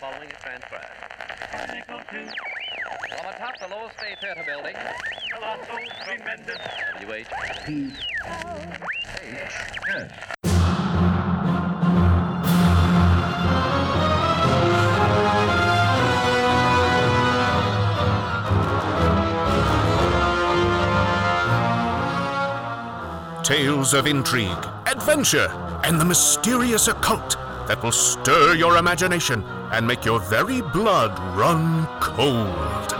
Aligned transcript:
Following 0.00 0.30
a 0.30 0.34
transfer. 0.40 0.80
From 1.58 3.26
atop 3.28 3.58
the 3.60 3.68
Loew's 3.68 3.92
State 3.98 4.18
Theater 4.20 4.44
building. 4.46 4.74
Colossal, 5.34 5.78
tremendous. 6.04 6.56
WH. 7.02 7.28
Tales 23.44 23.92
of 23.92 24.06
intrigue, 24.06 24.48
adventure, 24.86 25.48
and 25.84 26.00
the 26.00 26.04
mysterious 26.04 26.88
occult 26.88 27.36
that 27.66 27.82
will 27.82 27.92
stir 27.92 28.54
your 28.54 28.76
imagination 28.76 29.42
and 29.72 29.86
make 29.86 30.04
your 30.04 30.20
very 30.20 30.60
blood 30.60 31.18
run 31.36 31.86
cold. 32.00 32.92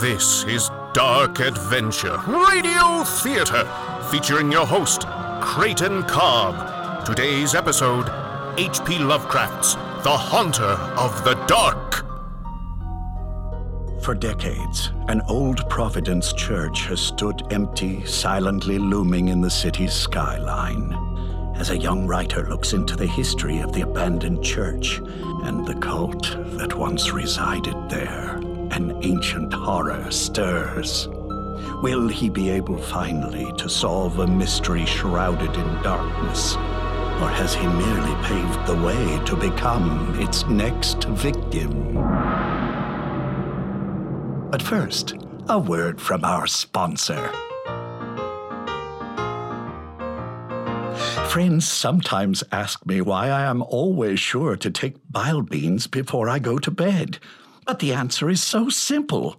This 0.00 0.44
is 0.44 0.70
Dark 0.94 1.40
Adventure 1.40 2.18
Radio 2.26 3.02
Theater, 3.04 3.64
featuring 4.10 4.50
your 4.50 4.64
host, 4.64 5.06
Creighton 5.40 6.04
Cobb. 6.04 7.04
Today's 7.04 7.54
episode 7.54 8.08
H.P. 8.56 8.98
Lovecraft's 8.98 9.76
The 10.04 10.16
Haunter 10.16 10.78
of 10.96 11.24
the 11.24 11.34
Dark. 11.48 12.06
For 14.00 14.14
decades, 14.14 14.92
an 15.08 15.22
old 15.22 15.68
Providence 15.68 16.32
church 16.32 16.86
has 16.86 17.00
stood 17.00 17.42
empty, 17.52 18.06
silently 18.06 18.78
looming 18.78 19.26
in 19.26 19.40
the 19.40 19.50
city's 19.50 19.92
skyline. 19.92 20.92
As 21.56 21.70
a 21.70 21.76
young 21.76 22.06
writer 22.06 22.48
looks 22.48 22.74
into 22.74 22.94
the 22.94 23.08
history 23.08 23.58
of 23.58 23.72
the 23.72 23.80
abandoned 23.80 24.44
church 24.44 25.00
and 25.42 25.66
the 25.66 25.74
cult 25.74 26.30
that 26.58 26.78
once 26.78 27.10
resided 27.10 27.90
there, 27.90 28.36
an 28.70 28.96
ancient 29.02 29.52
horror 29.52 30.08
stirs. 30.12 31.08
Will 31.82 32.06
he 32.06 32.30
be 32.30 32.50
able 32.50 32.78
finally 32.78 33.52
to 33.58 33.68
solve 33.68 34.20
a 34.20 34.28
mystery 34.28 34.86
shrouded 34.86 35.54
in 35.56 35.82
darkness? 35.82 36.56
Or 37.20 37.28
has 37.28 37.52
he 37.52 37.66
merely 37.66 38.14
paved 38.22 38.66
the 38.66 38.80
way 38.80 39.20
to 39.26 39.34
become 39.34 40.16
its 40.20 40.46
next 40.46 41.02
victim? 41.04 41.94
But 44.50 44.62
first, 44.62 45.14
a 45.48 45.58
word 45.58 46.00
from 46.00 46.24
our 46.24 46.46
sponsor. 46.46 47.32
Friends 51.28 51.66
sometimes 51.66 52.44
ask 52.52 52.86
me 52.86 53.00
why 53.00 53.30
I 53.30 53.42
am 53.42 53.62
always 53.62 54.20
sure 54.20 54.56
to 54.56 54.70
take 54.70 54.94
bile 55.10 55.42
beans 55.42 55.86
before 55.88 56.28
I 56.28 56.38
go 56.38 56.58
to 56.58 56.70
bed. 56.70 57.18
But 57.66 57.80
the 57.80 57.92
answer 57.92 58.30
is 58.30 58.42
so 58.42 58.68
simple. 58.68 59.38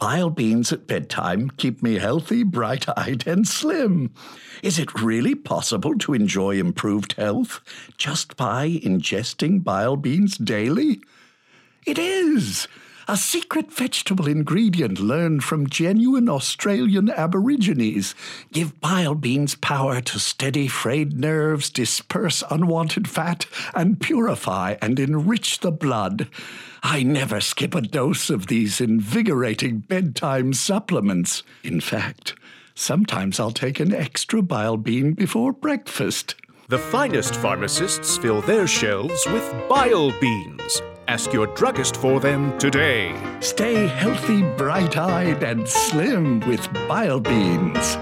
Bile 0.00 0.30
beans 0.30 0.72
at 0.72 0.86
bedtime 0.86 1.50
keep 1.50 1.82
me 1.82 1.98
healthy, 1.98 2.42
bright 2.42 2.86
eyed, 2.96 3.26
and 3.26 3.46
slim. 3.46 4.14
Is 4.62 4.78
it 4.78 5.02
really 5.02 5.34
possible 5.34 5.94
to 5.98 6.14
enjoy 6.14 6.58
improved 6.58 7.12
health 7.12 7.60
just 7.98 8.34
by 8.34 8.80
ingesting 8.82 9.62
bile 9.62 9.96
beans 9.96 10.38
daily? 10.38 11.02
It 11.86 11.98
is! 11.98 12.66
A 13.10 13.16
secret 13.16 13.72
vegetable 13.72 14.28
ingredient 14.28 15.00
learned 15.00 15.42
from 15.42 15.68
genuine 15.68 16.28
Australian 16.28 17.10
Aborigines. 17.10 18.14
Give 18.52 18.80
bile 18.80 19.16
beans 19.16 19.56
power 19.56 20.00
to 20.02 20.20
steady 20.20 20.68
frayed 20.68 21.18
nerves, 21.18 21.70
disperse 21.70 22.44
unwanted 22.52 23.08
fat, 23.08 23.46
and 23.74 24.00
purify 24.00 24.76
and 24.80 25.00
enrich 25.00 25.58
the 25.58 25.72
blood. 25.72 26.28
I 26.84 27.02
never 27.02 27.40
skip 27.40 27.74
a 27.74 27.80
dose 27.80 28.30
of 28.30 28.46
these 28.46 28.80
invigorating 28.80 29.80
bedtime 29.80 30.52
supplements. 30.52 31.42
In 31.64 31.80
fact, 31.80 32.36
sometimes 32.76 33.40
I'll 33.40 33.50
take 33.50 33.80
an 33.80 33.92
extra 33.92 34.40
bile 34.40 34.76
bean 34.76 35.14
before 35.14 35.52
breakfast. 35.52 36.36
The 36.68 36.78
finest 36.78 37.34
pharmacists 37.34 38.18
fill 38.18 38.40
their 38.42 38.68
shelves 38.68 39.26
with 39.32 39.52
bile 39.68 40.12
beans. 40.20 40.80
Ask 41.10 41.32
your 41.32 41.48
druggist 41.48 41.96
for 41.96 42.20
them 42.20 42.56
today. 42.56 43.12
Stay 43.40 43.88
healthy, 43.88 44.42
bright 44.56 44.96
eyed, 44.96 45.42
and 45.42 45.68
slim 45.68 46.38
with 46.46 46.72
bile 46.86 47.18
beans. 47.18 47.96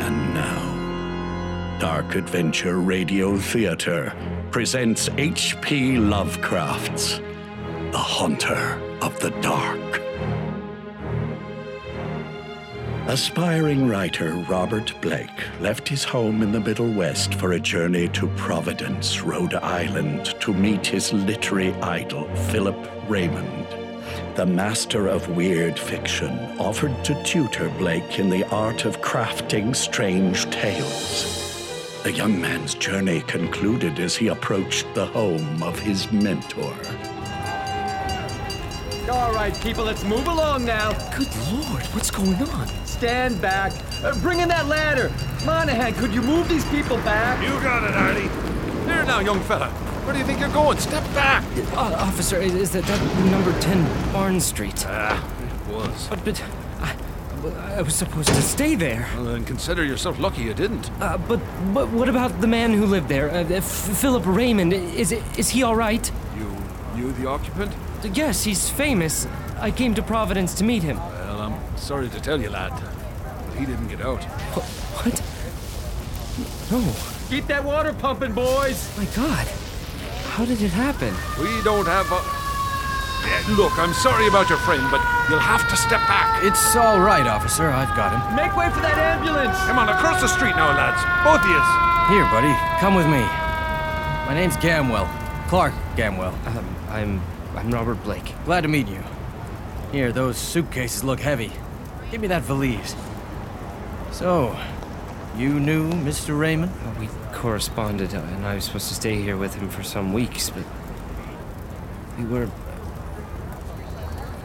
And 0.00 0.32
now, 0.32 1.78
Dark 1.78 2.14
Adventure 2.14 2.78
Radio 2.78 3.36
Theater 3.36 4.16
presents 4.50 5.10
H.P. 5.18 5.98
Lovecraft's 5.98 7.18
The 7.92 7.98
Haunter 7.98 8.80
of 9.02 9.20
the 9.20 9.32
Dark. 9.42 9.97
Aspiring 13.08 13.88
writer 13.88 14.34
Robert 14.50 14.92
Blake 15.00 15.30
left 15.60 15.88
his 15.88 16.04
home 16.04 16.42
in 16.42 16.52
the 16.52 16.60
Middle 16.60 16.92
West 16.92 17.32
for 17.36 17.52
a 17.52 17.58
journey 17.58 18.06
to 18.08 18.26
Providence, 18.36 19.22
Rhode 19.22 19.54
Island, 19.54 20.34
to 20.40 20.52
meet 20.52 20.86
his 20.86 21.10
literary 21.14 21.72
idol, 21.76 22.28
Philip 22.50 22.76
Raymond. 23.08 23.66
The 24.34 24.44
master 24.44 25.06
of 25.06 25.26
weird 25.34 25.78
fiction 25.78 26.38
offered 26.58 27.02
to 27.06 27.22
tutor 27.22 27.70
Blake 27.78 28.18
in 28.18 28.28
the 28.28 28.46
art 28.50 28.84
of 28.84 29.00
crafting 29.00 29.74
strange 29.74 30.44
tales. 30.50 32.02
The 32.02 32.12
young 32.12 32.38
man's 32.38 32.74
journey 32.74 33.22
concluded 33.22 34.00
as 34.00 34.16
he 34.16 34.28
approached 34.28 34.86
the 34.92 35.06
home 35.06 35.62
of 35.62 35.78
his 35.78 36.12
mentor. 36.12 36.76
All 39.08 39.32
right, 39.32 39.58
people, 39.62 39.84
let's 39.84 40.04
move 40.04 40.26
along 40.26 40.66
now. 40.66 40.92
Good 41.16 41.34
lord, 41.50 41.82
what's 41.94 42.10
going 42.10 42.34
on? 42.34 42.68
Stand 42.84 43.40
back. 43.40 43.72
Uh, 44.04 44.14
bring 44.20 44.40
in 44.40 44.48
that 44.50 44.66
ladder. 44.66 45.10
Monahan, 45.46 45.94
could 45.94 46.12
you 46.12 46.20
move 46.20 46.46
these 46.46 46.64
people 46.66 46.98
back? 46.98 47.42
You 47.42 47.48
got 47.62 47.84
it, 47.84 47.94
Artie. 47.94 48.28
Here 48.84 49.04
now, 49.06 49.20
young 49.20 49.40
fella. 49.40 49.70
Where 50.04 50.12
do 50.12 50.18
you 50.18 50.26
think 50.26 50.40
you're 50.40 50.50
going? 50.50 50.76
Step 50.76 51.02
back. 51.14 51.42
Uh, 51.72 51.96
officer, 51.98 52.36
is, 52.36 52.54
is 52.54 52.70
that, 52.72 52.84
that 52.84 53.30
number 53.30 53.58
10 53.60 54.12
Barnes 54.12 54.44
Street? 54.44 54.84
Ah, 54.86 55.26
it 55.42 55.72
was. 55.72 56.08
But, 56.08 56.22
but 56.26 56.44
I, 56.80 57.76
I 57.78 57.80
was 57.80 57.94
supposed 57.94 58.28
to 58.28 58.42
stay 58.42 58.74
there. 58.74 59.08
Well, 59.14 59.24
then 59.24 59.44
consider 59.46 59.84
yourself 59.84 60.18
lucky 60.18 60.42
you 60.42 60.52
didn't. 60.52 60.90
Uh, 61.00 61.16
but, 61.16 61.40
but 61.72 61.88
what 61.88 62.10
about 62.10 62.42
the 62.42 62.46
man 62.46 62.74
who 62.74 62.84
lived 62.84 63.08
there? 63.08 63.30
Uh, 63.30 63.44
F- 63.44 63.64
Philip 63.64 64.24
Raymond. 64.26 64.74
Is, 64.74 65.12
it, 65.12 65.22
is 65.38 65.48
he 65.48 65.62
all 65.62 65.76
right? 65.76 66.10
You 66.36 66.54
knew 66.94 67.12
the 67.12 67.26
occupant? 67.26 67.72
Yes, 68.12 68.44
he's 68.44 68.68
famous. 68.70 69.26
I 69.60 69.70
came 69.70 69.94
to 69.94 70.02
Providence 70.02 70.54
to 70.54 70.64
meet 70.64 70.82
him. 70.82 70.96
Well, 70.98 71.40
I'm 71.40 71.76
sorry 71.76 72.08
to 72.08 72.20
tell 72.20 72.40
you, 72.40 72.48
lad, 72.50 72.70
but 73.46 73.58
he 73.58 73.66
didn't 73.66 73.88
get 73.88 74.00
out. 74.00 74.22
Wh- 74.54 75.04
What? 75.04 75.22
No. 76.70 76.80
Keep 77.28 77.46
that 77.48 77.64
water 77.64 77.92
pumping, 77.92 78.32
boys. 78.32 78.88
My 78.96 79.04
God. 79.16 79.46
How 80.32 80.44
did 80.44 80.62
it 80.62 80.70
happen? 80.70 81.12
We 81.42 81.60
don't 81.64 81.86
have 81.86 82.06
a. 82.12 82.20
Yeah, 83.26 83.56
look, 83.56 83.76
I'm 83.78 83.92
sorry 83.92 84.28
about 84.28 84.48
your 84.48 84.58
friend, 84.58 84.80
but 84.92 85.02
you'll 85.28 85.40
have 85.42 85.68
to 85.68 85.76
step 85.76 86.00
back. 86.06 86.44
It's 86.44 86.76
all 86.76 87.00
right, 87.00 87.26
officer. 87.26 87.68
I've 87.68 87.94
got 87.96 88.14
him. 88.14 88.36
Make 88.36 88.56
way 88.56 88.70
for 88.70 88.80
that 88.80 88.96
ambulance. 88.96 89.58
Come 89.66 89.78
on, 89.78 89.88
across 89.88 90.20
the 90.22 90.28
street 90.28 90.54
now, 90.54 90.70
lads. 90.70 91.02
Both 91.26 91.42
of 91.42 91.50
yous. 91.50 91.68
Here, 92.14 92.24
buddy. 92.30 92.54
Come 92.78 92.94
with 92.94 93.06
me. 93.10 93.20
My 94.30 94.34
name's 94.34 94.56
Gamwell. 94.56 95.08
Clark 95.48 95.74
Gamwell. 95.96 96.32
Um, 96.56 96.64
I'm 96.88 97.20
I'm 97.58 97.72
Robert 97.72 98.00
Blake. 98.04 98.34
Glad 98.44 98.60
to 98.60 98.68
meet 98.68 98.86
you. 98.86 99.02
Here, 99.90 100.12
those 100.12 100.36
suitcases 100.36 101.02
look 101.02 101.18
heavy. 101.18 101.50
Give 102.12 102.20
me 102.20 102.28
that 102.28 102.42
valise. 102.42 102.94
So, 104.12 104.56
you 105.36 105.58
knew 105.58 105.90
Mr. 105.90 106.38
Raymond? 106.38 106.70
We 107.00 107.08
corresponded, 107.32 108.14
uh, 108.14 108.18
and 108.18 108.46
I 108.46 108.54
was 108.54 108.66
supposed 108.66 108.86
to 108.90 108.94
stay 108.94 109.20
here 109.20 109.36
with 109.36 109.56
him 109.56 109.68
for 109.68 109.82
some 109.82 110.12
weeks, 110.12 110.50
but 110.50 110.62
we 112.16 112.26
were. 112.26 112.48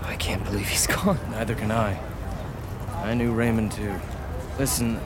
I 0.02 0.16
can't 0.16 0.44
believe 0.44 0.68
he's 0.68 0.88
gone. 1.04 1.20
Neither 1.30 1.54
can 1.54 1.70
I. 1.70 2.00
I 2.96 3.14
knew 3.14 3.32
Raymond 3.32 3.74
too. 3.74 3.94
Listen, 4.58 5.00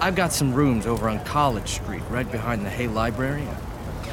I've 0.00 0.16
got 0.16 0.32
some 0.32 0.52
rooms 0.52 0.84
over 0.84 1.08
on 1.08 1.24
College 1.24 1.68
Street, 1.68 2.02
right 2.10 2.28
behind 2.28 2.66
the 2.66 2.70
Hay 2.70 2.88
Library. 2.88 3.46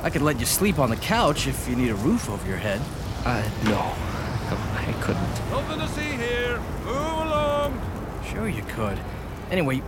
I 0.04 0.12
could 0.12 0.22
let 0.22 0.40
you 0.40 0.46
sleep 0.46 0.78
on 0.78 0.92
the 0.92 0.98
couch 0.98 1.48
if 1.48 1.68
you 1.68 1.76
need 1.76 1.90
a 1.90 1.96
roof 1.96 2.30
over 2.30 2.48
your 2.48 2.58
head. 2.58 2.80
Uh, 3.26 3.44
no, 3.66 3.72
no, 3.72 4.58
I 4.76 4.94
couldn't. 5.02 5.52
Nothing 5.52 5.80
to 5.80 5.88
see 5.90 6.02
here. 6.02 6.60
Move 6.86 6.96
along. 6.96 7.82
Sure 8.26 8.48
you 8.48 8.64
could. 8.64 9.00
Anyway, 9.52 9.82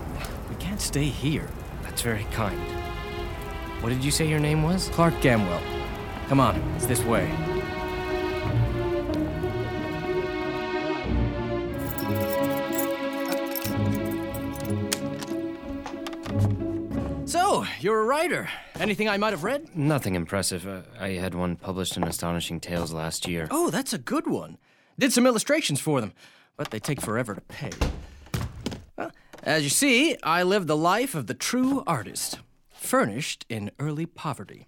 we 0.50 0.56
can't 0.60 0.82
stay 0.82 1.06
here. 1.06 1.48
That's 1.84 2.02
That's 2.02 2.02
very 2.02 2.26
kind. 2.32 2.60
What 3.82 3.90
did 3.90 4.04
you 4.04 4.12
say 4.12 4.28
your 4.28 4.40
name 4.40 4.64
was? 4.64 4.90
Clark 4.90 5.14
Gamwell. 5.16 5.62
Come 6.28 6.40
on, 6.40 6.56
it's 6.76 6.86
this 6.86 7.04
way. 7.04 7.30
You're 17.84 18.02
a 18.02 18.06
writer. 18.06 18.50
Anything 18.80 19.10
I 19.10 19.18
might 19.18 19.32
have 19.32 19.44
read? 19.44 19.76
Nothing 19.76 20.16
impressive. 20.16 20.68
Uh, 20.68 20.82
I 21.00 21.10
had 21.10 21.36
one 21.36 21.56
published 21.56 21.98
in 21.98 22.04
Astonishing 22.04 22.60
Tales 22.60 22.94
last 22.94 23.28
year. 23.28 23.48
Oh, 23.52 23.70
that's 23.70 23.94
a 23.94 23.98
good 23.98 24.28
one. 24.28 24.58
Did 25.00 25.14
some 25.14 25.26
illustrations 25.26 25.80
for 25.80 26.02
them, 26.02 26.14
but 26.58 26.72
they 26.72 26.80
take 26.80 27.02
forever 27.02 27.36
to 27.36 27.42
pay. 27.42 27.72
Well, 28.98 29.12
as 29.44 29.64
you 29.64 29.70
see, 29.70 30.18
I 30.24 30.44
live 30.44 30.68
the 30.68 30.78
life 30.78 31.16
of 31.16 31.28
the 31.28 31.34
true 31.34 31.84
artist, 31.88 32.40
furnished 32.70 33.46
in 33.50 33.72
early 33.80 34.06
poverty. 34.06 34.68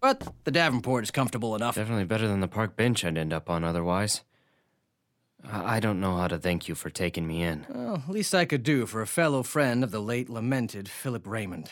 But 0.00 0.28
the 0.44 0.52
Davenport 0.52 1.02
is 1.04 1.10
comfortable 1.10 1.56
enough. 1.56 1.74
Definitely 1.74 2.04
better 2.04 2.28
than 2.28 2.40
the 2.40 2.48
park 2.48 2.76
bench 2.76 3.04
I'd 3.04 3.18
end 3.18 3.32
up 3.32 3.50
on 3.50 3.64
otherwise. 3.64 4.22
I 5.44 5.76
I 5.76 5.80
don't 5.80 6.00
know 6.00 6.16
how 6.16 6.28
to 6.28 6.38
thank 6.38 6.68
you 6.68 6.74
for 6.74 6.90
taking 6.90 7.26
me 7.26 7.42
in. 7.42 7.66
Well, 7.68 8.02
least 8.08 8.34
I 8.34 8.44
could 8.44 8.62
do 8.62 8.86
for 8.86 9.02
a 9.02 9.06
fellow 9.06 9.42
friend 9.42 9.82
of 9.82 9.90
the 9.90 10.00
late 10.00 10.28
lamented 10.28 10.88
Philip 10.88 11.26
Raymond. 11.26 11.70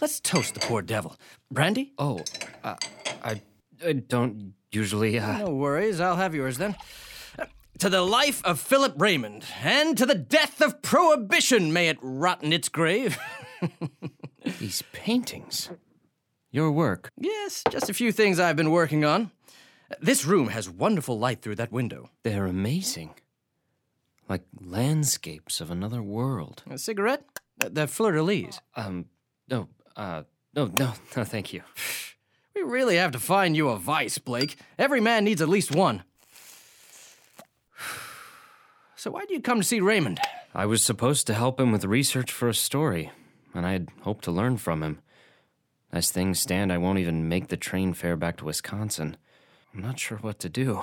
Let's 0.00 0.20
toast 0.20 0.54
the 0.54 0.60
poor 0.60 0.82
devil. 0.82 1.16
Brandy? 1.50 1.92
Oh, 1.98 2.20
uh, 2.64 2.76
I, 3.22 3.40
I 3.84 3.92
don't 3.94 4.54
usually. 4.72 5.18
Uh, 5.18 5.38
No 5.38 5.50
worries, 5.54 6.00
I'll 6.00 6.16
have 6.16 6.34
yours 6.34 6.58
then. 6.58 6.76
Uh, 7.38 7.46
To 7.78 7.88
the 7.88 8.02
life 8.02 8.44
of 8.44 8.60
Philip 8.60 8.94
Raymond, 8.98 9.44
and 9.62 9.96
to 9.98 10.06
the 10.06 10.14
death 10.14 10.60
of 10.62 10.82
Prohibition, 10.82 11.72
may 11.72 11.88
it 11.88 11.98
rot 12.02 12.42
in 12.42 12.52
its 12.52 12.68
grave. 12.68 13.18
These 14.58 14.82
paintings. 14.92 15.70
Your 16.50 16.70
work. 16.70 17.10
yes, 17.20 17.62
just 17.70 17.90
a 17.90 17.94
few 17.94 18.12
things 18.12 18.38
I've 18.38 18.56
been 18.56 18.70
working 18.70 19.04
on. 19.04 19.30
This 20.00 20.24
room 20.24 20.48
has 20.48 20.68
wonderful 20.70 21.18
light 21.18 21.42
through 21.42 21.56
that 21.56 21.70
window. 21.72 22.10
They're 22.22 22.46
amazing. 22.46 23.14
Like 24.28 24.42
landscapes 24.60 25.60
of 25.60 25.70
another 25.70 26.02
world. 26.02 26.62
A 26.70 26.78
cigarette? 26.78 27.24
Uh, 27.62 27.68
The 27.72 27.86
fleur 27.86 28.12
de 28.12 28.22
lis. 28.22 28.60
Um, 28.74 29.06
no, 29.48 29.68
uh, 29.96 30.22
no, 30.54 30.66
no, 30.66 30.92
no, 31.16 31.24
thank 31.24 31.52
you. 31.52 31.62
We 32.54 32.62
really 32.62 32.96
have 32.96 33.12
to 33.12 33.18
find 33.18 33.54
you 33.54 33.68
a 33.68 33.76
vice, 33.76 34.16
Blake. 34.16 34.56
Every 34.78 34.98
man 34.98 35.24
needs 35.24 35.42
at 35.42 35.48
least 35.48 35.74
one. 35.74 36.04
So 38.98 39.10
why 39.10 39.26
do 39.26 39.34
you 39.34 39.40
come 39.42 39.60
to 39.60 39.66
see 39.66 39.78
Raymond? 39.78 40.18
I 40.54 40.64
was 40.64 40.82
supposed 40.82 41.26
to 41.26 41.34
help 41.34 41.60
him 41.60 41.70
with 41.70 41.84
research 41.84 42.32
for 42.32 42.48
a 42.48 42.54
story, 42.54 43.12
and 43.54 43.66
I 43.66 43.72
had 43.72 43.88
hoped 44.00 44.24
to 44.24 44.32
learn 44.32 44.56
from 44.56 44.82
him. 44.82 45.00
As 45.92 46.10
things 46.10 46.40
stand, 46.40 46.72
I 46.72 46.78
won't 46.78 46.98
even 46.98 47.28
make 47.28 47.48
the 47.48 47.58
train 47.58 47.92
fare 47.92 48.16
back 48.16 48.38
to 48.38 48.46
Wisconsin. 48.46 49.18
I'm 49.74 49.82
not 49.82 50.00
sure 50.00 50.16
what 50.18 50.38
to 50.40 50.48
do. 50.48 50.82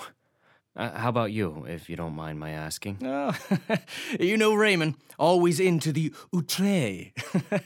Uh, 0.76 0.90
how 0.98 1.10
about 1.10 1.32
you, 1.32 1.66
if 1.70 1.88
you 1.90 1.96
don't 1.96 2.16
mind 2.16 2.40
my 2.40 2.50
asking? 2.50 2.98
Oh, 3.06 3.36
you 4.20 4.38
know 4.38 4.56
Raymond, 4.56 4.96
always 5.20 5.60
into 5.60 5.92
the 5.92 6.12
outre. 6.36 7.12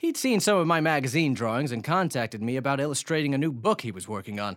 He'd 0.00 0.16
seen 0.16 0.40
some 0.40 0.58
of 0.58 0.66
my 0.66 0.80
magazine 0.80 1.34
drawings 1.34 1.70
and 1.70 1.84
contacted 1.84 2.42
me 2.42 2.56
about 2.56 2.80
illustrating 2.80 3.32
a 3.32 3.38
new 3.38 3.52
book 3.52 3.82
he 3.82 3.92
was 3.92 4.08
working 4.08 4.40
on. 4.40 4.56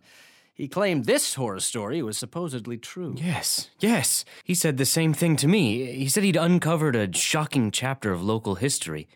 He 0.54 0.68
claimed 0.68 1.06
this 1.06 1.36
horror 1.36 1.60
story 1.60 2.02
was 2.02 2.18
supposedly 2.18 2.78
true. 2.78 3.14
Yes, 3.18 3.70
yes. 3.80 4.26
He 4.44 4.56
said 4.56 4.78
the 4.78 4.86
same 4.86 5.14
thing 5.14 5.36
to 5.38 5.48
me. 5.48 5.92
He 5.94 6.10
said 6.10 6.24
he'd 6.24 6.36
uncovered 6.36 6.96
a 6.96 7.12
shocking 7.16 7.70
chapter 7.72 8.12
of 8.12 8.24
local 8.24 8.56
history. 8.56 9.08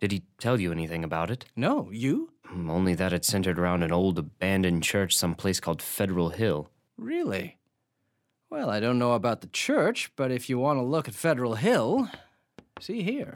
Did 0.00 0.12
he 0.12 0.22
tell 0.38 0.60
you 0.60 0.72
anything 0.72 1.04
about 1.04 1.30
it? 1.30 1.44
No, 1.56 1.90
you? 1.92 2.30
Hmm, 2.46 2.70
Only 2.70 2.94
that 2.94 3.12
it 3.12 3.24
centered 3.26 3.58
around 3.58 3.82
an 3.82 3.92
old 3.92 4.18
abandoned 4.18 4.82
church 4.82 5.14
someplace 5.14 5.60
called 5.60 5.82
Federal 5.82 6.30
Hill. 6.30 6.70
Really? 6.96 7.57
Well, 8.50 8.70
I 8.70 8.80
don't 8.80 8.98
know 8.98 9.12
about 9.12 9.42
the 9.42 9.48
church, 9.48 10.10
but 10.16 10.30
if 10.30 10.48
you 10.48 10.58
want 10.58 10.78
to 10.78 10.82
look 10.82 11.06
at 11.06 11.14
Federal 11.14 11.56
Hill, 11.56 12.08
see 12.80 13.02
here. 13.02 13.34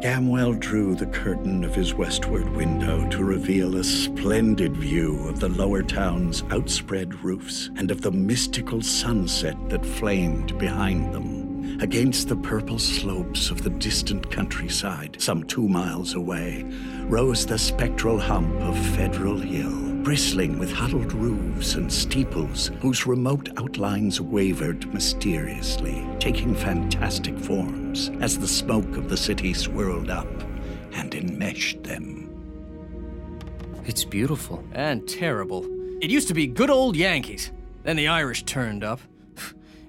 Gamwell 0.00 0.58
drew 0.58 0.94
the 0.94 1.06
curtain 1.06 1.64
of 1.64 1.74
his 1.74 1.92
westward 1.92 2.48
window 2.50 3.06
to 3.10 3.24
reveal 3.24 3.76
a 3.76 3.84
splendid 3.84 4.74
view 4.76 5.28
of 5.28 5.38
the 5.38 5.50
lower 5.50 5.82
town's 5.82 6.44
outspread 6.50 7.22
roofs 7.22 7.68
and 7.76 7.90
of 7.90 8.00
the 8.00 8.12
mystical 8.12 8.80
sunset 8.80 9.56
that 9.68 9.84
flamed 9.84 10.56
behind 10.56 11.12
them. 11.12 11.80
Against 11.82 12.28
the 12.28 12.36
purple 12.36 12.78
slopes 12.78 13.50
of 13.50 13.62
the 13.62 13.70
distant 13.70 14.30
countryside, 14.30 15.20
some 15.20 15.42
two 15.42 15.68
miles 15.68 16.14
away, 16.14 16.64
rose 17.02 17.44
the 17.44 17.58
spectral 17.58 18.18
hump 18.18 18.54
of 18.62 18.78
Federal 18.96 19.36
Hill, 19.36 19.87
bristling 20.08 20.58
with 20.58 20.72
huddled 20.72 21.12
roofs 21.12 21.74
and 21.74 21.92
steeples 21.92 22.70
whose 22.80 23.06
remote 23.06 23.50
outlines 23.58 24.22
wavered 24.22 24.90
mysteriously, 24.94 26.02
taking 26.18 26.54
fantastic 26.54 27.38
forms 27.38 28.10
as 28.22 28.38
the 28.38 28.48
smoke 28.48 28.96
of 28.96 29.10
the 29.10 29.16
city 29.18 29.52
swirled 29.52 30.08
up 30.08 30.26
and 30.94 31.14
enmeshed 31.14 31.82
them. 31.82 32.24
It's 33.84 34.02
beautiful. 34.02 34.64
And 34.72 35.06
terrible. 35.06 35.66
It 36.00 36.08
used 36.08 36.28
to 36.28 36.34
be 36.34 36.46
good 36.46 36.70
old 36.70 36.96
Yankees. 36.96 37.52
Then 37.82 37.96
the 37.96 38.08
Irish 38.08 38.44
turned 38.44 38.84
up. 38.84 39.00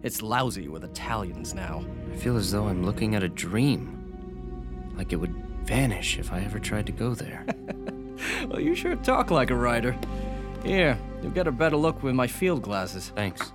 It's 0.03 0.21
lousy 0.21 0.67
with 0.67 0.83
Italians 0.83 1.53
now. 1.53 1.85
I 2.11 2.17
feel 2.17 2.35
as 2.35 2.51
though 2.51 2.67
I'm 2.67 2.85
looking 2.85 3.15
at 3.15 3.23
a 3.23 3.29
dream. 3.29 4.91
Like 4.97 5.13
it 5.13 5.15
would 5.15 5.33
vanish 5.63 6.19
if 6.19 6.33
I 6.33 6.41
ever 6.41 6.59
tried 6.59 6.87
to 6.87 6.91
go 6.91 7.13
there. 7.13 7.45
Well, 8.47 8.59
you 8.59 8.75
sure 8.75 8.95
talk 8.97 9.31
like 9.31 9.49
a 9.49 9.55
writer. 9.55 9.95
Here, 10.63 10.97
you'll 11.21 11.31
get 11.31 11.47
a 11.47 11.51
better 11.51 11.77
look 11.77 12.03
with 12.03 12.15
my 12.15 12.27
field 12.27 12.61
glasses. 12.61 13.11
Thanks. 13.15 13.51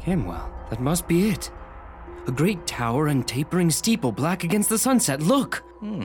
Gamwell, 0.00 0.48
that 0.70 0.80
must 0.80 1.08
be 1.08 1.30
it. 1.30 1.50
A 2.26 2.32
great 2.32 2.66
tower 2.66 3.08
and 3.08 3.26
tapering 3.26 3.70
steeple 3.70 4.12
black 4.12 4.44
against 4.44 4.68
the 4.68 4.78
sunset. 4.78 5.20
Look! 5.20 5.56
Hmm. 5.80 6.04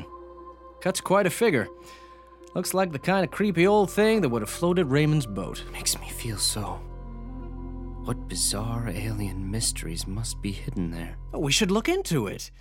Cuts 0.82 1.02
quite 1.02 1.28
a 1.28 1.30
figure. 1.30 1.68
Looks 2.56 2.74
like 2.74 2.92
the 2.92 3.00
kind 3.00 3.24
of 3.24 3.32
creepy 3.32 3.66
old 3.66 3.92
thing 3.92 4.22
that 4.22 4.30
would 4.30 4.42
have 4.42 4.50
floated 4.50 4.86
Raymond's 4.86 5.26
boat. 5.26 5.64
Makes 5.72 6.00
me 6.00 6.10
feel 6.10 6.38
so. 6.38 6.82
What 8.04 8.28
bizarre 8.28 8.90
alien 8.90 9.50
mysteries 9.50 10.08
must 10.08 10.42
be 10.42 10.52
hidden 10.52 10.92
there? 10.92 11.18
Oh, 11.34 11.40
we 11.40 11.52
should 11.52 11.72
look 11.72 11.88
into 11.88 12.28
it. 12.28 12.52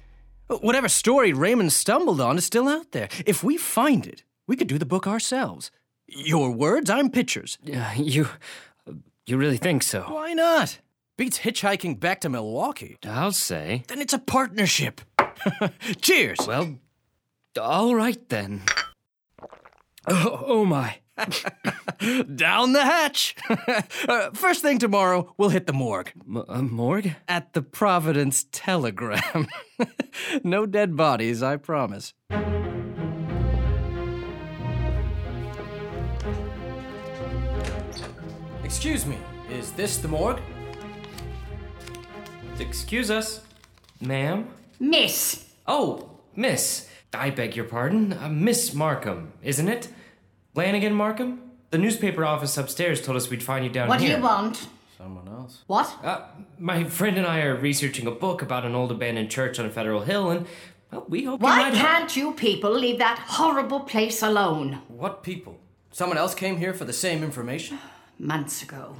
Whatever 0.49 0.89
story 0.89 1.33
Raymond 1.33 1.73
stumbled 1.73 2.21
on 2.21 2.37
is 2.37 2.45
still 2.45 2.69
out 2.69 2.93
there. 2.93 3.09
If 3.25 3.43
we 3.43 3.57
find 3.57 4.07
it, 4.07 4.23
we 4.51 4.57
could 4.57 4.67
do 4.67 4.79
the 4.79 4.85
book 4.85 5.07
ourselves. 5.07 5.71
Your 6.09 6.51
words, 6.51 6.91
I'm 6.91 7.09
pictures. 7.09 7.57
Yeah, 7.63 7.95
you. 7.95 8.27
You 9.25 9.37
really 9.37 9.59
think 9.59 9.85
so? 9.85 10.03
Why 10.09 10.33
not? 10.33 10.81
Beats 11.17 11.39
hitchhiking 11.39 12.01
back 12.01 12.21
to 12.23 12.29
Milwaukee. 12.29 12.97
I'll 13.07 13.31
say. 13.31 13.85
Then 13.87 14.01
it's 14.01 14.13
a 14.13 14.19
partnership. 14.19 15.03
Cheers. 16.03 16.39
Well, 16.49 16.79
all 17.61 17.95
right 17.95 18.29
then. 18.29 18.63
Oh, 20.09 20.45
oh 20.45 20.65
my. 20.65 20.99
Down 22.35 22.73
the 22.73 22.85
hatch. 22.85 23.37
Uh, 24.09 24.31
first 24.33 24.63
thing 24.63 24.79
tomorrow, 24.79 25.33
we'll 25.37 25.51
hit 25.51 25.69
the 25.69 25.73
morgue. 25.73 26.11
M- 26.27 26.43
uh, 26.49 26.63
morgue? 26.63 27.15
At 27.29 27.53
the 27.53 27.63
Providence 27.63 28.47
Telegram. 28.51 29.47
no 30.43 30.67
dead 30.67 30.97
bodies, 30.97 31.41
I 31.41 31.57
promise. 31.57 32.15
Excuse 38.71 39.05
me, 39.05 39.19
is 39.51 39.73
this 39.73 39.97
the 39.97 40.07
morgue? 40.07 40.39
Excuse 42.61 43.11
us. 43.11 43.41
Ma'am? 44.01 44.47
Miss, 44.79 45.45
Oh, 45.67 46.09
Miss. 46.37 46.89
I 47.13 47.31
beg 47.31 47.57
your 47.57 47.65
pardon. 47.65 48.13
Uh, 48.13 48.29
Miss 48.29 48.73
Markham, 48.73 49.33
isn't 49.43 49.67
it? 49.69 49.89
Lanigan 50.55 50.95
Markham? 50.95 51.43
The 51.71 51.79
newspaper 51.79 52.25
office 52.25 52.57
upstairs 52.57 53.03
told 53.03 53.17
us 53.17 53.29
we'd 53.29 53.43
find 53.43 53.65
you 53.65 53.73
down 53.73 53.87
here. 53.87 53.89
what 53.89 53.99
do 53.99 54.07
you 54.07 54.19
want? 54.23 54.69
Someone 54.97 55.27
else. 55.27 55.65
What? 55.67 55.93
Uh, 56.05 56.21
my 56.61 56.85
friend 56.85 57.19
and 57.19 57.27
I 57.27 57.41
are 57.43 57.57
researching 57.57 58.07
a 58.07 58.13
book 58.13 58.41
about 58.41 58.65
an 58.65 58.77
old 58.77 58.93
abandoned 58.93 59.33
church 59.33 59.59
on 59.59 59.69
Federal 59.71 60.03
Hill, 60.03 60.31
and 60.31 60.47
well, 60.93 61.05
we 61.09 61.25
hope 61.25 61.41
you 61.41 61.45
Why 61.45 61.71
might. 61.71 61.75
can't 61.75 62.17
you 62.17 62.33
people 62.35 62.71
leave 62.73 62.99
that 62.99 63.19
horrible 63.19 63.81
place 63.81 64.23
alone? 64.23 64.81
What 64.87 65.25
people? 65.25 65.59
Someone 65.91 66.19
else 66.19 66.37
came 66.37 66.59
here 66.59 66.73
for 66.73 66.85
the 66.85 66.93
same 66.93 67.25
information? 67.25 67.81
Months 68.21 68.63
ago. 68.63 68.97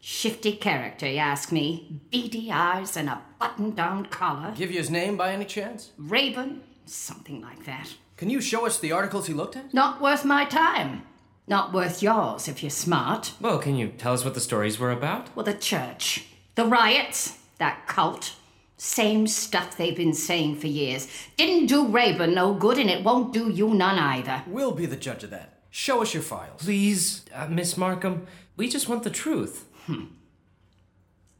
Shifty 0.00 0.50
character, 0.56 1.08
you 1.08 1.18
ask 1.18 1.52
me. 1.52 2.00
Beady 2.10 2.50
eyes 2.50 2.96
and 2.96 3.08
a 3.08 3.22
button 3.38 3.76
down 3.76 4.06
collar. 4.06 4.52
Give 4.56 4.72
you 4.72 4.78
his 4.78 4.90
name 4.90 5.16
by 5.16 5.30
any 5.30 5.44
chance? 5.44 5.92
Raven, 5.96 6.62
something 6.84 7.40
like 7.40 7.64
that. 7.64 7.94
Can 8.16 8.28
you 8.28 8.40
show 8.40 8.66
us 8.66 8.80
the 8.80 8.90
articles 8.90 9.28
he 9.28 9.34
looked 9.34 9.54
at? 9.54 9.72
Not 9.72 10.02
worth 10.02 10.24
my 10.24 10.44
time. 10.46 11.02
Not 11.46 11.72
worth 11.72 12.02
yours 12.02 12.48
if 12.48 12.60
you're 12.60 12.70
smart. 12.70 13.34
Well, 13.40 13.60
can 13.60 13.76
you 13.76 13.88
tell 13.88 14.14
us 14.14 14.24
what 14.24 14.34
the 14.34 14.40
stories 14.40 14.80
were 14.80 14.90
about? 14.90 15.34
Well, 15.36 15.46
the 15.46 15.54
church. 15.54 16.26
The 16.56 16.64
riots. 16.64 17.38
That 17.58 17.86
cult. 17.86 18.34
Same 18.78 19.28
stuff 19.28 19.76
they've 19.76 19.96
been 19.96 20.12
saying 20.12 20.56
for 20.56 20.66
years. 20.66 21.06
Didn't 21.36 21.66
do 21.66 21.86
Rayburn 21.86 22.34
no 22.34 22.52
good, 22.52 22.78
and 22.78 22.90
it 22.90 23.04
won't 23.04 23.32
do 23.32 23.48
you 23.48 23.72
none 23.72 23.98
either. 23.98 24.42
We'll 24.48 24.72
be 24.72 24.86
the 24.86 24.96
judge 24.96 25.22
of 25.22 25.30
that. 25.30 25.52
Show 25.70 26.00
us 26.00 26.14
your 26.14 26.22
files. 26.22 26.62
Please, 26.62 27.22
uh, 27.34 27.48
Miss 27.48 27.76
Markham, 27.76 28.26
we 28.56 28.68
just 28.68 28.88
want 28.88 29.02
the 29.02 29.10
truth. 29.10 29.66
Hmm. 29.86 30.06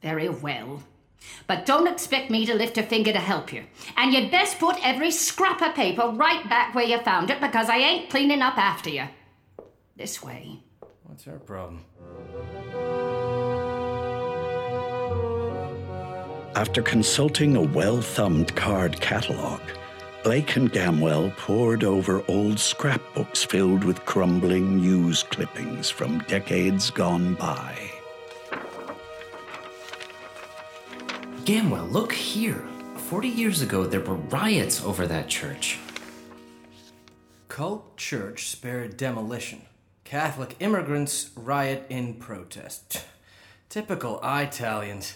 Very 0.03 0.29
well. 0.29 0.83
But 1.47 1.67
don't 1.67 1.89
expect 1.89 2.31
me 2.31 2.47
to 2.47 2.55
lift 2.55 2.79
a 2.79 2.83
finger 2.83 3.13
to 3.13 3.19
help 3.19 3.53
you. 3.53 3.65
And 3.97 4.13
you'd 4.13 4.31
best 4.31 4.59
put 4.59 4.77
every 4.87 5.11
scrap 5.11 5.63
of 5.63 5.75
paper 5.75 6.09
right 6.15 6.49
back 6.49 6.75
where 6.75 6.85
you 6.85 7.01
found 7.01 7.31
it 7.31 7.41
because 7.41 7.69
I 7.69 7.79
ain't 7.79 8.11
cleaning 8.11 8.43
up 8.43 8.59
after 8.59 8.91
you. 8.91 9.05
This 9.97 10.23
way. 10.23 10.61
What's 11.05 11.27
our 11.27 11.39
problem? 11.39 11.85
After 16.55 16.83
consulting 16.83 17.57
a 17.57 17.63
well 17.63 18.01
thumbed 18.01 18.55
card 18.55 19.01
catalog, 19.01 19.61
Blake 20.27 20.57
and 20.57 20.73
Gamwell 20.73 21.37
pored 21.37 21.85
over 21.85 22.21
old 22.27 22.59
scrapbooks 22.59 23.45
filled 23.45 23.85
with 23.85 24.05
crumbling 24.07 24.79
news 24.79 25.23
clippings 25.23 25.89
from 25.89 26.19
decades 26.27 26.91
gone 26.91 27.35
by. 27.35 27.93
Gamwell, 31.45 31.93
look 31.93 32.13
here. 32.13 32.67
Forty 32.97 33.29
years 33.29 33.63
ago, 33.63 33.87
there 33.87 34.01
were 34.01 34.17
riots 34.17 34.85
over 34.85 35.07
that 35.07 35.29
church. 35.29 35.79
Cult 37.47 37.97
church 37.97 38.49
spared 38.49 38.97
demolition. 38.97 39.63
Catholic 40.03 40.57
immigrants 40.59 41.31
riot 41.37 41.87
in 41.89 42.15
protest. 42.15 43.05
Typical 43.69 44.19
Italians. 44.25 45.15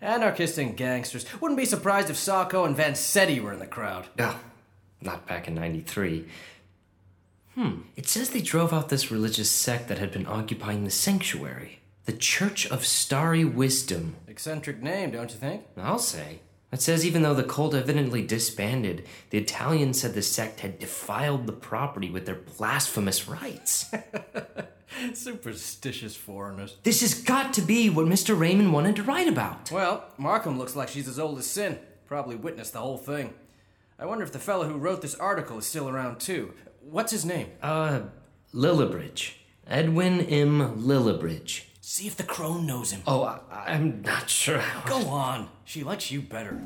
Anarchists 0.00 0.58
and 0.58 0.76
gangsters. 0.76 1.26
Wouldn't 1.40 1.58
be 1.58 1.64
surprised 1.64 2.10
if 2.10 2.16
Sacco 2.16 2.64
and 2.64 2.76
Vanzetti 2.76 3.40
were 3.40 3.52
in 3.52 3.58
the 3.60 3.66
crowd. 3.66 4.06
Oh, 4.18 4.38
not 5.00 5.26
back 5.26 5.48
in 5.48 5.54
93. 5.54 6.26
Hmm, 7.54 7.80
it 7.96 8.06
says 8.08 8.30
they 8.30 8.40
drove 8.40 8.72
out 8.72 8.88
this 8.88 9.10
religious 9.10 9.50
sect 9.50 9.88
that 9.88 9.98
had 9.98 10.12
been 10.12 10.26
occupying 10.26 10.84
the 10.84 10.90
sanctuary. 10.90 11.80
The 12.04 12.12
Church 12.12 12.66
of 12.70 12.86
Starry 12.86 13.44
Wisdom. 13.44 14.16
Eccentric 14.26 14.82
name, 14.82 15.10
don't 15.10 15.30
you 15.30 15.36
think? 15.36 15.64
I'll 15.76 15.98
say. 15.98 16.40
It 16.70 16.82
says 16.82 17.04
even 17.04 17.22
though 17.22 17.34
the 17.34 17.44
cult 17.44 17.74
evidently 17.74 18.22
disbanded, 18.22 19.06
the 19.30 19.38
Italians 19.38 20.00
said 20.00 20.14
the 20.14 20.22
sect 20.22 20.60
had 20.60 20.78
defiled 20.78 21.46
the 21.46 21.52
property 21.52 22.10
with 22.10 22.26
their 22.26 22.34
blasphemous 22.36 23.26
rites. 23.26 23.86
Superstitious 25.14 26.16
foreigners. 26.16 26.76
this 26.82 27.00
has 27.00 27.14
got 27.14 27.52
to 27.54 27.62
be 27.62 27.88
what 27.90 28.06
Mr. 28.06 28.38
Raymond 28.38 28.72
wanted 28.72 28.96
to 28.96 29.02
write 29.02 29.28
about. 29.28 29.70
Well, 29.70 30.04
Markham 30.18 30.58
looks 30.58 30.74
like 30.76 30.88
she's 30.88 31.08
as 31.08 31.18
old 31.18 31.38
as 31.38 31.46
sin. 31.46 31.78
Probably 32.06 32.36
witnessed 32.36 32.72
the 32.72 32.80
whole 32.80 32.98
thing. 32.98 33.34
I 33.98 34.06
wonder 34.06 34.22
if 34.22 34.30
the 34.30 34.38
fellow 34.38 34.68
who 34.68 34.76
wrote 34.78 35.02
this 35.02 35.16
article 35.16 35.58
is 35.58 35.66
still 35.66 35.88
around 35.88 36.20
too. 36.20 36.52
What's 36.80 37.10
his 37.10 37.24
name? 37.24 37.48
Uh, 37.60 38.02
Lillibridge. 38.54 39.32
Edwin 39.66 40.20
M. 40.20 40.80
Lillibridge. 40.80 41.64
See 41.80 42.06
if 42.06 42.16
the 42.16 42.22
crone 42.22 42.64
knows 42.64 42.92
him. 42.92 43.02
Oh, 43.08 43.24
I, 43.24 43.40
I'm 43.72 44.02
not 44.02 44.30
sure. 44.30 44.62
Go 44.86 45.08
on. 45.08 45.48
She 45.64 45.82
likes 45.82 46.12
you 46.12 46.22
better. 46.22 46.60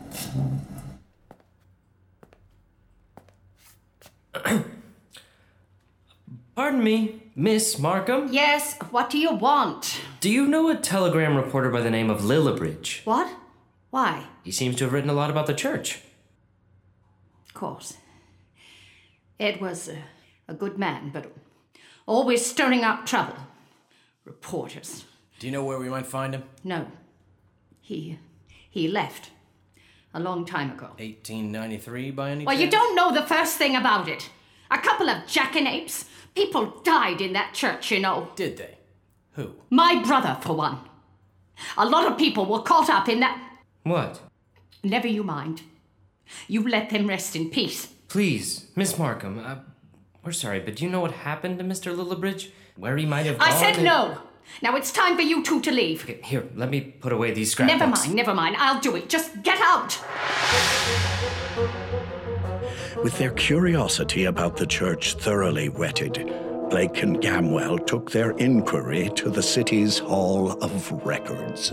Pardon 6.54 6.84
me, 6.84 7.22
Miss 7.34 7.78
Markham? 7.78 8.28
Yes, 8.30 8.76
what 8.90 9.08
do 9.08 9.16
you 9.16 9.32
want? 9.32 10.02
Do 10.20 10.28
you 10.28 10.46
know 10.46 10.68
a 10.68 10.76
telegram 10.76 11.34
reporter 11.34 11.70
by 11.70 11.80
the 11.80 11.88
name 11.90 12.10
of 12.10 12.20
Lillibridge? 12.20 13.06
What? 13.06 13.32
Why? 13.88 14.26
He 14.42 14.50
seems 14.50 14.76
to 14.76 14.84
have 14.84 14.92
written 14.92 15.08
a 15.08 15.14
lot 15.14 15.30
about 15.30 15.46
the 15.46 15.54
church. 15.54 16.02
Of 17.62 17.68
course. 17.68 17.96
Ed 19.38 19.60
was 19.60 19.88
a, 19.88 19.98
a 20.48 20.52
good 20.54 20.78
man, 20.78 21.10
but 21.12 21.32
always 22.06 22.44
stirring 22.44 22.82
up 22.82 23.06
trouble. 23.06 23.36
Reporters. 24.24 25.04
Do 25.38 25.46
you 25.46 25.52
know 25.52 25.62
where 25.64 25.78
we 25.78 25.88
might 25.88 26.06
find 26.06 26.34
him? 26.34 26.42
No. 26.64 26.88
He 27.80 28.18
he 28.68 28.88
left 28.88 29.30
a 30.12 30.18
long 30.18 30.44
time 30.44 30.72
ago. 30.72 30.86
1893 30.98 32.10
by 32.10 32.30
any 32.30 32.38
chance? 32.40 32.46
Well, 32.46 32.60
you 32.60 32.68
don't 32.68 32.96
know 32.96 33.14
the 33.14 33.28
first 33.28 33.58
thing 33.58 33.76
about 33.76 34.08
it. 34.08 34.28
A 34.72 34.78
couple 34.78 35.08
of 35.08 35.18
jackanapes. 35.28 36.06
People 36.34 36.80
died 36.82 37.20
in 37.20 37.32
that 37.34 37.54
church, 37.54 37.92
you 37.92 38.00
know. 38.00 38.30
Did 38.34 38.56
they? 38.56 38.78
Who? 39.34 39.54
My 39.70 40.02
brother, 40.04 40.36
for 40.40 40.56
one. 40.56 40.78
A 41.76 41.86
lot 41.86 42.10
of 42.10 42.18
people 42.18 42.44
were 42.44 42.62
caught 42.62 42.90
up 42.90 43.08
in 43.08 43.20
that. 43.20 43.40
What? 43.84 44.20
Never 44.82 45.06
you 45.06 45.22
mind. 45.22 45.62
You 46.48 46.66
let 46.68 46.90
them 46.90 47.06
rest 47.06 47.34
in 47.36 47.50
peace. 47.50 47.88
Please, 48.08 48.66
Miss 48.76 48.98
Markham, 48.98 49.38
uh, 49.38 49.56
we're 50.24 50.32
sorry, 50.32 50.60
but 50.60 50.76
do 50.76 50.84
you 50.84 50.90
know 50.90 51.00
what 51.00 51.12
happened 51.12 51.58
to 51.58 51.64
Mr. 51.64 51.94
Lillibridge? 51.94 52.50
Where 52.76 52.96
he 52.96 53.06
might 53.06 53.26
have 53.26 53.40
I 53.40 53.50
gone 53.50 53.58
said 53.58 53.74
and- 53.76 53.84
no. 53.84 54.18
Now 54.60 54.74
it's 54.76 54.90
time 54.92 55.14
for 55.16 55.22
you 55.22 55.42
two 55.44 55.60
to 55.62 55.70
leave. 55.70 56.02
Okay, 56.02 56.20
here, 56.22 56.48
let 56.56 56.68
me 56.68 56.80
put 56.80 57.12
away 57.12 57.30
these 57.32 57.52
scrapbooks. 57.52 57.78
Never 57.78 57.90
mind, 57.92 58.14
never 58.14 58.34
mind. 58.34 58.56
I'll 58.58 58.80
do 58.80 58.96
it. 58.96 59.08
Just 59.08 59.42
get 59.42 59.58
out. 59.60 59.98
With 63.02 63.16
their 63.18 63.30
curiosity 63.30 64.24
about 64.24 64.56
the 64.56 64.66
church 64.66 65.14
thoroughly 65.14 65.68
whetted, 65.68 66.14
Blake 66.70 67.02
and 67.02 67.20
Gamwell 67.20 67.86
took 67.86 68.10
their 68.10 68.32
inquiry 68.32 69.10
to 69.16 69.30
the 69.30 69.42
city's 69.42 69.98
Hall 69.98 70.52
of 70.62 70.90
Records. 71.04 71.72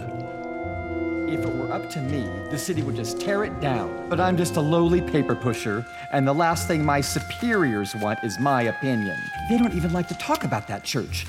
If 1.29 1.45
it 1.45 1.55
were 1.55 1.71
up 1.71 1.91
to 1.91 2.01
me, 2.01 2.27
the 2.50 2.57
city 2.57 2.81
would 2.81 2.95
just 2.95 3.21
tear 3.21 3.43
it 3.43 3.62
down. 3.62 4.09
But 4.09 4.19
I'm 4.19 4.36
just 4.36 4.55
a 4.55 4.62
lowly 4.62 5.00
paper 5.00 5.36
pusher, 5.36 5.86
and 6.12 6.27
the 6.27 6.33
last 6.33 6.67
thing 6.67 6.83
my 6.83 7.01
superiors 7.01 7.93
want 7.93 8.24
is 8.24 8.39
my 8.39 8.63
opinion. 8.63 9.15
They 9.48 9.59
don't 9.59 9.75
even 9.75 9.93
like 9.93 10.07
to 10.07 10.15
talk 10.15 10.43
about 10.43 10.67
that 10.69 10.83
church. 10.83 11.27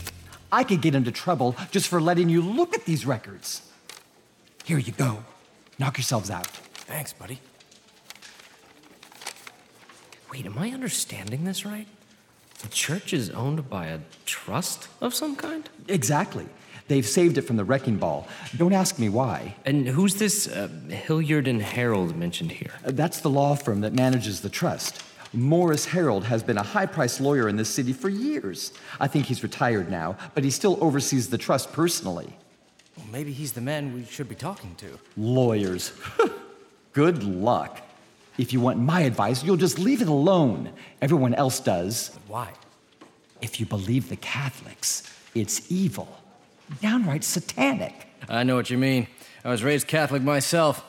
I 0.50 0.64
could 0.64 0.80
get 0.80 0.94
into 0.94 1.12
trouble 1.12 1.54
just 1.70 1.86
for 1.86 2.00
letting 2.00 2.30
you 2.30 2.40
look 2.40 2.74
at 2.74 2.86
these 2.86 3.04
records. 3.04 3.60
Here 4.64 4.78
you 4.78 4.92
go. 4.92 5.22
Knock 5.78 5.98
yourselves 5.98 6.30
out. 6.30 6.46
Thanks, 6.46 7.12
buddy. 7.12 7.38
Wait, 10.32 10.46
am 10.46 10.56
I 10.56 10.70
understanding 10.70 11.44
this 11.44 11.66
right? 11.66 11.86
The 12.62 12.68
church 12.68 13.12
is 13.12 13.28
owned 13.28 13.68
by 13.68 13.86
a 13.88 14.00
trust 14.24 14.88
of 15.02 15.14
some 15.14 15.36
kind? 15.36 15.68
Exactly. 15.88 16.46
They've 16.90 17.06
saved 17.06 17.38
it 17.38 17.42
from 17.42 17.54
the 17.54 17.64
wrecking 17.64 17.98
ball. 17.98 18.26
Don't 18.56 18.72
ask 18.72 18.98
me 18.98 19.08
why. 19.08 19.54
And 19.64 19.86
who's 19.86 20.16
this 20.16 20.48
uh, 20.48 20.66
Hilliard 20.88 21.46
and 21.46 21.62
Harold 21.62 22.16
mentioned 22.16 22.50
here? 22.50 22.72
Uh, 22.84 22.90
That's 22.90 23.20
the 23.20 23.30
law 23.30 23.54
firm 23.54 23.82
that 23.82 23.92
manages 23.92 24.40
the 24.40 24.48
trust. 24.48 25.00
Morris 25.32 25.84
Harold 25.86 26.24
has 26.24 26.42
been 26.42 26.58
a 26.58 26.64
high 26.64 26.86
priced 26.86 27.20
lawyer 27.20 27.48
in 27.48 27.54
this 27.54 27.68
city 27.68 27.92
for 27.92 28.08
years. 28.08 28.72
I 28.98 29.06
think 29.06 29.26
he's 29.26 29.44
retired 29.44 29.88
now, 29.88 30.16
but 30.34 30.42
he 30.42 30.50
still 30.50 30.78
oversees 30.80 31.30
the 31.30 31.38
trust 31.38 31.72
personally. 31.72 32.36
Well, 32.96 33.06
maybe 33.12 33.30
he's 33.32 33.52
the 33.52 33.60
man 33.60 33.94
we 33.94 34.04
should 34.04 34.28
be 34.28 34.34
talking 34.34 34.74
to. 34.78 34.98
Lawyers. 35.16 35.92
Good 36.92 37.22
luck. 37.22 37.82
If 38.36 38.52
you 38.52 38.60
want 38.60 38.80
my 38.80 39.02
advice, 39.02 39.44
you'll 39.44 39.56
just 39.56 39.78
leave 39.78 40.02
it 40.02 40.08
alone. 40.08 40.72
Everyone 41.00 41.34
else 41.34 41.60
does. 41.60 42.18
Why? 42.26 42.52
If 43.40 43.60
you 43.60 43.66
believe 43.66 44.08
the 44.08 44.16
Catholics, 44.16 45.04
it's 45.36 45.70
evil, 45.70 46.19
downright 46.80 47.24
satanic. 47.24 47.94
I 48.28 48.42
know 48.42 48.56
what 48.56 48.70
you 48.70 48.78
mean. 48.78 49.06
I 49.44 49.50
was 49.50 49.62
raised 49.62 49.86
Catholic 49.86 50.22
myself. 50.22 50.86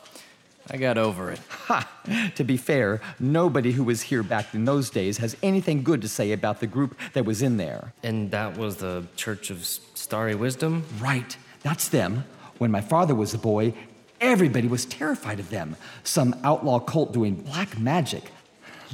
I 0.70 0.78
got 0.78 0.98
over 0.98 1.32
it. 1.32 1.40
Ha! 1.50 1.90
To 2.36 2.44
be 2.44 2.56
fair, 2.58 3.02
nobody 3.20 3.72
who 3.72 3.84
was 3.84 4.04
here 4.04 4.24
back 4.24 4.54
in 4.54 4.66
those 4.66 4.90
days 4.90 5.18
has 5.18 5.36
anything 5.42 5.84
good 5.84 6.02
to 6.02 6.08
say 6.08 6.32
about 6.32 6.60
the 6.60 6.68
group 6.68 6.98
that 7.14 7.26
was 7.26 7.42
in 7.42 7.58
there. 7.58 7.94
And 8.04 8.32
that 8.32 8.58
was 8.58 8.78
the 8.78 9.06
Church 9.16 9.50
of 9.50 9.66
Starry 9.66 10.36
Wisdom? 10.36 10.86
Right, 11.00 11.36
that's 11.64 11.88
them. 11.88 12.26
When 12.58 12.72
my 12.72 12.82
father 12.82 13.16
was 13.16 13.34
a 13.34 13.38
boy, 13.38 13.74
everybody 14.20 14.68
was 14.68 14.86
terrified 14.86 15.40
of 15.40 15.50
them. 15.50 15.76
Some 16.04 16.36
outlaw 16.44 16.80
cult 16.80 17.12
doing 17.12 17.36
black 17.36 17.80
magic, 17.80 18.32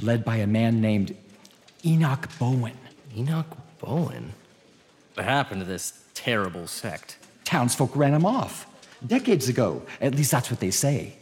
led 0.02 0.24
by 0.24 0.36
a 0.36 0.46
man 0.46 0.80
named 0.80 1.14
Enoch 1.84 2.28
Bowen. 2.38 2.78
Enoch 3.16 3.46
Bowen? 3.78 4.32
What 5.14 5.26
happened 5.26 5.60
to 5.60 5.66
this 5.66 5.92
terrible 6.18 6.66
sect? 6.66 7.16
Townsfolk 7.44 7.94
ran 7.94 8.12
him 8.12 8.26
off. 8.26 8.66
Decades 9.06 9.48
ago, 9.48 9.82
at 10.00 10.16
least 10.16 10.32
that's 10.32 10.50
what 10.50 10.58
they 10.58 10.72
say. 10.72 11.14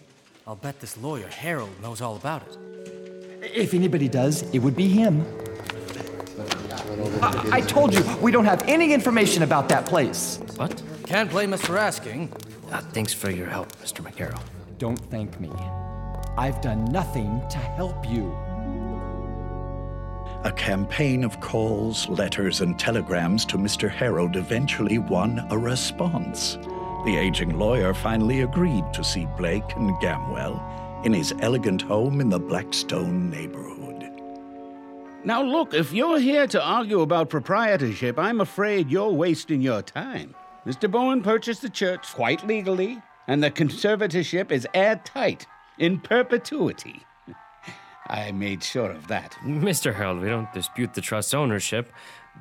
I'll 0.46 0.56
bet 0.56 0.80
this 0.80 0.96
lawyer, 0.96 1.28
Harold, 1.28 1.70
knows 1.82 2.00
all 2.00 2.16
about 2.16 2.42
it. 2.42 3.52
If 3.54 3.74
anybody 3.74 4.08
does, 4.08 4.42
it 4.54 4.60
would 4.60 4.74
be 4.74 4.88
him. 4.88 5.24
I, 7.22 7.48
I 7.52 7.60
told 7.60 7.92
you, 7.92 8.02
we 8.22 8.32
don't 8.32 8.46
have 8.46 8.62
any 8.66 8.94
information 8.94 9.42
about 9.42 9.68
that 9.68 9.84
place. 9.84 10.40
What? 10.56 10.82
Can't 11.06 11.30
blame 11.30 11.52
us 11.52 11.60
for 11.60 11.76
asking. 11.76 12.32
Uh, 12.72 12.80
thanks 12.80 13.12
for 13.12 13.30
your 13.30 13.48
help, 13.48 13.70
Mr. 13.82 14.00
McCarroll. 14.02 14.42
Don't 14.78 14.98
thank 15.10 15.38
me. 15.38 15.50
I've 16.38 16.60
done 16.62 16.86
nothing 16.86 17.42
to 17.50 17.58
help 17.58 18.08
you. 18.08 18.34
A 20.46 20.52
campaign 20.52 21.24
of 21.24 21.40
calls, 21.40 22.08
letters, 22.08 22.60
and 22.60 22.78
telegrams 22.78 23.44
to 23.46 23.58
Mr. 23.58 23.90
Harold 23.90 24.36
eventually 24.36 24.98
won 24.98 25.44
a 25.50 25.58
response. 25.58 26.56
The 27.04 27.16
aging 27.16 27.58
lawyer 27.58 27.92
finally 27.92 28.42
agreed 28.42 28.84
to 28.92 29.02
see 29.02 29.26
Blake 29.36 29.74
and 29.74 29.90
Gamwell 29.96 31.04
in 31.04 31.12
his 31.12 31.34
elegant 31.40 31.82
home 31.82 32.20
in 32.20 32.28
the 32.28 32.38
Blackstone 32.38 33.28
neighborhood. 33.28 34.08
Now, 35.24 35.42
look, 35.42 35.74
if 35.74 35.92
you're 35.92 36.20
here 36.20 36.46
to 36.46 36.62
argue 36.62 37.00
about 37.00 37.28
proprietorship, 37.28 38.16
I'm 38.16 38.40
afraid 38.40 38.88
you're 38.88 39.10
wasting 39.10 39.60
your 39.60 39.82
time. 39.82 40.32
Mr. 40.64 40.88
Bowen 40.88 41.24
purchased 41.24 41.62
the 41.62 41.70
church 41.70 42.14
quite 42.14 42.46
legally, 42.46 43.02
and 43.26 43.42
the 43.42 43.50
conservatorship 43.50 44.52
is 44.52 44.68
airtight, 44.74 45.44
in 45.76 45.98
perpetuity. 45.98 47.02
I 48.08 48.32
made 48.32 48.62
sure 48.62 48.90
of 48.90 49.08
that. 49.08 49.36
Mr. 49.44 49.94
Harold, 49.94 50.20
we 50.20 50.28
don't 50.28 50.52
dispute 50.52 50.94
the 50.94 51.00
trust's 51.00 51.34
ownership. 51.34 51.92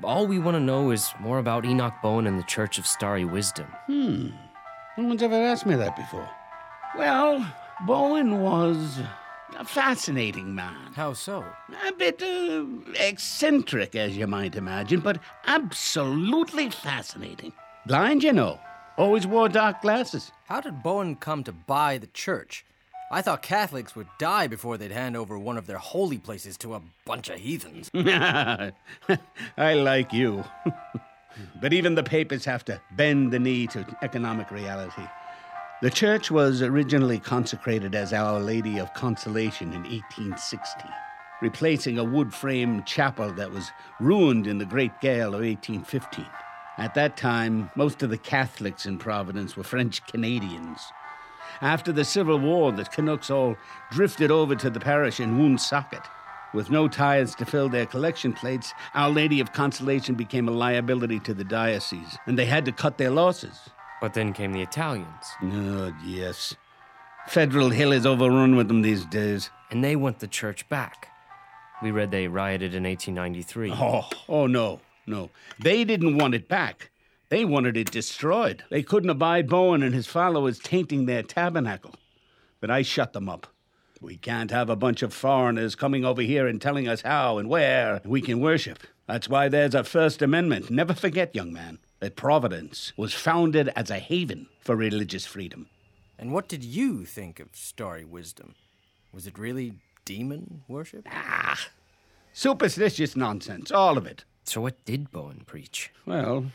All 0.04 0.28
we 0.28 0.40
want 0.40 0.56
to 0.56 0.60
know 0.60 0.92
is 0.92 1.12
more 1.20 1.40
about 1.40 1.66
Enoch 1.66 1.94
Bowen 2.04 2.28
and 2.28 2.38
the 2.38 2.44
Church 2.44 2.78
of 2.78 2.86
Starry 2.86 3.26
Wisdom. 3.26 3.68
Hmm. 3.88 4.28
No 4.98 5.08
one's 5.08 5.24
ever 5.24 5.36
asked 5.36 5.66
me 5.66 5.76
that 5.76 5.96
before. 5.96 6.30
Well, 6.98 7.46
Bowen 7.86 8.42
was 8.42 9.00
a 9.58 9.66
fascinating 9.66 10.54
man. 10.54 10.94
How 10.96 11.14
so? 11.14 11.44
A 11.88 11.92
bit 11.94 12.22
uh, 12.22 12.66
eccentric, 13.00 13.96
as 13.96 14.16
you 14.18 14.28
might 14.28 14.56
imagine, 14.56 15.00
but 15.00 15.20
absolutely 15.48 16.70
fascinating. 16.70 17.54
Blind, 17.86 18.24
you 18.24 18.34
know. 18.34 18.60
Always 18.98 19.28
wore 19.28 19.50
dark 19.50 19.82
glasses. 19.82 20.32
How 20.46 20.62
did 20.62 20.82
Bowen 20.84 21.16
come 21.16 21.44
to 21.44 21.52
buy 21.52 21.98
the 21.98 22.08
church? 22.08 22.66
I 23.12 23.22
thought 23.22 23.44
Catholics 23.44 23.96
would 23.96 24.08
die 24.18 24.48
before 24.48 24.78
they'd 24.78 24.92
hand 24.92 25.16
over 25.16 25.38
one 25.38 25.58
of 25.58 25.68
their 25.68 25.78
holy 25.78 26.18
places 26.18 26.58
to 26.58 26.74
a 26.74 26.82
bunch 27.06 27.30
of 27.30 27.40
heathens. 27.40 27.92
I 27.94 28.72
like 29.58 30.12
you. 30.12 30.44
but 31.62 31.72
even 31.72 31.96
the 31.96 32.04
papers 32.04 32.46
have 32.46 32.66
to 32.66 32.82
bend 32.92 33.32
the 33.32 33.40
knee 33.40 33.68
to 33.68 33.86
economic 34.02 34.50
reality. 34.50 35.04
The 35.82 35.92
church 35.92 36.32
was 36.32 36.62
originally 36.62 37.20
consecrated 37.20 37.94
as 37.94 38.12
Our 38.12 38.40
Lady 38.40 38.80
of 38.80 38.94
Consolation 38.94 39.68
in 39.74 39.84
1860, 39.84 40.84
replacing 41.42 42.00
a 42.00 42.04
wood 42.04 42.34
frame 42.34 42.84
chapel 42.86 43.32
that 43.34 43.52
was 43.52 43.70
ruined 44.00 44.48
in 44.48 44.58
the 44.58 44.66
Great 44.66 45.00
Gale 45.00 45.36
of 45.36 45.42
1815. 45.42 46.26
At 46.78 46.96
that 46.96 47.18
time, 47.18 47.70
most 47.76 48.02
of 48.04 48.10
the 48.10 48.18
Catholics 48.18 48.86
in 48.86 48.98
Providence 48.98 49.56
were 49.56 49.64
French 49.64 50.06
Canadians. 50.08 50.80
After 51.62 51.92
the 51.92 52.06
Civil 52.06 52.40
War, 52.40 52.72
the 52.72 52.84
Canucks 52.86 53.30
all 53.30 53.56
drifted 53.92 54.32
over 54.32 54.56
to 54.56 54.70
the 54.70 54.80
parish 54.80 55.20
in 55.20 55.38
Woonsocket. 55.38 56.02
With 56.54 56.70
no 56.70 56.88
tithes 56.88 57.36
to 57.36 57.46
fill 57.46 57.70
their 57.70 57.86
collection 57.86 58.32
plates, 58.32 58.74
Our 58.94 59.10
Lady 59.10 59.40
of 59.40 59.52
Consolation 59.52 60.16
became 60.16 60.48
a 60.48 60.52
liability 60.52 61.20
to 61.22 61.34
the 61.34 61.44
diocese, 61.44 62.18
and 62.26 62.40
they 62.40 62.46
had 62.46 62.66
to 62.66 62.72
cut 62.72 62.98
their 62.98 63.10
losses. 63.10 63.70
But 64.00 64.14
then 64.14 64.34
came 64.34 64.54
the 64.54 64.62
Italians. 64.62 65.26
Oh, 65.44 65.94
yes. 66.06 66.56
Federal 67.28 67.70
Hill 67.70 67.92
is 67.92 68.06
overrun 68.06 68.56
with 68.56 68.68
them 68.68 68.82
these 68.82 69.06
days. 69.06 69.50
And 69.72 69.84
they 69.84 69.96
want 69.96 70.20
the 70.20 70.28
church 70.28 70.70
back. 70.70 71.10
We 71.82 71.92
read 71.92 72.12
they 72.12 72.28
rioted 72.28 72.76
in 72.76 72.84
1893. 72.84 73.72
Oh, 73.74 74.10
oh 74.30 74.48
no, 74.48 74.80
no. 75.08 75.30
They 75.60 75.84
didn't 75.84 76.18
want 76.18 76.36
it 76.36 76.48
back. 76.48 76.92
They 77.30 77.44
wanted 77.46 77.76
it 77.76 77.92
destroyed. 77.92 78.64
They 78.70 78.84
couldn't 78.84 79.10
abide 79.10 79.50
Bowen 79.50 79.82
and 79.82 79.96
his 79.96 80.08
followers 80.08 80.60
tainting 80.60 81.06
their 81.06 81.24
tabernacle. 81.24 81.96
But 82.62 82.70
I 82.70 82.82
shut 82.82 83.14
them 83.14 83.30
up. 83.30 83.48
We 84.02 84.18
can't 84.18 84.52
have 84.52 84.70
a 84.70 84.76
bunch 84.76 85.02
of 85.02 85.14
foreigners 85.14 85.74
coming 85.74 86.06
over 86.06 86.22
here 86.22 86.48
and 86.48 86.62
telling 86.62 86.88
us 86.88 87.02
how 87.02 87.38
and 87.38 87.50
where 87.50 88.02
we 88.06 88.22
can 88.22 88.40
worship. 88.40 88.80
That's 89.08 89.30
why 89.30 89.50
there's 89.50 89.74
a 89.74 89.84
First 89.84 90.22
Amendment. 90.22 90.70
Never 90.70 90.94
forget, 90.94 91.36
young 91.36 91.52
man, 91.52 91.80
that 92.00 92.16
Providence 92.16 92.94
was 92.98 93.14
founded 93.14 93.70
as 93.76 93.90
a 93.90 94.00
haven 94.00 94.48
for 94.60 94.76
religious 94.76 95.26
freedom. 95.26 95.68
And 96.20 96.32
what 96.32 96.48
did 96.48 96.64
you 96.64 97.06
think 97.06 97.40
of 97.40 97.50
Starry 97.54 98.06
Wisdom? 98.06 98.56
Was 99.12 99.28
it 99.28 99.40
really 99.40 99.74
demon 100.06 100.64
worship? 100.68 101.08
Ah, 101.12 101.60
superstitious 102.34 103.16
nonsense, 103.16 103.72
all 103.72 103.98
of 103.98 104.06
it. 104.06 104.26
So, 104.44 104.62
what 104.62 104.84
did 104.86 105.12
Bowen 105.12 105.44
preach? 105.46 105.92
Well, 106.06 106.52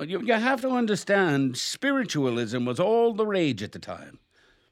you, 0.00 0.20
you 0.20 0.34
have 0.34 0.60
to 0.62 0.70
understand, 0.70 1.56
spiritualism 1.56 2.64
was 2.64 2.80
all 2.80 3.12
the 3.12 3.26
rage 3.26 3.62
at 3.62 3.72
the 3.72 3.78
time. 3.78 4.18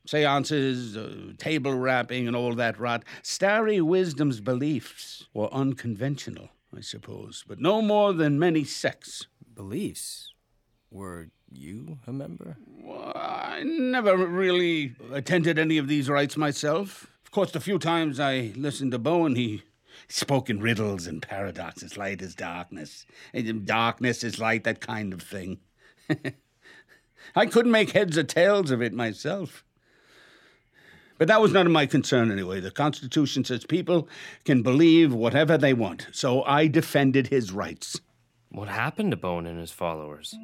Seances, 0.05 0.97
uh, 0.97 1.33
table 1.39 1.75
rapping, 1.75 2.27
and 2.27 2.35
all 2.35 2.55
that 2.55 2.79
rot. 2.79 3.05
Starry 3.23 3.81
Wisdom's 3.81 4.41
beliefs 4.41 5.29
were 5.33 5.53
unconventional, 5.55 6.51
I 6.77 6.81
suppose, 6.81 7.45
but 7.47 7.61
no 7.61 7.81
more 7.81 8.13
than 8.13 8.39
many 8.39 8.65
sects. 8.65 9.27
Beliefs? 9.55 10.33
Were 10.91 11.29
you 11.49 11.99
a 12.07 12.13
member? 12.13 12.57
Well, 12.67 13.13
I 13.15 13.63
never 13.65 14.17
really 14.17 14.97
attended 15.13 15.59
any 15.59 15.79
of 15.79 15.87
these 15.87 16.09
rites 16.09 16.37
myself. 16.37 17.07
Of 17.25 17.31
course, 17.31 17.53
the 17.53 17.61
few 17.61 17.79
times 17.79 18.19
I 18.19 18.53
listened 18.57 18.93
to 18.93 18.99
Bowen, 18.99 19.37
he 19.37 19.63
spoke 20.09 20.51
in 20.51 20.61
riddles 20.61 21.07
and 21.07 21.23
paradoxes, 21.23 21.97
light 21.97 22.23
as 22.23 22.35
darkness, 22.35 23.07
and 23.33 23.49
um, 23.49 23.65
darkness 23.65 24.25
is 24.25 24.39
light, 24.39 24.65
that 24.65 24.81
kind 24.81 25.13
of 25.13 25.23
thing. 25.23 25.59
I 27.35 27.47
couldn't 27.47 27.73
make 27.73 27.91
heads 27.91 28.19
or 28.19 28.25
tails 28.25 28.71
of 28.71 28.83
it 28.83 28.93
myself. 28.93 29.65
But 31.19 31.29
that 31.29 31.41
was 31.41 31.53
none 31.53 31.67
of 31.67 31.73
my 31.73 31.87
concern 31.87 32.33
anyway. 32.33 32.61
The 32.61 32.71
Constitution 32.71 33.45
says 33.45 33.65
people 33.65 34.09
can 34.45 34.63
believe 34.63 35.13
whatever 35.15 35.57
they 35.57 35.73
want, 35.73 36.09
so 36.11 36.43
I 36.43 36.67
defended 36.67 37.29
his 37.29 37.53
rights. 37.53 38.01
What 38.51 38.69
happened 38.69 39.13
to 39.13 39.17
Bowen 39.17 39.47
and 39.47 39.59
his 39.59 39.71
followers? 39.71 40.35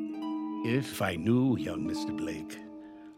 If 0.64 1.02
I 1.02 1.16
knew, 1.16 1.58
young 1.58 1.84
Mr. 1.84 2.16
Blake, 2.16 2.58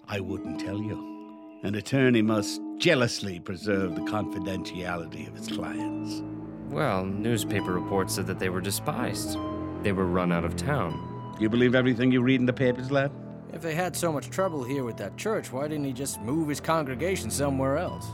I 0.09 0.20
wouldn't 0.20 0.61
tell 0.61 0.79
you. 0.79 1.19
An 1.62 1.75
attorney 1.75 2.23
must 2.23 2.62
jealously 2.79 3.38
preserve 3.38 3.94
the 3.94 4.01
confidentiality 4.03 5.29
of 5.29 5.35
his 5.37 5.49
clients. 5.49 6.23
Well, 6.70 7.05
newspaper 7.05 7.73
reports 7.73 8.14
said 8.14 8.27
that 8.29 8.38
they 8.38 8.49
were 8.49 8.62
despised. 8.62 9.37
They 9.83 9.92
were 9.92 10.07
run 10.07 10.33
out 10.33 10.44
of 10.44 10.57
town. 10.57 11.35
You 11.38 11.51
believe 11.51 11.75
everything 11.75 12.12
you 12.12 12.23
read 12.23 12.40
in 12.40 12.46
the 12.46 12.53
papers, 12.55 12.90
lad? 12.90 13.12
If 13.53 13.61
they 13.61 13.75
had 13.75 13.94
so 13.94 14.11
much 14.11 14.31
trouble 14.31 14.64
here 14.64 14.85
with 14.85 14.96
that 14.99 15.18
church, 15.18 15.53
why 15.53 15.68
didn't 15.68 15.85
he 15.85 15.92
just 15.92 16.20
move 16.23 16.49
his 16.49 16.61
congregation 16.61 17.31
somewhere 17.31 17.77
else? 17.77 18.07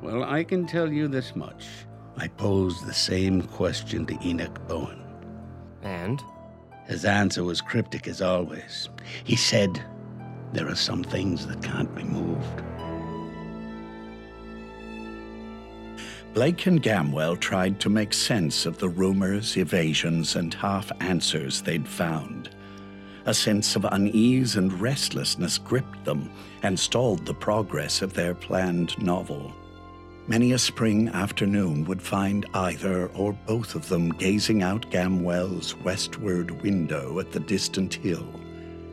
Well, 0.00 0.22
I 0.22 0.44
can 0.44 0.64
tell 0.66 0.92
you 0.92 1.08
this 1.08 1.34
much. 1.34 1.66
I 2.16 2.28
posed 2.28 2.86
the 2.86 2.94
same 2.94 3.42
question 3.42 4.06
to 4.06 4.18
Enoch 4.24 4.68
Bowen. 4.68 5.02
And? 5.82 6.22
His 6.86 7.04
answer 7.04 7.42
was 7.42 7.60
cryptic 7.60 8.06
as 8.06 8.22
always. 8.22 8.88
He 9.24 9.34
said, 9.34 9.82
There 10.52 10.68
are 10.68 10.74
some 10.74 11.02
things 11.02 11.46
that 11.46 11.62
can't 11.62 11.94
be 11.94 12.02
moved. 12.04 12.62
Blake 16.34 16.66
and 16.66 16.82
Gamwell 16.82 17.38
tried 17.38 17.80
to 17.80 17.90
make 17.90 18.12
sense 18.12 18.66
of 18.66 18.78
the 18.78 18.88
rumors, 18.88 19.56
evasions, 19.56 20.36
and 20.36 20.52
half 20.52 20.92
answers 21.00 21.62
they'd 21.62 21.88
found. 21.88 22.50
A 23.24 23.34
sense 23.34 23.76
of 23.76 23.86
unease 23.90 24.56
and 24.56 24.72
restlessness 24.80 25.56
gripped 25.56 26.04
them 26.04 26.30
and 26.62 26.78
stalled 26.78 27.24
the 27.24 27.34
progress 27.34 28.02
of 28.02 28.12
their 28.12 28.34
planned 28.34 29.00
novel. 29.02 29.54
Many 30.26 30.52
a 30.52 30.58
spring 30.58 31.08
afternoon 31.08 31.84
would 31.84 32.02
find 32.02 32.46
either 32.54 33.08
or 33.08 33.32
both 33.46 33.74
of 33.74 33.88
them 33.88 34.10
gazing 34.10 34.62
out 34.62 34.90
Gamwell's 34.90 35.76
westward 35.76 36.62
window 36.62 37.20
at 37.20 37.32
the 37.32 37.40
distant 37.40 37.94
hill 37.94 38.41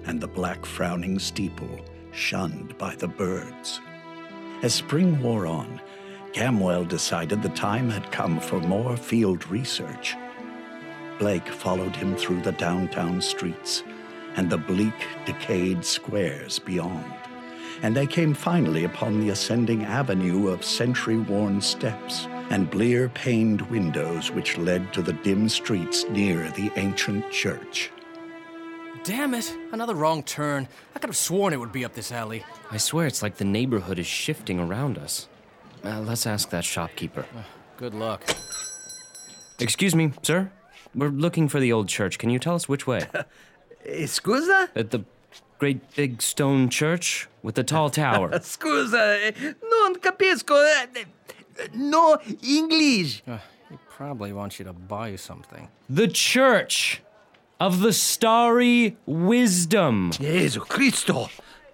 and 0.05 0.19
the 0.19 0.27
black 0.27 0.65
frowning 0.65 1.19
steeple 1.19 1.79
shunned 2.11 2.77
by 2.77 2.95
the 2.95 3.07
birds. 3.07 3.79
As 4.61 4.73
spring 4.73 5.21
wore 5.21 5.45
on, 5.47 5.79
Gamwell 6.33 6.87
decided 6.87 7.41
the 7.41 7.49
time 7.49 7.89
had 7.89 8.11
come 8.11 8.39
for 8.39 8.59
more 8.59 8.95
field 8.95 9.49
research. 9.49 10.15
Blake 11.17 11.47
followed 11.47 11.95
him 11.95 12.15
through 12.15 12.41
the 12.41 12.51
downtown 12.53 13.21
streets 13.21 13.83
and 14.35 14.49
the 14.49 14.57
bleak, 14.57 14.93
decayed 15.25 15.83
squares 15.83 16.59
beyond, 16.59 17.13
and 17.81 17.95
they 17.95 18.07
came 18.07 18.33
finally 18.33 18.83
upon 18.83 19.19
the 19.19 19.29
ascending 19.29 19.83
avenue 19.83 20.47
of 20.47 20.63
century 20.63 21.17
worn 21.17 21.59
steps 21.59 22.27
and 22.49 22.69
blear 22.69 23.09
paned 23.09 23.61
windows 23.63 24.31
which 24.31 24.57
led 24.57 24.93
to 24.93 25.01
the 25.01 25.13
dim 25.13 25.49
streets 25.49 26.05
near 26.09 26.49
the 26.51 26.71
ancient 26.75 27.29
church. 27.31 27.91
Damn 29.03 29.33
it! 29.33 29.55
Another 29.71 29.95
wrong 29.95 30.23
turn. 30.23 30.67
I 30.95 30.99
could 30.99 31.09
have 31.09 31.17
sworn 31.17 31.53
it 31.53 31.59
would 31.59 31.71
be 31.71 31.85
up 31.85 31.93
this 31.93 32.11
alley. 32.11 32.43
I 32.69 32.77
swear 32.77 33.07
it's 33.07 33.21
like 33.21 33.37
the 33.37 33.45
neighborhood 33.45 33.97
is 33.99 34.07
shifting 34.07 34.59
around 34.59 34.97
us. 34.97 35.27
Uh, 35.83 36.01
let's 36.01 36.27
ask 36.27 36.49
that 36.49 36.65
shopkeeper. 36.65 37.25
Uh, 37.35 37.43
good 37.77 37.93
luck. 37.93 38.23
Excuse 39.59 39.95
me, 39.95 40.11
sir. 40.23 40.51
We're 40.93 41.09
looking 41.09 41.47
for 41.47 41.59
the 41.59 41.71
old 41.71 41.87
church. 41.87 42.17
Can 42.17 42.29
you 42.29 42.39
tell 42.39 42.55
us 42.55 42.67
which 42.67 42.85
way? 42.87 43.01
Scusa? 43.85 44.69
At 44.75 44.91
the 44.91 45.05
great 45.59 45.95
big 45.95 46.21
stone 46.21 46.69
church 46.69 47.27
with 47.41 47.55
the 47.55 47.63
tall 47.63 47.89
tower. 47.89 48.29
Scusa, 48.39 49.33
non 49.63 49.95
capisco. 49.95 50.65
No 51.73 52.17
English. 52.41 53.23
Uh, 53.27 53.37
he 53.69 53.77
probably 53.89 54.33
wants 54.33 54.59
you 54.59 54.65
to 54.65 54.73
buy 54.73 55.15
something. 55.15 55.69
The 55.89 56.07
church 56.07 57.01
of 57.59 57.81
the 57.81 57.93
starry 57.93 58.97
wisdom. 59.05 60.11
Jesu 60.11 60.61
Cristo. 60.61 61.29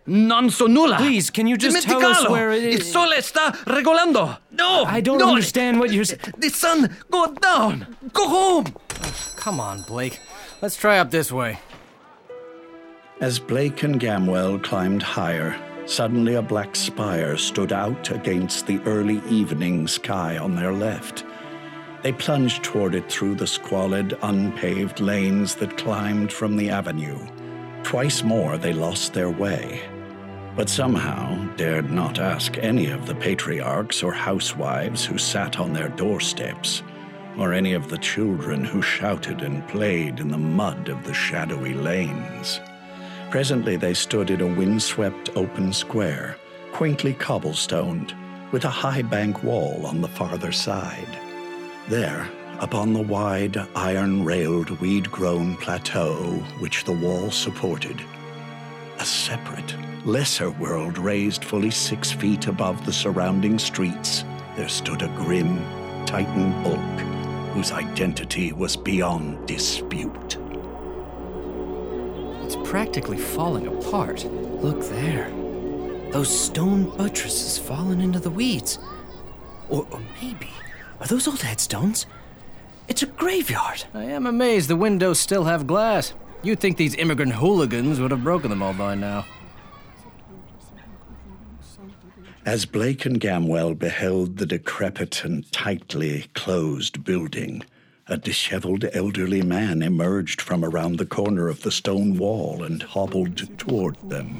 Non 0.08 0.52
so 0.52 0.68
nulla. 0.68 0.98
Please, 0.98 1.32
can 1.32 1.48
you 1.48 1.58
just 1.58 1.88
tell 1.88 2.06
us 2.06 2.30
where 2.30 2.52
it 2.52 2.64
is? 2.64 2.76
Il 2.76 2.82
is? 2.82 2.92
sole 2.92 3.22
sta 3.22 3.52
regolando. 3.66 4.38
No. 4.52 4.84
I 4.86 5.02
don't 5.02 5.18
no. 5.18 5.30
understand 5.30 5.80
what 5.80 5.92
you're 5.92 6.06
saying. 6.06 6.22
The 6.38 6.50
sun 6.50 6.96
go 7.10 7.34
down. 7.34 7.96
Go 8.14 8.30
home. 8.30 8.66
Oh, 9.02 9.14
come 9.36 9.60
on, 9.60 9.82
Blake. 9.88 10.20
Let's 10.62 10.76
try 10.76 11.00
up 11.00 11.10
this 11.10 11.32
way. 11.32 11.60
As 13.20 13.40
Blake 13.40 13.82
and 13.84 14.00
Gamwell 14.00 14.62
climbed 14.62 15.02
higher, 15.02 15.56
suddenly 15.88 16.36
a 16.36 16.42
black 16.42 16.76
spire 16.76 17.38
stood 17.38 17.72
out 17.72 18.12
against 18.12 18.68
the 18.68 18.80
early 18.86 19.22
evening 19.28 19.88
sky 19.88 20.38
on 20.38 20.56
their 20.56 20.74
left. 20.74 21.24
They 22.06 22.14
plunged 22.14 22.64
toward 22.64 22.94
it 22.94 23.12
through 23.12 23.34
the 23.34 23.48
squalid, 23.48 24.16
unpaved 24.22 25.00
lanes 25.00 25.56
that 25.56 25.76
climbed 25.76 26.32
from 26.32 26.56
the 26.56 26.70
avenue. 26.70 27.18
Twice 27.82 28.22
more 28.22 28.60
they 28.60 28.74
lost 28.74 29.16
their 29.16 29.32
way, 29.32 29.82
but 30.56 30.70
somehow 30.70 31.44
dared 31.56 31.90
not 31.90 32.20
ask 32.20 32.60
any 32.60 32.92
of 32.92 33.08
the 33.08 33.16
patriarchs 33.16 34.04
or 34.04 34.14
housewives 34.14 35.04
who 35.04 35.18
sat 35.18 35.60
on 35.60 35.74
their 35.74 35.90
doorsteps, 35.90 36.84
or 37.40 37.54
any 37.54 37.74
of 37.74 37.90
the 37.90 37.98
children 37.98 38.64
who 38.64 38.84
shouted 38.84 39.42
and 39.42 39.68
played 39.68 40.20
in 40.20 40.28
the 40.28 40.38
mud 40.38 40.90
of 40.90 41.04
the 41.06 41.14
shadowy 41.16 41.74
lanes. 41.74 42.60
Presently 43.32 43.78
they 43.78 43.96
stood 43.96 44.30
in 44.30 44.42
a 44.42 44.56
windswept 44.56 45.32
open 45.36 45.74
square, 45.74 46.38
quaintly 46.72 47.16
cobblestoned, 47.16 48.14
with 48.52 48.64
a 48.64 48.70
high 48.70 49.02
bank 49.02 49.42
wall 49.42 49.88
on 49.88 50.02
the 50.02 50.08
farther 50.08 50.52
side. 50.52 51.25
There, 51.88 52.28
upon 52.60 52.94
the 52.94 53.02
wide, 53.02 53.58
iron 53.76 54.26
railed, 54.26 54.72
weed 54.82 55.12
grown 55.12 55.56
plateau 55.58 56.16
which 56.60 56.84
the 56.84 56.92
wall 56.92 57.30
supported, 57.30 58.02
a 58.98 59.06
separate, 59.06 59.76
lesser 60.04 60.50
world 60.50 60.98
raised 60.98 61.46
fully 61.46 61.70
six 61.70 62.12
feet 62.12 62.48
above 62.48 62.86
the 62.86 62.94
surrounding 62.94 63.60
streets, 63.60 64.24
there 64.56 64.70
stood 64.70 65.04
a 65.04 65.08
grim, 65.10 65.60
Titan 66.08 66.52
bulk 66.64 67.00
whose 67.54 67.72
identity 67.72 68.52
was 68.52 68.76
beyond 68.76 69.48
dispute. 69.48 70.38
It's 72.44 72.56
practically 72.68 73.18
falling 73.18 73.68
apart. 73.68 74.26
Look 74.26 74.82
there. 74.90 75.30
Those 76.12 76.30
stone 76.30 76.96
buttresses 76.98 77.58
fallen 77.58 78.02
into 78.02 78.20
the 78.20 78.30
weeds. 78.30 78.80
Or, 79.70 79.88
or 79.92 80.00
maybe, 80.22 80.50
are 81.00 81.08
those 81.08 81.28
old 81.28 81.42
headstones? 81.42 82.06
It's 82.88 83.04
a 83.04 83.08
graveyard. 83.08 83.86
I 83.94 84.04
am 84.04 84.28
amazed 84.28 84.70
the 84.70 84.76
windows 84.76 85.20
still 85.20 85.46
have 85.46 85.68
glass. 85.68 86.14
You'd 86.44 86.60
think 86.60 86.78
these 86.78 86.96
immigrant 86.96 87.34
hooligans 87.34 88.00
would 88.00 88.12
have 88.12 88.24
broken 88.24 88.50
them 88.50 88.62
all 88.62 88.74
by 88.74 88.96
now. 88.96 89.26
As 92.46 92.66
Blake 92.66 93.08
and 93.08 93.20
Gamwell 93.20 93.78
beheld 93.78 94.38
the 94.38 94.46
decrepit 94.46 95.24
and 95.24 95.52
tightly 95.52 96.28
closed 96.36 97.04
building, 97.04 97.64
a 98.08 98.18
disheveled 98.18 98.86
elderly 98.94 99.42
man 99.42 99.82
emerged 99.82 100.40
from 100.40 100.64
around 100.64 100.98
the 100.98 101.06
corner 101.08 101.48
of 101.48 101.64
the 101.64 101.72
stone 101.72 102.16
wall 102.18 102.62
and 102.62 102.84
hobbled 102.84 103.58
toward 103.58 103.98
them. 104.10 104.38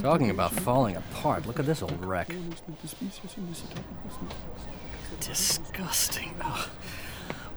Talking 0.00 0.30
about 0.30 0.52
falling 0.52 0.96
apart, 0.96 1.46
look 1.46 1.60
at 1.60 1.66
this 1.66 1.82
old 1.82 2.04
wreck. 2.04 2.34
Disgusting. 5.20 6.34
Ugh. 6.40 6.68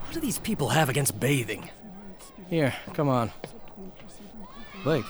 What 0.00 0.14
do 0.14 0.20
these 0.20 0.38
people 0.38 0.68
have 0.68 0.88
against 0.88 1.18
bathing? 1.18 1.70
Here, 2.48 2.72
come 2.94 3.08
on. 3.08 3.32
Blake, 4.84 5.04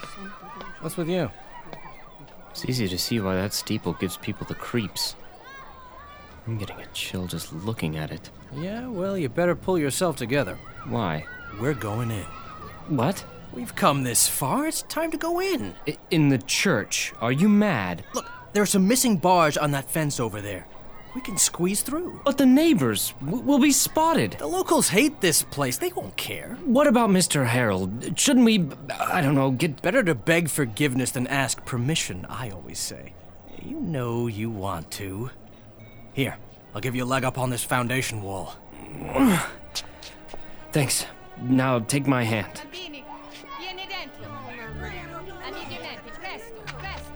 what's 0.81 0.97
with 0.97 1.11
you? 1.11 1.31
It's 2.53 2.65
easy 2.65 2.89
to 2.89 2.97
see 2.97 3.21
why 3.21 3.35
that 3.35 3.53
steeple 3.53 3.93
gives 3.93 4.17
people 4.17 4.47
the 4.47 4.55
creeps. 4.55 5.15
I'm 6.47 6.59
getting 6.59 6.81
a 6.81 6.87
chill 6.93 7.27
just 7.27 7.53
looking 7.53 7.97
at 7.97 8.11
it. 8.13 8.31
Yeah, 8.55 8.87
well, 8.89 9.17
you 9.19 9.29
better 9.29 9.55
pull 9.57 9.79
yourself 9.79 10.17
together. 10.17 10.57
Why? 10.89 11.25
We're 11.61 11.75
going 11.75 12.11
in. 12.11 12.25
What? 12.89 13.25
We've 13.53 13.75
come 13.75 14.05
this 14.05 14.29
far, 14.29 14.67
it's 14.67 14.83
time 14.83 15.11
to 15.11 15.17
go 15.17 15.41
in. 15.41 15.75
I- 15.89 15.97
in 16.11 16.29
the 16.29 16.39
church? 16.39 17.13
Are 17.21 17.33
you 17.33 17.49
mad? 17.49 18.05
Look, 18.15 18.31
there 18.53 18.63
are 18.63 18.67
some 18.67 18.87
missing 18.87 19.17
bars 19.17 19.57
on 19.57 19.73
that 19.73 19.91
fence 19.91 20.21
over 20.21 20.41
there. 20.41 20.67
We 21.15 21.23
can 21.23 21.39
squeeze 21.39 21.81
through. 21.81 22.21
But 22.27 22.37
the 22.37 22.45
neighbors 22.45 23.15
w- 23.25 23.43
will 23.43 23.59
be 23.59 23.73
spotted. 23.73 24.33
The 24.39 24.47
locals 24.47 24.89
hate 24.91 25.23
this 25.23 25.43
place. 25.43 25.79
They 25.79 25.91
won't 25.93 26.17
care. 26.19 26.59
What 26.65 26.87
about 26.87 27.09
Mr. 27.09 27.47
Harold? 27.47 28.19
Shouldn't 28.21 28.45
we, 28.45 28.69
I 28.91 29.23
don't 29.23 29.35
know, 29.35 29.51
get 29.51 29.81
Better 29.81 30.03
to 30.03 30.15
beg 30.15 30.51
forgiveness 30.51 31.11
than 31.13 31.27
ask 31.27 31.65
permission, 31.65 32.27
I 32.29 32.51
always 32.51 32.79
say. 32.79 33.15
You 33.65 33.81
know 33.81 34.27
you 34.27 34.51
want 34.51 34.91
to. 34.93 35.31
Here, 36.17 36.39
I'll 36.75 36.81
give 36.81 36.97
you 36.97 37.05
a 37.05 37.13
leg 37.15 37.25
up 37.25 37.37
on 37.37 37.51
this 37.51 37.63
foundation 37.63 38.23
wall. 38.23 38.55
Thanks. 40.73 41.05
Now 41.43 41.81
take 41.81 42.07
my 42.07 42.23
hand. 42.23 42.55
Bambini, 42.55 43.05
vieni 43.61 43.87
dentro. 43.87 44.27
Amici 45.47 45.79
miei, 45.79 45.99
presto, 46.19 46.63
presto. 46.79 47.13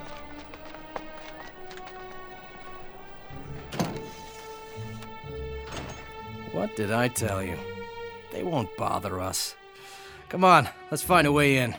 What 6.53 6.77
did 6.77 6.91
I 6.91 7.09
tell 7.09 7.43
you? 7.43 7.57
They 8.33 8.43
won't 8.43 8.77
bother 8.77 9.19
us. 9.19 9.57
Come 10.29 10.45
on, 10.45 10.69
let's 10.91 11.03
find 11.03 11.27
a 11.27 11.33
way 11.33 11.57
in. 11.57 11.75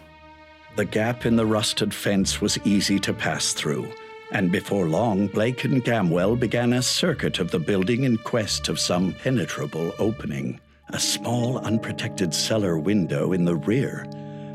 The 0.76 0.86
gap 0.86 1.28
in 1.28 1.36
the 1.36 1.46
rusted 1.46 1.94
fence 1.94 2.42
was 2.42 2.58
easy 2.66 2.98
to 3.02 3.14
pass 3.14 3.54
through, 3.54 3.94
and 4.32 4.52
before 4.52 4.88
long, 4.88 5.28
Blake 5.28 5.64
and 5.64 5.84
Gamwell 5.84 6.40
began 6.40 6.74
a 6.74 6.82
circuit 6.82 7.40
of 7.40 7.52
the 7.52 7.60
building 7.60 8.04
in 8.04 8.18
quest 8.18 8.70
of 8.70 8.80
some 8.80 9.14
penetrable 9.14 9.94
opening. 10.00 10.60
A 10.90 11.00
small, 11.00 11.60
unprotected 11.60 12.34
cellar 12.34 12.78
window 12.78 13.34
in 13.34 13.46
the 13.46 13.56
rear 13.56 14.06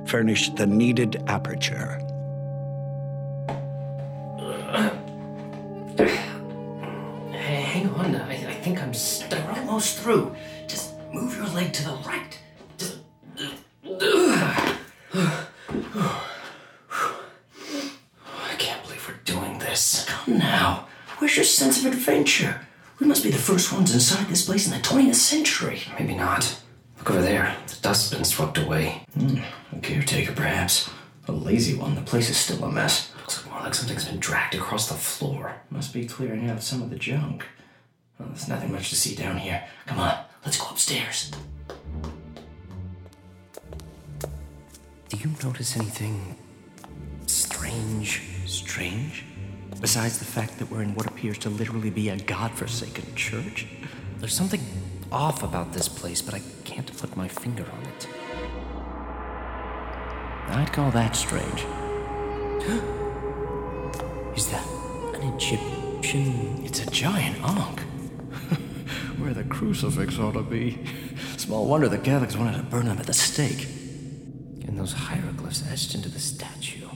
furnished 0.06 0.56
the 0.56 0.66
needed 0.66 1.22
aperture. 1.26 1.98
Hang 7.32 7.88
on. 7.90 8.16
I, 8.16 8.32
I 8.32 8.54
think 8.62 8.82
I'm 8.82 8.92
st- 8.94 9.34
almost 9.76 9.98
through. 9.98 10.34
Just 10.66 10.94
move 11.12 11.36
your 11.36 11.46
leg 11.48 11.72
to 11.72 11.84
the 11.84 11.98
right. 12.06 12.38
I 18.38 18.54
can't 18.58 18.82
believe 18.84 19.08
we're 19.08 19.14
doing 19.24 19.58
this. 19.58 20.04
Come 20.08 20.38
now. 20.38 20.86
Where's 21.26 21.38
your 21.38 21.44
sense 21.44 21.84
of 21.84 21.92
adventure? 21.92 22.60
We 23.00 23.06
must 23.08 23.24
be 23.24 23.32
the 23.32 23.36
first 23.36 23.72
ones 23.72 23.92
inside 23.92 24.28
this 24.28 24.46
place 24.46 24.64
in 24.64 24.72
the 24.72 24.78
20th 24.78 25.16
century. 25.16 25.80
Maybe 25.98 26.14
not. 26.14 26.62
Look 26.98 27.10
over 27.10 27.20
there. 27.20 27.56
The 27.66 27.74
dust's 27.82 28.14
been 28.14 28.22
swept 28.22 28.58
away. 28.58 29.02
Hmm, 29.14 29.38
a 29.72 29.80
caretaker, 29.80 30.30
perhaps. 30.30 30.88
A 31.26 31.32
lazy 31.32 31.76
one. 31.76 31.96
The 31.96 32.02
place 32.02 32.30
is 32.30 32.36
still 32.36 32.62
a 32.62 32.70
mess. 32.70 33.12
Looks 33.16 33.42
like 33.42 33.52
more 33.52 33.62
like 33.64 33.74
something's 33.74 34.04
been 34.04 34.20
dragged 34.20 34.54
across 34.54 34.88
the 34.88 34.94
floor. 34.94 35.56
Must 35.70 35.92
be 35.92 36.06
clearing 36.06 36.48
out 36.48 36.62
some 36.62 36.80
of 36.80 36.90
the 36.90 36.96
junk. 36.96 37.44
Well, 38.20 38.28
there's 38.28 38.46
nothing 38.46 38.70
much 38.70 38.90
to 38.90 38.94
see 38.94 39.16
down 39.16 39.38
here. 39.38 39.64
Come 39.86 39.98
on, 39.98 40.16
let's 40.44 40.60
go 40.60 40.68
upstairs. 40.70 41.32
Do 45.08 45.16
you 45.16 45.32
notice 45.42 45.76
anything? 45.76 46.36
Strange? 47.26 47.85
Besides 49.86 50.18
the 50.18 50.24
fact 50.24 50.58
that 50.58 50.68
we're 50.68 50.82
in 50.82 50.96
what 50.96 51.06
appears 51.06 51.38
to 51.38 51.48
literally 51.48 51.90
be 51.90 52.08
a 52.08 52.16
godforsaken 52.16 53.14
church? 53.14 53.68
There's 54.18 54.34
something 54.34 54.60
off 55.12 55.44
about 55.44 55.72
this 55.72 55.88
place, 55.88 56.20
but 56.20 56.34
I 56.34 56.42
can't 56.64 56.90
put 56.98 57.16
my 57.16 57.28
finger 57.28 57.62
on 57.62 57.82
it. 57.84 58.08
I'd 60.48 60.72
call 60.72 60.90
that 60.90 61.14
strange. 61.14 61.60
Is 64.36 64.50
that 64.50 64.66
an 65.14 65.22
Egyptian? 65.32 66.64
It's 66.64 66.84
a 66.84 66.90
giant 66.90 67.40
ankh. 67.44 67.80
Where 69.20 69.34
the 69.34 69.44
crucifix 69.44 70.18
ought 70.18 70.32
to 70.32 70.42
be. 70.42 70.84
Small 71.36 71.68
wonder 71.68 71.88
the 71.88 71.98
Catholics 71.98 72.34
wanted 72.34 72.56
to 72.56 72.64
burn 72.64 72.86
them 72.86 72.98
at 72.98 73.06
the 73.06 73.14
stake. 73.14 73.68
And 74.66 74.76
those 74.76 74.94
hieroglyphs 74.94 75.62
etched 75.70 75.94
into 75.94 76.08
the 76.08 76.18
statue. 76.18 76.86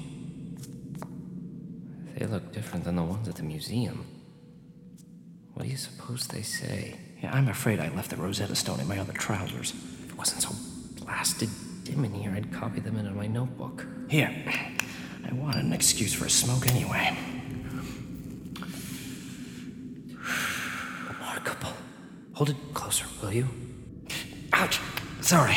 They 2.21 2.27
look 2.27 2.50
different 2.71 2.85
than 2.85 2.95
the 2.95 3.03
ones 3.03 3.27
at 3.27 3.35
the 3.35 3.43
museum. 3.43 4.07
What 5.55 5.65
do 5.65 5.69
you 5.69 5.77
suppose 5.77 6.29
they 6.29 6.43
say? 6.43 6.97
Yeah, 7.21 7.35
I'm 7.35 7.49
afraid 7.49 7.81
I 7.81 7.89
left 7.89 8.11
the 8.11 8.17
Rosetta 8.17 8.55
Stone 8.55 8.79
in 8.79 8.87
my 8.87 8.97
other 8.97 9.13
trousers. 9.13 9.73
If 10.05 10.11
it 10.13 10.17
wasn't 10.17 10.43
so 10.43 10.51
blasted 11.05 11.49
dim 11.83 12.05
in 12.05 12.15
here, 12.15 12.31
I'd 12.31 12.53
copy 12.53 12.79
them 12.79 12.97
into 12.97 13.11
my 13.11 13.27
notebook. 13.27 13.85
Here. 14.09 14.33
I 15.29 15.33
wanted 15.33 15.65
an 15.65 15.73
excuse 15.73 16.15
for 16.15 16.27
a 16.27 16.31
smoke 16.31 16.69
anyway. 16.71 17.19
Remarkable. 21.09 21.73
Hold 22.35 22.51
it 22.51 22.57
closer, 22.73 23.07
will 23.21 23.33
you? 23.33 23.49
Ouch! 24.53 24.79
Sorry. 25.23 25.57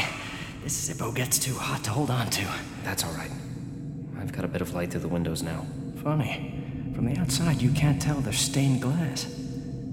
This 0.63 0.89
Zippo 0.89 1.13
gets 1.13 1.37
too 1.37 1.53
hot 1.53 1.83
to 1.83 1.91
hold 1.91 2.09
on 2.09 2.31
to. 2.31 2.47
That's 2.83 3.03
all 3.03 3.13
right. 3.13 3.31
I've 4.17 4.31
got 4.31 4.45
a 4.45 4.47
bit 4.47 4.63
of 4.63 4.73
light 4.73 4.89
through 4.89 5.01
the 5.01 5.07
windows 5.07 5.43
now. 5.43 5.67
Funny. 6.03 6.72
From 6.95 7.05
the 7.05 7.19
outside, 7.19 7.61
you 7.61 7.71
can't 7.71 8.01
tell 8.01 8.21
they're 8.21 8.33
stained 8.33 8.81
glass. 8.81 9.25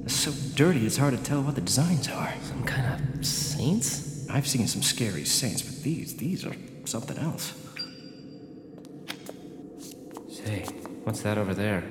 They're 0.00 0.08
so 0.08 0.32
dirty, 0.54 0.86
it's 0.86 0.96
hard 0.96 1.16
to 1.16 1.22
tell 1.22 1.42
what 1.42 1.54
the 1.54 1.60
designs 1.60 2.08
are. 2.08 2.32
Some 2.42 2.64
kind 2.64 3.18
of 3.18 3.24
saints? 3.26 4.26
I've 4.30 4.46
seen 4.46 4.66
some 4.66 4.82
scary 4.82 5.24
saints, 5.24 5.62
but 5.62 5.82
these, 5.82 6.16
these 6.16 6.44
are 6.44 6.54
something 6.84 7.18
else. 7.18 7.54
Say, 10.30 10.64
what's 11.04 11.22
that 11.22 11.38
over 11.38 11.54
there? 11.54 11.84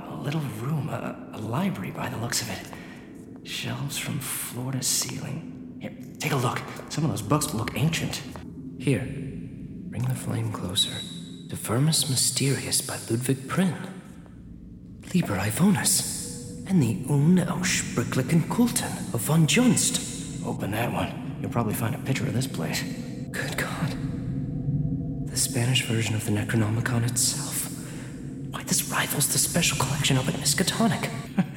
A 0.00 0.14
little 0.16 0.40
room, 0.58 0.88
a, 0.88 1.16
a 1.34 1.38
library 1.38 1.90
by 1.90 2.08
the 2.08 2.16
looks 2.16 2.42
of 2.42 2.50
it. 2.50 3.46
Shelves 3.46 3.98
from 3.98 4.18
floor 4.18 4.72
to 4.72 4.82
ceiling. 4.82 5.78
Here, 5.80 5.92
take 6.18 6.32
a 6.32 6.36
look. 6.36 6.60
Some 6.88 7.04
of 7.04 7.10
those 7.10 7.22
books 7.22 7.54
look 7.54 7.76
ancient. 7.76 8.20
Here, 8.78 9.06
bring 9.06 10.02
the 10.02 10.14
flame 10.14 10.50
closer. 10.52 10.92
De 11.50 11.56
Vermis 11.56 12.04
Mysteriis 12.04 12.80
by 12.80 12.96
Ludwig 13.10 13.48
Prinn. 13.48 13.74
Liber 15.12 15.36
Ivonis. 15.36 16.64
And 16.68 16.80
the 16.80 16.94
Unaussprechlichen 17.08 18.42
Kulten 18.42 19.12
of 19.12 19.22
von 19.22 19.48
Junzt. 19.48 20.46
Open 20.46 20.70
that 20.70 20.92
one. 20.92 21.38
You'll 21.40 21.50
probably 21.50 21.74
find 21.74 21.96
a 21.96 21.98
picture 21.98 22.24
of 22.24 22.34
this 22.34 22.46
place. 22.46 22.84
Good 23.32 23.56
God. 23.56 23.96
The 25.28 25.36
Spanish 25.36 25.84
version 25.86 26.14
of 26.14 26.24
the 26.24 26.30
Necronomicon 26.30 27.04
itself. 27.04 27.68
Why, 28.52 28.62
this 28.62 28.88
rivals 28.88 29.32
the 29.32 29.38
special 29.38 29.76
collection 29.76 30.18
of 30.18 30.28
at 30.28 30.36
Miskatonic. 30.36 31.10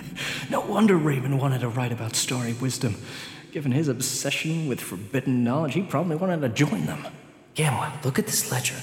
no 0.50 0.62
wonder 0.62 0.98
Raymond 0.98 1.40
wanted 1.40 1.62
to 1.62 1.70
write 1.70 1.92
about 1.92 2.16
Starry 2.16 2.54
Wisdom. 2.54 2.96
Given 3.52 3.72
his 3.72 3.90
obsession 3.90 4.68
with 4.68 4.82
forbidden 4.82 5.44
knowledge, 5.44 5.76
he 5.76 5.84
probably 5.84 6.16
wanted 6.16 6.42
to 6.42 6.50
join 6.50 6.88
them. 6.88 7.06
Gamwa, 7.54 8.04
look 8.04 8.18
at 8.18 8.26
this 8.26 8.52
ledger. 8.52 8.82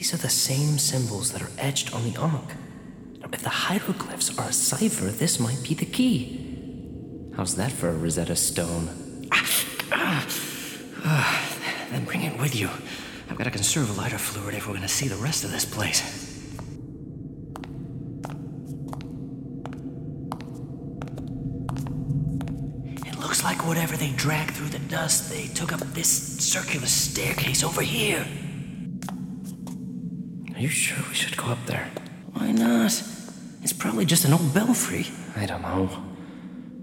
These 0.00 0.14
are 0.14 0.16
the 0.16 0.30
same 0.30 0.78
symbols 0.78 1.30
that 1.32 1.42
are 1.42 1.50
etched 1.58 1.94
on 1.94 2.10
the 2.10 2.18
Ankh. 2.18 2.54
If 3.34 3.42
the 3.42 3.50
hieroglyphs 3.50 4.38
are 4.38 4.48
a 4.48 4.52
cipher, 4.52 5.04
this 5.04 5.38
might 5.38 5.62
be 5.62 5.74
the 5.74 5.84
key. 5.84 7.34
How's 7.36 7.54
that 7.56 7.70
for 7.70 7.90
a 7.90 7.92
Rosetta 7.92 8.34
Stone? 8.34 8.86
then 11.90 12.04
bring 12.06 12.22
it 12.22 12.40
with 12.40 12.56
you. 12.56 12.70
I've 13.28 13.36
got 13.36 13.44
to 13.44 13.50
conserve 13.50 13.90
a 13.90 14.00
lighter 14.00 14.16
fluid 14.16 14.54
if 14.54 14.66
we're 14.66 14.72
going 14.72 14.80
to 14.80 14.88
see 14.88 15.06
the 15.06 15.16
rest 15.16 15.44
of 15.44 15.50
this 15.50 15.66
place. 15.66 16.00
It 23.06 23.18
looks 23.18 23.44
like 23.44 23.66
whatever 23.66 23.98
they 23.98 24.12
dragged 24.12 24.52
through 24.52 24.70
the 24.70 24.78
dust, 24.78 25.30
they 25.30 25.48
took 25.48 25.74
up 25.74 25.80
this 25.92 26.08
circular 26.38 26.86
staircase 26.86 27.62
over 27.62 27.82
here. 27.82 28.26
Are 30.60 30.62
you 30.62 30.68
sure 30.68 31.02
we 31.08 31.14
should 31.14 31.38
go 31.38 31.46
up 31.46 31.64
there? 31.64 31.90
Why 32.34 32.52
not? 32.52 32.92
It's 33.62 33.72
probably 33.72 34.04
just 34.04 34.26
an 34.26 34.34
old 34.34 34.52
belfry. 34.52 35.06
I 35.34 35.46
don't 35.46 35.62
know. 35.62 35.88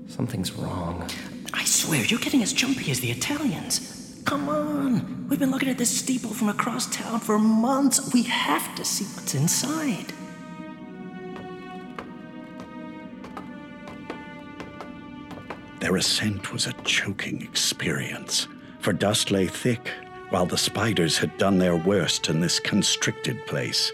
Something's 0.07 0.51
wrong. 0.51 1.07
I 1.53 1.63
swear, 1.63 2.03
you're 2.03 2.19
getting 2.19 2.41
as 2.41 2.53
jumpy 2.53 2.89
as 2.89 3.01
the 3.01 3.11
Italians. 3.11 4.19
Come 4.25 4.49
on. 4.49 5.27
We've 5.29 5.37
been 5.37 5.51
looking 5.51 5.69
at 5.69 5.77
this 5.77 5.95
steeple 5.95 6.31
from 6.31 6.49
across 6.49 6.87
town 6.87 7.19
for 7.19 7.37
months. 7.37 8.11
We 8.15 8.23
have 8.23 8.73
to 8.77 8.83
see 8.83 9.05
what's 9.15 9.35
inside. 9.35 10.11
Their 15.81 15.97
ascent 15.97 16.51
was 16.51 16.65
a 16.65 16.73
choking 16.81 17.43
experience, 17.43 18.47
for 18.79 18.91
dust 18.91 19.29
lay 19.29 19.45
thick, 19.45 19.91
while 20.29 20.45
the 20.45 20.57
spiders 20.57 21.17
had 21.17 21.37
done 21.37 21.57
their 21.57 21.75
worst 21.75 22.29
in 22.29 22.39
this 22.39 22.59
constricted 22.59 23.45
place. 23.47 23.91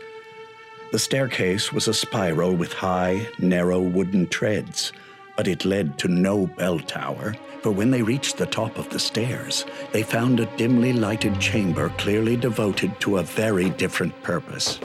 The 0.91 0.99
staircase 0.99 1.73
was 1.73 1.87
a 1.87 1.93
spiral 1.93 2.55
with 2.55 2.73
high, 2.73 3.27
narrow 3.39 3.79
wooden 3.79 4.27
treads, 4.27 4.91
but 5.35 5.47
it 5.47 5.65
led 5.65 5.97
to 5.99 6.07
no 6.07 6.47
bell 6.47 6.79
tower, 6.79 7.35
for 7.61 7.71
when 7.71 7.91
they 7.91 8.01
reached 8.01 8.37
the 8.37 8.45
top 8.45 8.77
of 8.77 8.89
the 8.89 8.99
stairs, 8.99 9.65
they 9.91 10.03
found 10.03 10.39
a 10.39 10.45
dimly 10.57 10.93
lighted 10.93 11.39
chamber 11.39 11.89
clearly 11.97 12.35
devoted 12.35 12.99
to 12.99 13.17
a 13.17 13.23
very 13.23 13.69
different 13.71 14.21
purpose. 14.21 14.79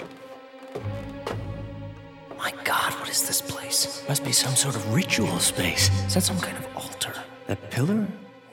My 2.39 2.53
God, 2.65 2.93
what 3.01 3.11
is 3.11 3.27
this 3.27 3.43
place? 3.43 4.05
Must 4.09 4.25
be 4.25 4.33
some 4.33 4.55
sort 4.55 4.77
of 4.77 4.95
ritual 4.95 5.39
space. 5.41 5.91
Is 6.07 6.15
that 6.15 6.23
some 6.23 6.39
kind 6.39 6.57
of 6.57 6.77
altar? 6.77 7.15
That 7.49 7.71
pillar? 7.71 8.07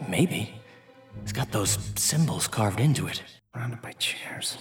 Maybe. 0.10 0.53
It's 1.23 1.32
got 1.32 1.51
those 1.51 1.78
symbols 1.95 2.47
carved 2.47 2.80
into 2.80 3.08
it. 3.08 3.21
Surrounded 3.54 3.82
by 3.82 3.91
chairs. 3.93 4.58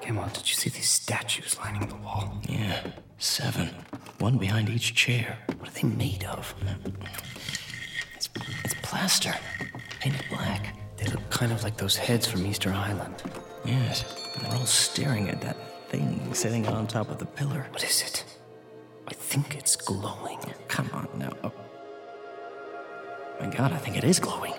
Camelot, 0.00 0.34
did 0.34 0.48
you 0.48 0.54
see 0.54 0.70
these 0.70 0.88
statues 0.88 1.56
lining 1.58 1.88
the 1.88 1.96
wall? 1.96 2.38
Yeah, 2.48 2.82
seven. 3.18 3.68
One 4.18 4.36
behind 4.38 4.68
each 4.68 4.94
chair. 4.94 5.38
What 5.58 5.68
are 5.68 5.72
they 5.72 5.88
made 5.88 6.24
of? 6.24 6.54
It's, 8.14 8.28
it's 8.64 8.74
plaster, 8.82 9.34
painted 10.00 10.24
black. 10.28 10.76
They 10.96 11.06
look 11.06 11.28
kind 11.30 11.52
of 11.52 11.62
like 11.64 11.76
those 11.76 11.96
heads 11.96 12.26
from 12.26 12.46
Easter 12.46 12.70
Island. 12.70 13.22
Yes, 13.64 14.04
and 14.34 14.44
they're 14.44 14.58
all 14.58 14.66
staring 14.66 15.28
at 15.30 15.40
that 15.40 15.56
thing 15.88 16.34
sitting 16.34 16.66
on 16.66 16.86
top 16.86 17.08
of 17.10 17.18
the 17.18 17.26
pillar. 17.26 17.66
What 17.70 17.82
is 17.82 18.02
it? 18.02 18.24
I 19.08 19.14
think 19.14 19.56
it's 19.56 19.76
glowing. 19.76 20.40
Come 20.68 20.90
on 20.92 21.08
now. 21.16 21.52
My 23.40 23.46
god, 23.46 23.72
I 23.72 23.76
think 23.78 23.96
it 23.96 24.04
is 24.04 24.18
glowing. 24.18 24.54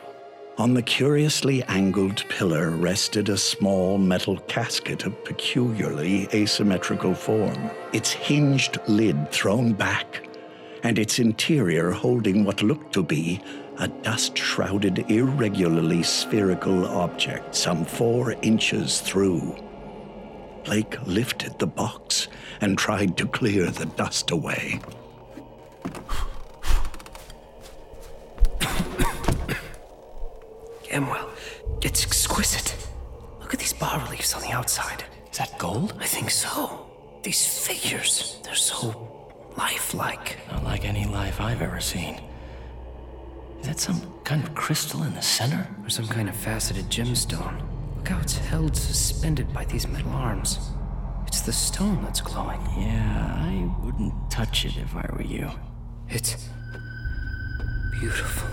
On 0.58 0.74
the 0.74 0.82
curiously 0.82 1.64
angled 1.64 2.24
pillar 2.30 2.70
rested 2.70 3.28
a 3.28 3.38
small 3.38 3.98
metal 3.98 4.38
casket 4.48 5.06
of 5.06 5.24
peculiarly 5.26 6.30
asymmetrical 6.34 7.14
form, 7.14 7.70
its 7.92 8.12
hinged 8.12 8.78
lid 8.88 9.32
thrown 9.32 9.74
back, 9.74 10.28
and 10.84 10.98
its 10.98 11.20
interior 11.20 11.92
holding 11.92 12.46
what 12.46 12.62
looked 12.62 12.94
to 12.94 13.04
be 13.04 13.42
a 13.80 13.88
dust 13.90 14.38
shrouded, 14.38 15.12
irregularly 15.12 16.04
spherical 16.04 16.86
object 16.86 17.54
some 17.54 17.84
four 17.84 18.34
inches 18.42 19.02
through. 19.02 19.58
Blake 20.64 20.96
lifted 21.06 21.60
the 21.60 21.68
box 21.68 22.30
and 22.62 22.78
tried 22.78 23.18
to 23.18 23.28
clear 23.28 23.70
the 23.70 23.86
dust 23.86 24.32
away. 24.32 24.80
Gamwell, 30.84 31.30
it's 31.82 32.04
exquisite. 32.06 32.76
Look 33.40 33.54
at 33.54 33.60
these 33.60 33.74
bas 33.74 34.02
reliefs 34.04 34.34
on 34.34 34.42
the 34.42 34.52
outside. 34.52 35.04
Is 35.32 35.38
that 35.38 35.58
gold? 35.60 35.94
I 36.00 36.06
think 36.06 36.30
so. 36.32 36.88
These 37.24 37.66
figures, 37.68 38.40
they're 38.44 38.56
so 38.56 39.52
lifelike. 39.58 40.38
Not 40.52 40.64
like 40.64 40.86
any 40.86 41.06
life 41.06 41.42
I've 41.42 41.62
ever 41.62 41.80
seen. 41.80 42.22
Is 43.62 43.68
that 43.68 43.80
some 43.80 44.02
kind 44.24 44.44
of 44.44 44.54
crystal 44.56 45.04
in 45.04 45.14
the 45.14 45.22
center? 45.22 45.68
Or 45.84 45.90
some 45.90 46.08
kind 46.08 46.30
of 46.30 46.36
faceted 46.36 46.86
gemstone. 46.86 47.62
Look 47.98 48.08
how 48.10 48.20
it's 48.20 48.38
held 48.38 48.76
suspended 48.76 49.52
by 49.54 49.66
these 49.66 49.88
metal 49.88 50.12
arms. 50.12 50.60
It's 51.28 51.42
the 51.42 51.52
stone 51.52 52.04
that's 52.04 52.22
glowing. 52.22 52.62
Yeah, 52.78 53.36
I 53.40 53.72
wouldn't 53.84 54.14
touch 54.30 54.66
it 54.66 54.78
if 54.78 54.96
I 54.96 55.08
were 55.12 55.24
you. 55.24 55.50
It's 56.10 56.48
beautiful. 58.00 58.50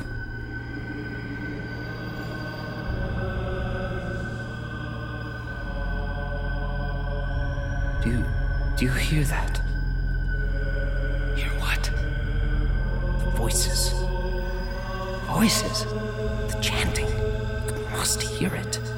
Do 8.02 8.10
you, 8.10 8.24
do 8.76 8.84
you 8.84 8.92
hear 8.92 9.24
that? 9.24 9.58
Hear 11.36 11.50
what? 11.60 11.82
The 13.24 13.30
Voices. 13.36 13.92
Voices? 15.26 15.84
The 16.52 16.58
chanting. 16.60 17.08
You 17.08 17.88
must 17.90 18.22
hear 18.22 18.54
it. 18.54 18.91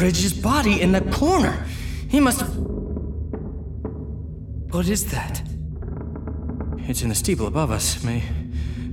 Lillibridge's 0.00 0.32
body 0.32 0.80
in 0.80 0.92
that 0.92 1.12
corner. 1.12 1.66
He 2.08 2.20
must 2.20 2.40
have. 2.40 2.56
What 4.72 4.88
is 4.88 5.10
that? 5.10 5.42
It's 6.88 7.02
in 7.02 7.10
the 7.10 7.14
steeple 7.14 7.46
above 7.46 7.70
us. 7.70 8.02
May, 8.02 8.22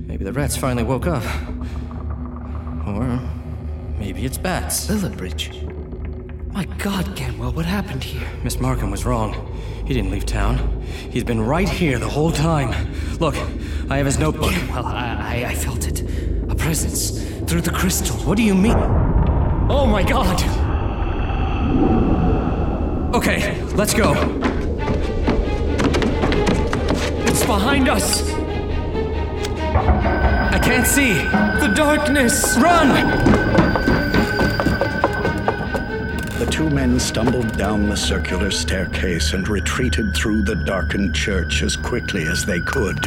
maybe 0.06 0.22
the 0.24 0.34
rats 0.34 0.54
finally 0.54 0.82
woke 0.82 1.06
up. 1.06 1.24
Or 2.86 3.20
maybe 3.98 4.26
it's 4.26 4.36
bats. 4.36 4.88
Lillibridge. 4.88 5.64
My 6.52 6.66
God, 6.76 7.06
Gamwell, 7.16 7.54
what 7.54 7.64
happened 7.64 8.04
here? 8.04 8.28
Miss 8.44 8.60
Markham 8.60 8.90
was 8.90 9.06
wrong. 9.06 9.32
He 9.86 9.94
didn't 9.94 10.10
leave 10.10 10.26
town. 10.26 10.82
He's 11.10 11.24
been 11.24 11.40
right 11.40 11.68
here 11.68 11.98
the 11.98 12.08
whole 12.08 12.32
time. 12.32 12.92
Look, 13.18 13.34
I 13.88 13.96
have 13.96 14.04
his 14.04 14.18
notebook. 14.18 14.50
Gamwell, 14.50 14.84
I, 14.84 15.44
I, 15.44 15.50
I 15.52 15.54
felt 15.54 15.86
it. 15.86 16.02
A 16.50 16.54
presence 16.54 17.22
through 17.50 17.62
the 17.62 17.70
crystal. 17.70 18.16
What 18.26 18.36
do 18.36 18.42
you 18.42 18.54
mean? 18.54 18.76
Oh 19.70 19.86
my 19.86 20.02
God! 20.02 20.67
Okay, 23.18 23.60
let's 23.74 23.94
go. 23.94 24.12
It's 27.26 27.44
behind 27.44 27.88
us! 27.88 28.22
I 30.54 30.60
can't 30.62 30.86
see. 30.86 31.14
The 31.14 31.72
darkness! 31.74 32.56
Run! 32.58 32.88
The 36.38 36.46
two 36.48 36.70
men 36.70 37.00
stumbled 37.00 37.56
down 37.56 37.88
the 37.88 37.96
circular 37.96 38.52
staircase 38.52 39.32
and 39.32 39.48
retreated 39.48 40.14
through 40.14 40.42
the 40.42 40.54
darkened 40.54 41.12
church 41.12 41.64
as 41.64 41.74
quickly 41.74 42.28
as 42.28 42.46
they 42.46 42.60
could. 42.60 43.00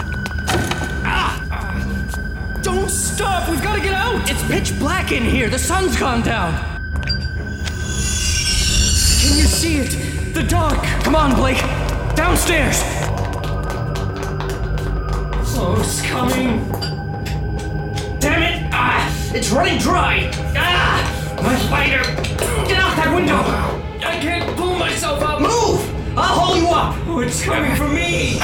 Ah! 1.06 2.60
Don't 2.62 2.89
stop! 2.89 3.50
We've 3.50 3.63
got 3.63 3.78
to 3.78 3.82
get 3.82 3.93
out! 3.93 4.30
It's 4.30 4.45
pitch 4.47 4.78
black 4.78 5.13
in 5.13 5.24
here. 5.24 5.50
The 5.50 5.58
sun's 5.58 5.97
gone 5.97 6.21
down. 6.21 6.82
Can 9.21 9.38
you 9.38 9.45
see 9.45 9.78
it? 9.78 10.01
The 10.34 10.44
dark! 10.44 10.82
Come 11.04 11.15
on, 11.15 11.36
Blake. 11.36 11.60
Downstairs. 12.15 12.82
Close 15.44 16.02
coming. 16.04 16.70
Damn 18.20 18.41
it! 18.41 18.70
Ah, 18.72 19.34
it's 19.36 19.50
running 19.52 19.78
dry. 19.78 20.32
Ah, 20.56 21.39
my 21.44 21.56
spider. 21.58 22.02
Get 22.65 22.80
out 22.80 22.96
that 22.96 23.13
window. 23.13 23.41
I 24.08 24.20
can't 24.22 24.58
pull 24.58 24.78
myself 24.78 25.22
up! 25.22 25.41
Move! 25.41 26.17
I'll 26.17 26.39
hold 26.39 26.58
you 26.58 26.67
up. 26.70 26.96
Oh, 27.08 27.20
it's 27.20 27.44
coming 27.44 27.76
for 27.76 27.89
me! 27.89 28.39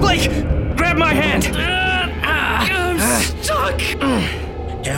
Blake, 0.00 0.30
grab 0.78 0.96
my 0.96 1.12
hand. 1.12 1.54
I'm 2.24 2.98
stuck! 3.42 4.47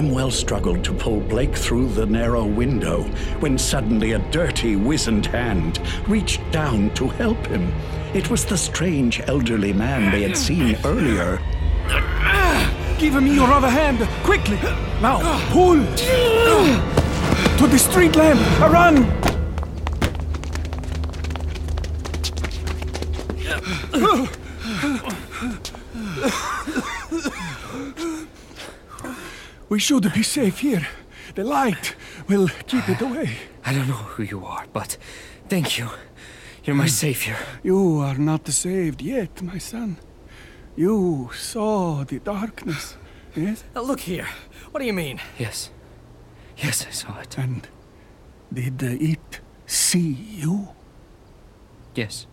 Gamwell 0.01 0.33
struggled 0.33 0.83
to 0.85 0.95
pull 0.95 1.21
Blake 1.21 1.55
through 1.55 1.89
the 1.91 2.07
narrow 2.07 2.47
window 2.47 3.03
when 3.41 3.59
suddenly 3.59 4.13
a 4.13 4.19
dirty, 4.31 4.75
wizened 4.75 5.27
hand 5.27 5.79
reached 6.09 6.41
down 6.51 6.89
to 6.95 7.07
help 7.07 7.37
him. 7.49 7.71
It 8.15 8.31
was 8.31 8.47
the 8.47 8.57
strange 8.57 9.21
elderly 9.27 9.75
man 9.75 10.11
they 10.11 10.23
had 10.23 10.39
seen 10.39 10.79
earlier. 10.87 11.39
Give 12.99 13.23
me 13.23 13.35
your 13.35 13.53
other 13.53 13.69
hand, 13.69 13.99
quickly. 14.25 14.57
Now, 15.03 15.21
pull. 15.51 15.85
To 17.59 17.67
the 17.67 17.79
street 17.79 18.17
lamp. 18.17 18.41
Run. 18.59 19.05
We 29.71 29.79
should 29.79 30.13
be 30.13 30.25
safe 30.25 30.59
here. 30.59 30.89
The 31.37 31.45
light 31.45 31.95
will 32.27 32.49
keep 32.67 32.89
it 32.89 33.01
away. 33.01 33.31
I 33.65 33.73
don't 33.73 33.87
know 33.87 33.95
who 33.95 34.25
you 34.25 34.45
are, 34.45 34.67
but 34.73 34.99
thank 35.49 35.79
you. 35.79 35.89
You're 36.65 36.75
my 36.75 36.85
hmm. 36.85 36.89
savior. 36.89 37.37
You 37.63 38.01
are 38.01 38.19
not 38.19 38.49
saved 38.49 39.01
yet, 39.01 39.41
my 39.41 39.59
son. 39.59 39.99
You 40.75 41.31
saw 41.35 42.03
the 42.05 42.19
darkness, 42.19 42.97
yes? 43.37 43.63
Now 43.73 43.83
look 43.83 44.01
here. 44.01 44.27
What 44.73 44.81
do 44.81 44.87
you 44.87 44.93
mean? 44.93 45.21
Yes. 45.39 45.71
Yes, 46.57 46.85
I 46.85 46.91
saw 46.91 47.21
it. 47.21 47.39
And 47.39 47.69
did 48.53 48.83
it 48.83 49.41
see 49.67 50.17
you? 50.41 50.71
Yes. 51.95 52.27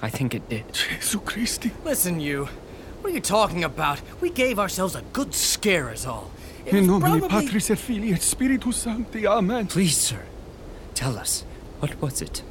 I 0.00 0.08
think 0.08 0.34
it 0.34 0.48
did. 0.48 0.72
Jesu 0.72 1.20
Christi. 1.20 1.72
Listen, 1.84 2.20
you. 2.20 2.48
What 3.02 3.12
are 3.12 3.14
you 3.14 3.20
talking 3.20 3.64
about? 3.64 4.00
We 4.22 4.30
gave 4.30 4.58
ourselves 4.58 4.94
a 4.94 5.02
good 5.12 5.34
scare, 5.34 5.92
is 5.92 6.06
all. 6.06 6.30
It 6.66 6.72
In 6.74 6.80
was 6.80 6.86
nomine 6.86 7.20
probably- 7.20 7.28
Patris 7.46 7.70
et 7.70 7.78
Filii 7.78 8.12
et 8.12 8.22
Spiritus 8.22 8.76
Sancti. 8.76 9.26
Amen. 9.26 9.66
Please, 9.66 9.96
sir, 9.96 10.20
tell 10.94 11.16
us. 11.18 11.44
What 11.80 12.00
was 12.02 12.20
it? 12.22 12.42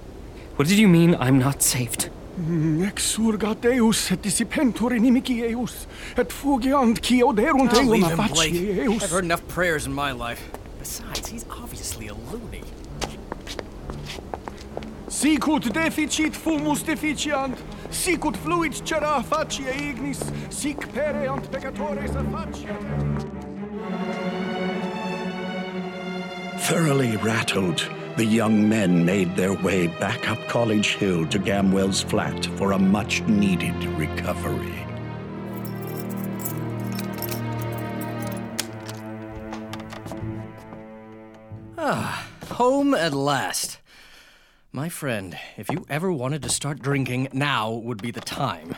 What 0.55 0.67
did 0.67 0.77
you 0.79 0.87
mean 0.87 1.15
I'm 1.19 1.37
not 1.39 1.61
saved? 1.61 2.09
Mm, 2.39 2.81
Exurgat 2.89 3.61
Deus 3.61 4.11
et 4.11 4.21
dissipentur 4.21 4.91
inimici 4.93 5.41
eus, 5.51 5.87
et 6.17 6.29
fugiant 6.31 6.99
quioderunt 7.01 7.73
I'll 7.73 7.85
leave 7.85 8.03
eum 8.11 8.19
him, 8.19 8.33
Blake. 8.33 8.53
eus. 8.53 9.03
I've 9.03 9.11
heard 9.11 9.25
enough 9.25 9.45
prayers 9.47 9.85
in 9.85 9.93
my 9.93 10.11
life. 10.11 10.41
Besides, 10.79 11.27
he's 11.29 11.45
obviously 11.51 12.07
a 12.07 12.13
loony. 12.13 12.63
Sicut 15.09 15.73
deficit 15.73 16.33
fumus 16.33 16.83
deficiant, 16.83 17.57
sicut 17.91 18.37
fluid 18.37 18.73
cera 18.87 19.21
facie 19.23 19.65
ignis, 19.67 20.19
sic 20.49 20.77
pereant 20.93 21.49
peccatores 21.51 22.11
faciat. 22.11 23.48
Thoroughly 26.69 27.17
rattled, 27.17 27.89
the 28.15 28.25
young 28.25 28.69
men 28.69 29.03
made 29.03 29.35
their 29.35 29.53
way 29.53 29.87
back 29.87 30.29
up 30.29 30.37
College 30.47 30.95
Hill 30.95 31.25
to 31.27 31.39
Gamwell's 31.39 32.03
flat 32.03 32.45
for 32.57 32.73
a 32.73 32.77
much 32.77 33.21
needed 33.23 33.73
recovery. 33.97 34.85
Ah, 41.77 42.27
home 42.51 42.93
at 42.93 43.13
last. 43.13 43.79
My 44.71 44.89
friend, 44.89 45.35
if 45.57 45.71
you 45.71 45.85
ever 45.89 46.11
wanted 46.11 46.43
to 46.43 46.49
start 46.49 46.79
drinking, 46.79 47.29
now 47.33 47.71
would 47.71 48.01
be 48.01 48.11
the 48.11 48.21
time. 48.21 48.75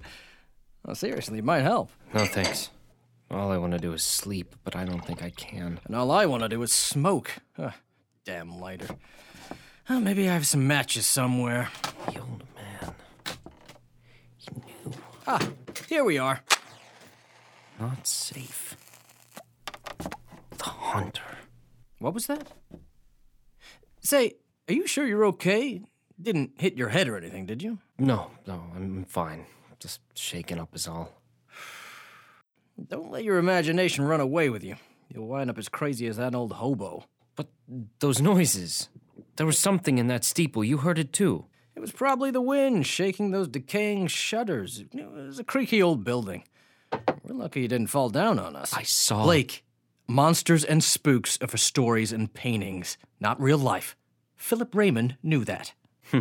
well, 0.84 0.96
seriously, 0.96 1.38
it 1.38 1.44
might 1.44 1.62
help. 1.62 1.90
No, 2.12 2.24
thanks. 2.24 2.70
All 3.34 3.50
I 3.50 3.58
want 3.58 3.72
to 3.72 3.78
do 3.78 3.92
is 3.92 4.04
sleep, 4.04 4.54
but 4.62 4.76
I 4.76 4.84
don't 4.84 5.04
think 5.04 5.22
I 5.22 5.30
can. 5.30 5.80
And 5.84 5.96
all 5.96 6.12
I 6.12 6.24
want 6.24 6.44
to 6.44 6.48
do 6.48 6.62
is 6.62 6.72
smoke. 6.72 7.32
Ah, 7.58 7.74
damn 8.24 8.60
lighter. 8.60 8.88
Maybe 9.90 10.28
I 10.28 10.32
have 10.32 10.46
some 10.46 10.66
matches 10.66 11.04
somewhere. 11.06 11.68
The 12.06 12.20
old 12.20 12.44
man. 12.54 12.94
He 14.38 14.50
knew. 14.54 14.92
Ah, 15.26 15.48
here 15.88 16.04
we 16.04 16.16
are. 16.16 16.42
Not 17.80 18.06
safe. 18.06 18.76
The 20.56 20.64
haunter. 20.64 21.38
What 21.98 22.14
was 22.14 22.28
that? 22.28 22.48
Say, 24.00 24.34
are 24.68 24.74
you 24.74 24.86
sure 24.86 25.06
you're 25.06 25.26
okay? 25.26 25.82
Didn't 26.22 26.52
hit 26.58 26.76
your 26.76 26.90
head 26.90 27.08
or 27.08 27.16
anything, 27.16 27.46
did 27.46 27.62
you? 27.62 27.78
No, 27.98 28.30
no, 28.46 28.62
I'm 28.76 29.04
fine. 29.04 29.46
Just 29.80 30.00
shaken 30.14 30.60
up 30.60 30.74
is 30.74 30.86
all. 30.86 31.10
Don't 32.88 33.10
let 33.10 33.24
your 33.24 33.38
imagination 33.38 34.04
run 34.04 34.20
away 34.20 34.50
with 34.50 34.64
you. 34.64 34.76
You'll 35.08 35.28
wind 35.28 35.50
up 35.50 35.58
as 35.58 35.68
crazy 35.68 36.06
as 36.06 36.16
that 36.16 36.34
old 36.34 36.54
hobo. 36.54 37.04
But 37.36 37.48
those 38.00 38.20
noises. 38.20 38.88
There 39.36 39.46
was 39.46 39.58
something 39.58 39.98
in 39.98 40.06
that 40.08 40.24
steeple. 40.24 40.64
You 40.64 40.78
heard 40.78 40.98
it 40.98 41.12
too. 41.12 41.46
It 41.76 41.80
was 41.80 41.92
probably 41.92 42.30
the 42.30 42.40
wind 42.40 42.86
shaking 42.86 43.30
those 43.30 43.48
decaying 43.48 44.06
shutters. 44.08 44.84
It 44.92 45.10
was 45.10 45.38
a 45.38 45.44
creaky 45.44 45.82
old 45.82 46.04
building. 46.04 46.44
We're 47.22 47.34
lucky 47.34 47.62
you 47.62 47.68
didn't 47.68 47.88
fall 47.88 48.10
down 48.10 48.38
on 48.38 48.54
us. 48.54 48.72
I 48.72 48.82
saw. 48.82 49.24
Blake, 49.24 49.64
monsters 50.06 50.64
and 50.64 50.82
spooks 50.84 51.38
are 51.40 51.48
for 51.48 51.56
stories 51.56 52.12
and 52.12 52.32
paintings, 52.32 52.96
not 53.18 53.40
real 53.40 53.58
life. 53.58 53.96
Philip 54.36 54.74
Raymond 54.74 55.16
knew 55.22 55.44
that. 55.44 55.72
Hmm. 56.10 56.20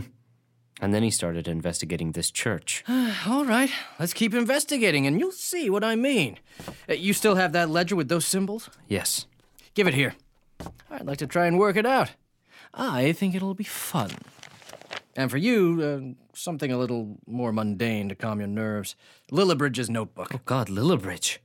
And 0.83 0.93
then 0.93 1.01
he 1.01 1.11
started 1.11 1.47
investigating 1.47 2.11
this 2.11 2.29
church. 2.29 2.83
All 3.25 3.45
right, 3.45 3.69
let's 3.99 4.13
keep 4.13 4.33
investigating 4.33 5.07
and 5.07 5.17
you'll 5.17 5.31
see 5.31 5.69
what 5.69 5.81
I 5.81 5.95
mean. 5.95 6.39
Uh, 6.89 6.93
You 6.95 7.13
still 7.13 7.35
have 7.35 7.53
that 7.53 7.69
ledger 7.69 7.95
with 7.95 8.09
those 8.09 8.25
symbols? 8.25 8.69
Yes. 8.89 9.25
Give 9.75 9.87
it 9.87 9.93
here. 9.93 10.15
I'd 10.91 11.05
like 11.05 11.19
to 11.19 11.27
try 11.27 11.47
and 11.47 11.57
work 11.57 11.77
it 11.77 11.85
out. 11.85 12.11
I 12.73 13.13
think 13.13 13.33
it'll 13.33 13.53
be 13.53 13.63
fun. 13.63 14.11
And 15.15 15.31
for 15.31 15.37
you, 15.37 15.81
uh, 15.81 16.37
something 16.37 16.69
a 16.69 16.77
little 16.77 17.15
more 17.25 17.53
mundane 17.53 18.09
to 18.09 18.15
calm 18.15 18.39
your 18.39 18.49
nerves. 18.49 18.95
Lillibridge's 19.31 19.89
notebook. 19.89 20.31
Oh, 20.33 20.41
God, 20.43 20.67
Lillibridge. 20.67 21.37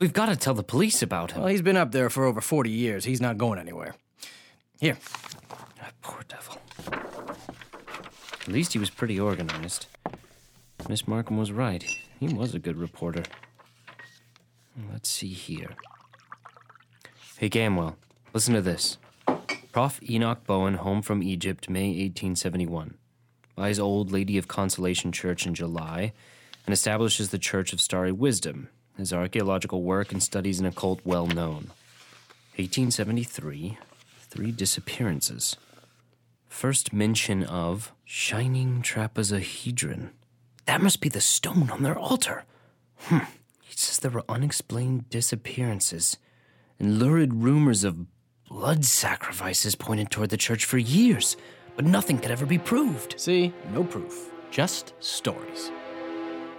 We've 0.00 0.12
got 0.12 0.26
to 0.26 0.36
tell 0.36 0.54
the 0.54 0.62
police 0.64 1.00
about 1.02 1.30
him. 1.32 1.40
Well, 1.40 1.48
he's 1.50 1.62
been 1.62 1.78
up 1.78 1.92
there 1.92 2.10
for 2.10 2.24
over 2.26 2.42
40 2.42 2.68
years. 2.68 3.04
He's 3.06 3.20
not 3.22 3.38
going 3.38 3.58
anywhere. 3.58 3.94
Here. 4.80 4.98
That 5.80 5.94
poor 6.02 6.20
devil. 6.28 6.58
At 8.42 8.48
least 8.48 8.72
he 8.72 8.78
was 8.78 8.90
pretty 8.90 9.18
organized. 9.18 9.86
Miss 10.88 11.06
Markham 11.06 11.38
was 11.38 11.52
right. 11.52 11.84
He 12.18 12.26
was 12.26 12.54
a 12.54 12.58
good 12.58 12.76
reporter. 12.76 13.22
Let's 14.90 15.08
see 15.08 15.28
here. 15.28 15.70
Hey, 17.38 17.48
Gamwell, 17.48 17.94
listen 18.34 18.54
to 18.54 18.60
this. 18.60 18.98
Prof. 19.72 20.00
Enoch 20.08 20.44
Bowen, 20.44 20.74
home 20.74 21.02
from 21.02 21.22
Egypt, 21.22 21.70
May 21.70 21.88
1871. 21.88 22.94
Buys 23.54 23.78
Our 23.78 24.04
Lady 24.04 24.36
of 24.38 24.48
Consolation 24.48 25.12
Church 25.12 25.46
in 25.46 25.54
July 25.54 26.12
and 26.66 26.72
establishes 26.72 27.30
the 27.30 27.38
Church 27.38 27.72
of 27.72 27.80
Starry 27.80 28.12
Wisdom. 28.12 28.68
His 28.96 29.12
archaeological 29.12 29.82
work 29.82 30.12
and 30.12 30.22
studies 30.22 30.60
in 30.60 30.66
occult 30.66 31.00
well 31.04 31.26
known. 31.26 31.70
1873, 32.56 33.78
three 34.20 34.52
disappearances. 34.52 35.56
First 36.48 36.92
mention 36.92 37.44
of 37.44 37.92
shining 38.14 38.82
trapezohedron. 38.82 40.10
That 40.66 40.82
must 40.82 41.00
be 41.00 41.08
the 41.08 41.18
stone 41.18 41.70
on 41.70 41.82
their 41.82 41.98
altar. 41.98 42.44
Hmm. 43.04 43.20
He 43.62 43.72
says 43.74 44.00
there 44.00 44.10
were 44.10 44.22
unexplained 44.28 45.08
disappearances, 45.08 46.18
and 46.78 46.98
lurid 46.98 47.32
rumors 47.32 47.84
of 47.84 48.04
blood 48.46 48.84
sacrifices 48.84 49.74
pointed 49.74 50.10
toward 50.10 50.28
the 50.28 50.36
church 50.36 50.66
for 50.66 50.76
years, 50.76 51.38
but 51.74 51.86
nothing 51.86 52.18
could 52.18 52.30
ever 52.30 52.44
be 52.44 52.58
proved. 52.58 53.18
See, 53.18 53.50
no 53.72 53.82
proof, 53.82 54.30
just 54.50 54.92
stories. 55.00 55.72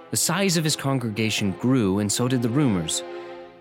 The 0.09 0.17
size 0.17 0.57
of 0.57 0.63
his 0.63 0.75
congregation 0.75 1.51
grew, 1.51 1.99
and 1.99 2.11
so 2.11 2.27
did 2.27 2.41
the 2.41 2.49
rumors, 2.49 3.03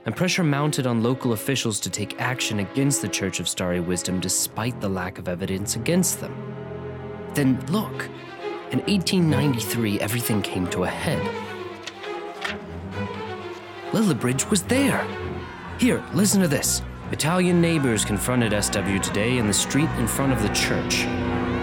and 0.06 0.16
pressure 0.16 0.44
mounted 0.44 0.86
on 0.86 1.02
local 1.02 1.34
officials 1.34 1.78
to 1.80 1.90
take 1.90 2.18
action 2.18 2.60
against 2.60 3.02
the 3.02 3.08
Church 3.08 3.38
of 3.38 3.50
Starry 3.50 3.80
Wisdom 3.80 4.18
despite 4.18 4.80
the 4.80 4.88
lack 4.88 5.18
of 5.18 5.28
evidence 5.28 5.76
against 5.76 6.22
them. 6.22 6.34
Then 7.34 7.64
look, 7.68 8.08
in 8.70 8.80
1893, 8.80 10.00
everything 10.00 10.42
came 10.42 10.66
to 10.68 10.84
a 10.84 10.88
head. 10.88 11.22
Lillibridge 13.92 14.50
was 14.50 14.62
there. 14.64 15.06
Here, 15.78 16.04
listen 16.12 16.40
to 16.42 16.48
this. 16.48 16.82
Italian 17.10 17.60
neighbors 17.60 18.04
confronted 18.04 18.52
SW 18.62 18.98
today 19.00 19.38
in 19.38 19.46
the 19.46 19.52
street 19.52 19.88
in 19.98 20.06
front 20.06 20.32
of 20.32 20.42
the 20.42 20.48
church. 20.48 21.04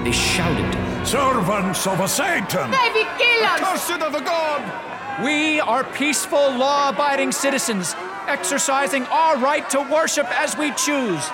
They 0.03 0.11
shouted, 0.11 1.07
Servants 1.07 1.85
of 1.87 1.99
a 1.99 2.07
Satan! 2.07 2.71
David, 2.71 3.07
kill 3.17 3.43
us! 3.43 3.59
Cursed 3.59 4.01
of 4.01 4.15
a 4.15 4.21
god! 4.21 5.23
We 5.23 5.59
are 5.59 5.83
peaceful, 5.83 6.37
law 6.37 6.89
abiding 6.89 7.31
citizens, 7.31 7.95
exercising 8.27 9.03
our 9.05 9.37
right 9.37 9.69
to 9.71 9.81
worship 9.81 10.27
as 10.39 10.57
we 10.57 10.71
choose. 10.73 11.29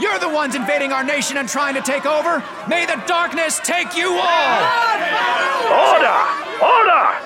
You're 0.00 0.18
the 0.18 0.28
ones 0.28 0.54
invading 0.54 0.92
our 0.92 1.04
nation 1.04 1.36
and 1.36 1.48
trying 1.48 1.74
to 1.74 1.80
take 1.80 2.04
over. 2.04 2.42
May 2.68 2.84
the 2.84 3.00
darkness 3.06 3.60
take 3.62 3.96
you 3.96 4.08
all! 4.08 4.62
Order! 5.70 6.20
Order! 6.62 7.18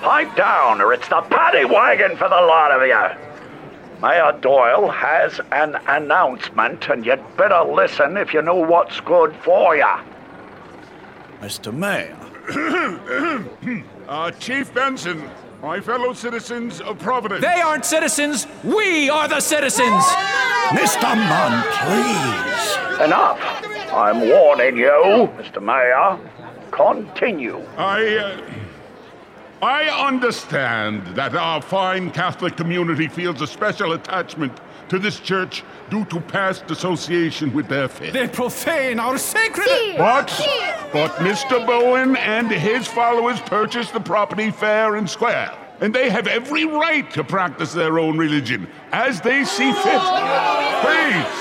Pipe 0.00 0.36
down, 0.36 0.80
or 0.80 0.92
it's 0.92 1.08
the 1.08 1.22
paddy 1.22 1.64
wagon 1.64 2.16
for 2.16 2.28
the 2.28 2.36
lot 2.36 2.70
of 2.70 2.82
you. 2.86 4.00
Mayor 4.00 4.36
Doyle 4.40 4.90
has 4.90 5.40
an 5.50 5.76
announcement, 5.88 6.88
and 6.88 7.04
you'd 7.06 7.22
better 7.36 7.62
listen 7.62 8.16
if 8.16 8.34
you 8.34 8.42
know 8.42 8.56
what's 8.56 9.00
good 9.00 9.34
for 9.36 9.76
you. 9.76 9.94
Mr. 11.40 11.72
Mayor. 11.72 12.16
uh, 14.08 14.30
Chief 14.32 14.72
Benson, 14.74 15.28
my 15.64 15.80
fellow 15.80 16.12
citizens 16.12 16.82
of 16.82 16.98
Providence. 16.98 17.40
They 17.40 17.62
aren't 17.62 17.86
citizens. 17.86 18.46
We 18.62 19.08
are 19.08 19.26
the 19.26 19.40
citizens. 19.40 20.04
Mr. 20.68 21.16
Munn, 21.16 21.64
please. 21.86 23.00
Enough. 23.02 23.40
I'm 23.90 24.28
warning 24.28 24.76
you, 24.76 25.30
Mr. 25.38 25.62
Mayor. 25.62 26.18
Continue. 26.70 27.64
I. 27.78 28.16
Uh, 28.16 28.50
I 29.62 30.06
understand 30.06 31.06
that 31.16 31.34
our 31.34 31.62
fine 31.62 32.10
Catholic 32.10 32.54
community 32.54 33.08
feels 33.08 33.40
a 33.40 33.46
special 33.46 33.92
attachment 33.92 34.52
to 34.94 35.00
this 35.00 35.18
church 35.18 35.64
due 35.90 36.04
to 36.04 36.20
past 36.20 36.70
association 36.70 37.52
with 37.52 37.66
their 37.68 37.88
faith. 37.88 38.12
They 38.12 38.28
profane 38.28 39.00
our 39.00 39.18
sacred. 39.18 39.66
But, 39.98 40.26
but 40.92 41.10
Mr. 41.16 41.66
Bowen 41.66 42.14
and 42.16 42.48
his 42.48 42.86
followers 42.86 43.40
purchased 43.40 43.92
the 43.92 44.00
property 44.00 44.52
fair 44.52 44.94
and 44.94 45.10
square, 45.10 45.52
and 45.80 45.92
they 45.92 46.10
have 46.10 46.28
every 46.28 46.64
right 46.64 47.10
to 47.10 47.24
practice 47.24 47.72
their 47.72 47.98
own 47.98 48.16
religion 48.16 48.68
as 48.92 49.20
they 49.20 49.44
see 49.44 49.72
fit. 49.72 50.02
Please, 50.84 51.34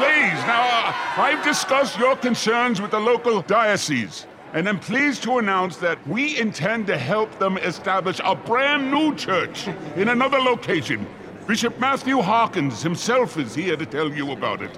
please, 0.00 0.38
now 0.48 0.64
uh, 0.64 0.94
I've 1.20 1.44
discussed 1.44 1.98
your 1.98 2.16
concerns 2.16 2.80
with 2.80 2.90
the 2.90 3.00
local 3.00 3.42
diocese. 3.42 4.26
And 4.54 4.68
I'm 4.68 4.78
pleased 4.78 5.24
to 5.24 5.38
announce 5.38 5.78
that 5.78 5.98
we 6.06 6.38
intend 6.38 6.86
to 6.86 6.96
help 6.96 7.40
them 7.40 7.58
establish 7.58 8.20
a 8.24 8.36
brand 8.36 8.88
new 8.88 9.14
church 9.16 9.66
in 9.96 10.08
another 10.08 10.38
location. 10.38 11.04
Bishop 11.46 11.78
Matthew 11.78 12.22
Hawkins 12.22 12.82
himself 12.82 13.36
is 13.36 13.54
here 13.54 13.76
to 13.76 13.84
tell 13.84 14.10
you 14.10 14.32
about 14.32 14.62
it. 14.62 14.70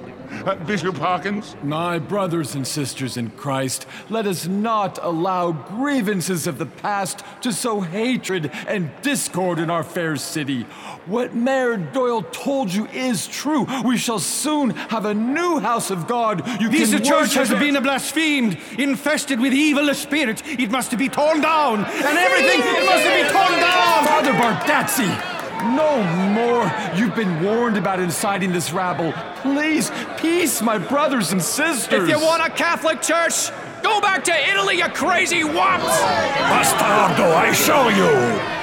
Uh, 0.45 0.57
Bishop 0.57 0.97
Hawkins? 0.97 1.55
My 1.63 2.01
brothers 2.01 2.57
and 2.57 2.67
sisters 2.67 3.17
in 3.17 3.31
Christ, 3.31 3.87
let 4.11 4.27
us 4.27 4.49
not 4.49 4.99
allow 5.01 5.53
grievances 5.53 6.49
of 6.49 6.59
the 6.59 6.67
past 6.67 7.23
to 7.43 7.53
sow 7.53 7.81
hatred 7.83 8.51
and 8.67 8.91
discord 9.03 9.61
in 9.61 9.71
our 9.71 9.85
fair 9.85 10.17
city. 10.17 10.63
What 11.07 11.37
Mayor 11.37 11.77
Doyle 11.77 12.23
told 12.23 12.75
you 12.75 12.87
is 12.89 13.29
true. 13.29 13.65
We 13.85 13.97
shall 13.97 14.19
soon 14.19 14.71
have 14.71 15.05
a 15.05 15.15
new 15.15 15.61
house 15.61 15.93
of 15.93 16.09
God. 16.09 16.45
You 16.61 16.69
This 16.69 16.91
can 16.93 17.05
church 17.05 17.35
has 17.35 17.51
worship- 17.53 17.61
been 17.61 17.81
blasphemed, 17.81 18.59
infested 18.77 19.39
with 19.39 19.53
evil 19.53 19.95
spirits. 19.95 20.43
It 20.45 20.73
must 20.73 20.99
be 20.99 21.09
torn 21.09 21.43
down, 21.43 21.85
and 21.85 22.19
everything 22.19 22.59
it 22.61 22.85
must 22.87 23.05
be 23.05 23.33
torn 23.33 23.61
down. 23.61 24.05
Father 24.05 24.33
Bardazzi! 24.33 25.36
No 25.65 26.03
more! 26.33 26.73
You've 26.97 27.15
been 27.15 27.43
warned 27.43 27.77
about 27.77 28.01
inciting 28.01 28.53
this 28.53 28.73
rabble. 28.73 29.13
Please, 29.43 29.91
peace, 30.19 30.61
my 30.63 30.79
brothers 30.79 31.33
and 31.33 31.43
sisters! 31.43 32.03
If 32.03 32.09
you 32.09 32.21
want 32.21 32.43
a 32.45 32.51
Catholic 32.51 33.03
church, 33.03 33.51
go 33.83 34.01
back 34.01 34.25
to 34.25 34.51
Italy, 34.51 34.79
you 34.79 34.89
crazy 34.89 35.45
wops! 35.45 35.85
Bastardo, 35.85 37.35
I 37.35 37.53
show 37.53 37.89
you! 37.89 38.57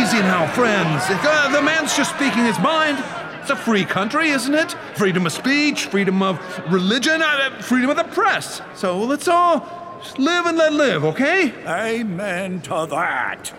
Easy 0.00 0.18
now, 0.20 0.46
friends. 0.52 1.02
Uh, 1.08 1.50
the 1.52 1.62
man's 1.62 1.96
just 1.96 2.14
speaking 2.14 2.44
his 2.44 2.58
mind. 2.60 3.02
It's 3.40 3.50
a 3.50 3.56
free 3.56 3.84
country, 3.84 4.30
isn't 4.30 4.54
it? 4.54 4.72
Freedom 4.94 5.26
of 5.26 5.32
speech, 5.32 5.86
freedom 5.86 6.22
of 6.22 6.38
religion, 6.72 7.20
uh, 7.20 7.60
freedom 7.60 7.90
of 7.90 7.96
the 7.96 8.04
press. 8.04 8.62
So 8.76 9.00
let's 9.00 9.26
all 9.26 9.98
just 10.00 10.18
live 10.18 10.46
and 10.46 10.56
let 10.56 10.72
live, 10.72 11.04
okay? 11.04 11.52
Amen 11.66 12.60
to 12.62 12.86
that. 12.90 13.52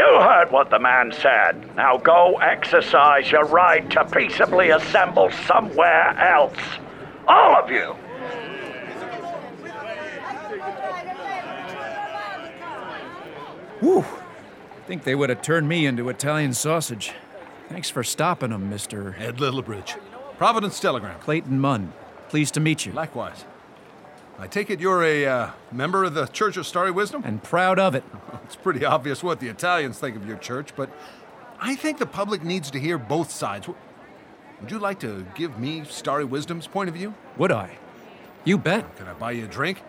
You 0.00 0.18
heard 0.22 0.50
what 0.50 0.70
the 0.70 0.78
man 0.78 1.12
said. 1.12 1.76
Now 1.76 1.98
go 1.98 2.36
exercise 2.36 3.30
your 3.30 3.44
right 3.44 3.88
to 3.90 4.02
peaceably 4.06 4.70
assemble 4.70 5.30
somewhere 5.46 6.18
else. 6.18 6.56
All 7.28 7.54
of 7.56 7.70
you. 7.70 7.94
Whew. 13.80 13.98
I 13.98 14.86
think 14.86 15.04
they 15.04 15.14
would 15.14 15.28
have 15.28 15.42
turned 15.42 15.68
me 15.68 15.84
into 15.84 16.08
Italian 16.08 16.54
sausage. 16.54 17.12
Thanks 17.68 17.90
for 17.90 18.02
stopping 18.02 18.50
them, 18.50 18.70
Mr. 18.70 19.20
Ed 19.20 19.36
Lillibridge. 19.36 19.98
Providence 20.38 20.80
Telegram. 20.80 21.20
Clayton 21.20 21.60
Munn. 21.60 21.92
Pleased 22.30 22.54
to 22.54 22.60
meet 22.60 22.86
you. 22.86 22.92
Likewise. 22.92 23.44
I 24.40 24.46
take 24.46 24.70
it 24.70 24.80
you're 24.80 25.04
a 25.04 25.26
uh, 25.26 25.50
member 25.70 26.02
of 26.02 26.14
the 26.14 26.24
Church 26.26 26.56
of 26.56 26.66
Starry 26.66 26.90
Wisdom? 26.90 27.22
And 27.26 27.42
proud 27.42 27.78
of 27.78 27.94
it. 27.94 28.04
It's 28.44 28.56
pretty 28.56 28.84
obvious 28.84 29.22
what 29.22 29.38
the 29.38 29.46
Italians 29.46 30.00
think 30.00 30.16
of 30.16 30.26
your 30.26 30.36
church, 30.36 30.74
but 30.74 30.90
I 31.60 31.76
think 31.76 31.98
the 31.98 32.06
public 32.06 32.42
needs 32.42 32.68
to 32.72 32.80
hear 32.80 32.98
both 32.98 33.30
sides. 33.30 33.68
Would 33.68 34.72
you 34.72 34.80
like 34.80 34.98
to 35.00 35.24
give 35.36 35.56
me 35.56 35.84
Starry 35.84 36.24
Wisdom's 36.24 36.66
point 36.66 36.88
of 36.88 36.96
view? 36.96 37.14
Would 37.36 37.52
I? 37.52 37.78
You 38.42 38.58
bet. 38.58 38.96
Can 38.96 39.06
I 39.06 39.12
buy 39.12 39.30
you 39.32 39.44
a 39.44 39.46
drink? 39.46 39.82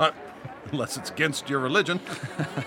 Uh, 0.00 0.12
unless 0.72 0.96
it's 0.96 1.10
against 1.10 1.50
your 1.50 1.60
religion. 1.60 2.00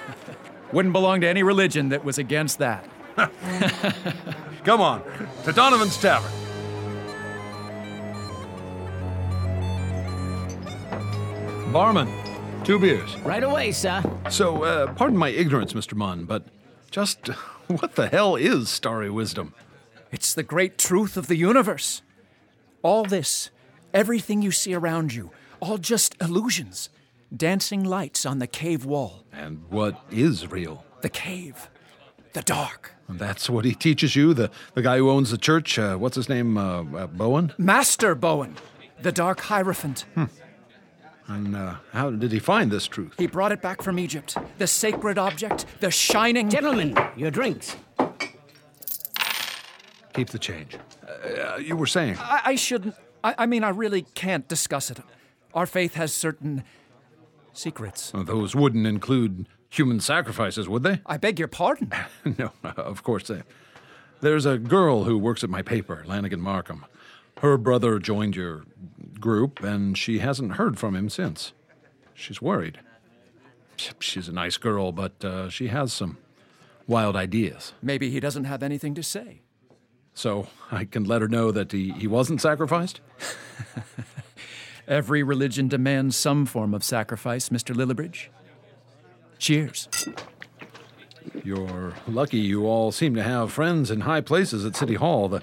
Wouldn't 0.72 0.94
belong 0.94 1.22
to 1.22 1.28
any 1.28 1.42
religion 1.42 1.90
that 1.90 2.06
was 2.06 2.20
against 2.20 2.60
that. 2.60 2.86
Come 4.64 4.80
on, 4.80 5.02
to 5.46 5.54
Donovan's 5.54 5.98
Tavern. 5.98 6.51
Barman, 11.72 12.10
Two 12.64 12.78
beers. 12.78 13.18
Right 13.20 13.44
away, 13.44 13.72
sir. 13.72 14.04
So, 14.30 14.64
uh, 14.64 14.94
pardon 14.94 15.18
my 15.18 15.30
ignorance, 15.30 15.74
Mr. 15.74 15.96
Munn, 15.96 16.26
but 16.26 16.44
just 16.92 17.28
what 17.68 17.96
the 17.96 18.08
hell 18.08 18.36
is 18.36 18.70
starry 18.70 19.10
wisdom? 19.10 19.56
It's 20.12 20.36
the 20.36 20.44
great 20.44 20.78
truth 20.78 21.18
of 21.18 21.26
the 21.26 21.36
universe. 21.36 22.04
All 22.84 23.04
this, 23.04 23.50
everything 23.96 24.44
you 24.44 24.52
see 24.52 24.76
around 24.76 25.14
you, 25.14 25.32
all 25.60 25.80
just 25.80 26.16
illusions. 26.22 26.90
Dancing 27.36 27.84
lights 27.84 28.28
on 28.28 28.38
the 28.38 28.48
cave 28.48 28.86
wall. 28.86 29.24
And 29.34 29.64
what 29.70 30.00
is 30.12 30.52
real? 30.52 30.86
The 31.02 31.10
cave. 31.10 31.68
The 32.34 32.44
dark. 32.44 32.92
And 33.08 33.18
that's 33.18 33.50
what 33.50 33.66
he 33.66 33.74
teaches 33.74 34.16
you? 34.16 34.36
The, 34.36 34.52
the 34.76 34.84
guy 34.84 34.98
who 34.98 35.10
owns 35.10 35.32
the 35.32 35.38
church? 35.38 35.80
Uh, 35.80 35.96
what's 35.96 36.16
his 36.16 36.30
name? 36.30 36.58
Uh, 36.58 36.84
uh, 36.84 37.08
Bowen? 37.08 37.54
Master 37.58 38.14
Bowen, 38.14 38.58
the 39.00 39.12
Dark 39.12 39.40
Hierophant. 39.42 40.06
Hmm. 40.14 40.26
And 41.36 41.56
uh, 41.56 41.76
how 41.94 42.12
did 42.12 42.32
he 42.32 42.40
find 42.40 42.70
this 42.70 42.88
truth? 42.88 43.14
He 43.18 43.26
brought 43.26 43.54
it 43.54 43.62
back 43.62 43.82
from 43.82 43.98
Egypt. 43.98 44.38
The 44.58 44.68
sacred 44.68 45.18
object, 45.18 45.66
the 45.80 45.90
shining. 45.90 46.50
Gentlemen, 46.50 46.98
your 47.16 47.32
drinks. 47.32 47.78
Keep 50.14 50.30
the 50.30 50.40
change. 50.40 50.78
Uh, 51.08 51.56
you 51.56 51.78
were 51.78 51.88
saying? 51.88 52.18
I, 52.20 52.42
I 52.46 52.56
shouldn't. 52.56 52.96
I, 53.24 53.36
I 53.40 53.46
mean, 53.46 53.64
I 53.64 53.70
really 53.70 54.02
can't 54.14 54.46
discuss 54.48 54.92
it. 54.92 55.00
Our 55.54 55.66
faith 55.66 55.94
has 55.94 56.14
certain 56.14 56.64
secrets. 57.54 58.12
Well, 58.14 58.26
those 58.26 58.54
wouldn't 58.54 58.86
include 58.86 59.48
human 59.70 60.02
sacrifices, 60.02 60.68
would 60.68 60.84
they? 60.84 61.00
I 61.06 61.16
beg 61.16 61.40
your 61.40 61.48
pardon. 61.48 61.94
no, 62.38 62.52
of 62.64 63.04
course 63.04 63.28
they. 63.28 63.44
There's 64.20 64.46
a 64.46 64.58
girl 64.58 65.06
who 65.06 65.18
works 65.18 65.46
at 65.46 65.50
my 65.50 65.62
paper, 65.62 66.04
Lanigan 66.06 66.42
Markham. 66.42 66.86
Her 67.40 67.58
brother 67.58 67.98
joined 68.00 68.36
your 68.36 68.66
group, 69.22 69.64
and 69.64 69.98
she 69.98 70.20
hasn't 70.20 70.54
heard 70.54 70.78
from 70.78 70.96
him 70.96 71.10
since. 71.10 71.54
She's 72.14 72.42
worried. 72.42 72.80
She's 74.00 74.28
a 74.28 74.34
nice 74.34 74.58
girl, 74.58 74.92
but 74.92 75.24
uh, 75.24 75.50
she 75.50 75.68
has 75.68 75.94
some 75.94 76.18
wild 76.88 77.16
ideas. 77.16 77.74
Maybe 77.82 78.10
he 78.10 78.20
doesn't 78.20 78.44
have 78.44 78.62
anything 78.62 78.94
to 78.96 79.04
say. 79.04 79.42
So 80.14 80.48
I 80.72 80.86
can 80.86 81.06
let 81.06 81.22
her 81.22 81.28
know 81.28 81.52
that 81.52 81.72
he, 81.72 81.92
he 81.92 82.08
wasn't 82.08 82.42
sacrificed? 82.42 83.00
Every 84.88 85.24
religion 85.24 85.68
demands 85.68 86.18
some 86.18 86.46
form 86.46 86.74
of 86.74 86.84
sacrifice, 86.84 87.50
Mr. 87.50 87.74
Lillibridge. 87.74 88.28
Cheers. 89.40 89.88
You're 91.44 91.94
lucky 92.08 92.40
you 92.40 92.68
all 92.68 92.92
seem 92.92 93.16
to 93.16 93.24
have 93.24 93.52
friends 93.52 93.90
in 93.90 94.02
high 94.02 94.22
places 94.22 94.66
at 94.66 94.76
City 94.76 94.96
Hall. 94.96 95.30
The 95.30 95.42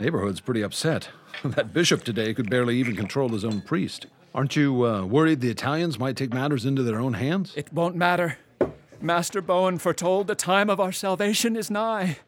neighborhood's 0.00 0.40
pretty 0.40 0.62
upset. 0.62 1.08
that 1.44 1.72
bishop 1.72 2.02
today 2.04 2.34
could 2.34 2.50
barely 2.50 2.76
even 2.78 2.96
control 2.96 3.28
his 3.28 3.44
own 3.44 3.60
priest. 3.60 4.06
Aren't 4.34 4.56
you 4.56 4.86
uh, 4.86 5.04
worried 5.04 5.40
the 5.40 5.50
Italians 5.50 5.98
might 5.98 6.16
take 6.16 6.32
matters 6.32 6.64
into 6.64 6.82
their 6.82 7.00
own 7.00 7.14
hands? 7.14 7.52
It 7.56 7.72
won't 7.72 7.96
matter. 7.96 8.38
Master 9.00 9.40
Bowen 9.40 9.78
foretold 9.78 10.26
the 10.26 10.34
time 10.34 10.70
of 10.70 10.78
our 10.78 10.92
salvation 10.92 11.56
is 11.56 11.70
nigh. 11.70 12.18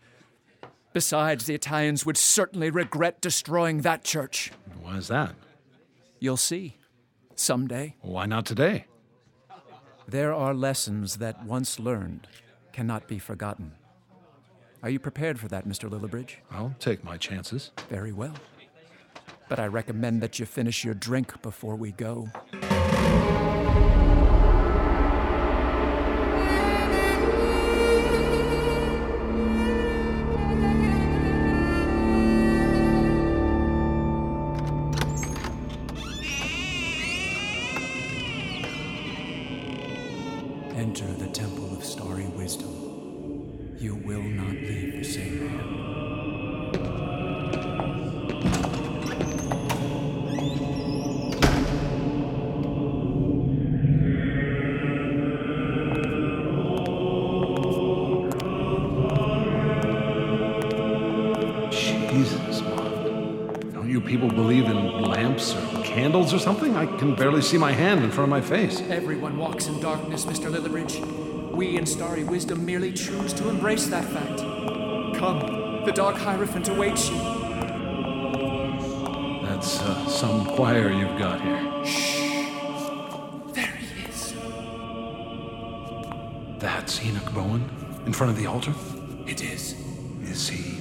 Besides, 0.93 1.47
the 1.47 1.55
Italians 1.55 2.05
would 2.05 2.17
certainly 2.17 2.71
regret 2.71 3.21
destroying 3.21 3.83
that 3.83 4.05
church. 4.05 4.53
Why 4.81 4.97
is 4.97 5.09
that? 5.09 5.35
You'll 6.19 6.37
see. 6.37 6.77
Someday. 7.35 7.97
Why 8.01 8.27
not 8.27 8.47
today? 8.47 8.87
There 10.07 10.35
are 10.35 10.53
lessons 10.53 11.17
that, 11.17 11.45
once 11.45 11.79
learned, 11.79 12.27
cannot 12.73 13.07
be 13.07 13.19
forgotten. 13.19 13.73
Are 14.83 14.91
you 14.91 14.99
prepared 14.99 15.39
for 15.39 15.47
that, 15.49 15.67
Mr. 15.67 15.89
Lillibridge? 15.89 16.37
I'll 16.51 16.75
take 16.81 17.05
my 17.05 17.17
chances. 17.17 17.71
Very 17.89 18.13
well. 18.13 18.35
But 19.49 19.61
I 19.61 19.67
recommend 19.67 20.21
that 20.23 20.41
you 20.41 20.47
finish 20.47 20.85
your 20.85 20.95
drink 20.95 21.41
before 21.41 21.77
we 21.77 21.93
go. 21.93 22.29
Barely 67.43 67.51
see 67.51 67.59
my 67.59 67.73
hand 67.73 68.05
in 68.05 68.11
front 68.11 68.25
of 68.25 68.29
my 68.31 68.41
face. 68.41 68.81
Everyone 68.89 69.37
walks 69.37 69.67
in 69.67 69.81
darkness, 69.81 70.27
Mr. 70.27 70.49
Lillibridge. 70.49 71.01
We 71.53 71.77
in 71.77 71.87
Starry 71.87 72.23
Wisdom 72.25 72.65
merely 72.65 72.93
choose 72.93 73.33
to 73.35 73.49
embrace 73.49 73.87
that 73.89 74.05
fact. 74.05 74.39
Come, 75.19 75.85
the 75.85 75.93
Dark 75.93 76.17
Hierophant 76.17 76.69
awaits 76.69 77.11
you. 77.11 77.17
That's 79.45 79.81
uh, 79.83 80.07
some 80.07 80.47
choir 80.55 80.93
you've 80.93 81.19
got 81.19 81.41
here. 81.41 81.85
Shh. 81.85 82.21
There 83.55 83.77
he 83.77 84.05
is. 84.09 84.35
That's 86.61 87.05
Enoch 87.05 87.35
Bowen 87.35 87.69
in 88.07 88.13
front 88.13 88.31
of 88.31 88.39
the 88.39 88.47
altar? 88.47 88.73
It 89.27 89.43
is. 89.43 89.75
Is 90.23 90.49
he 90.49 90.79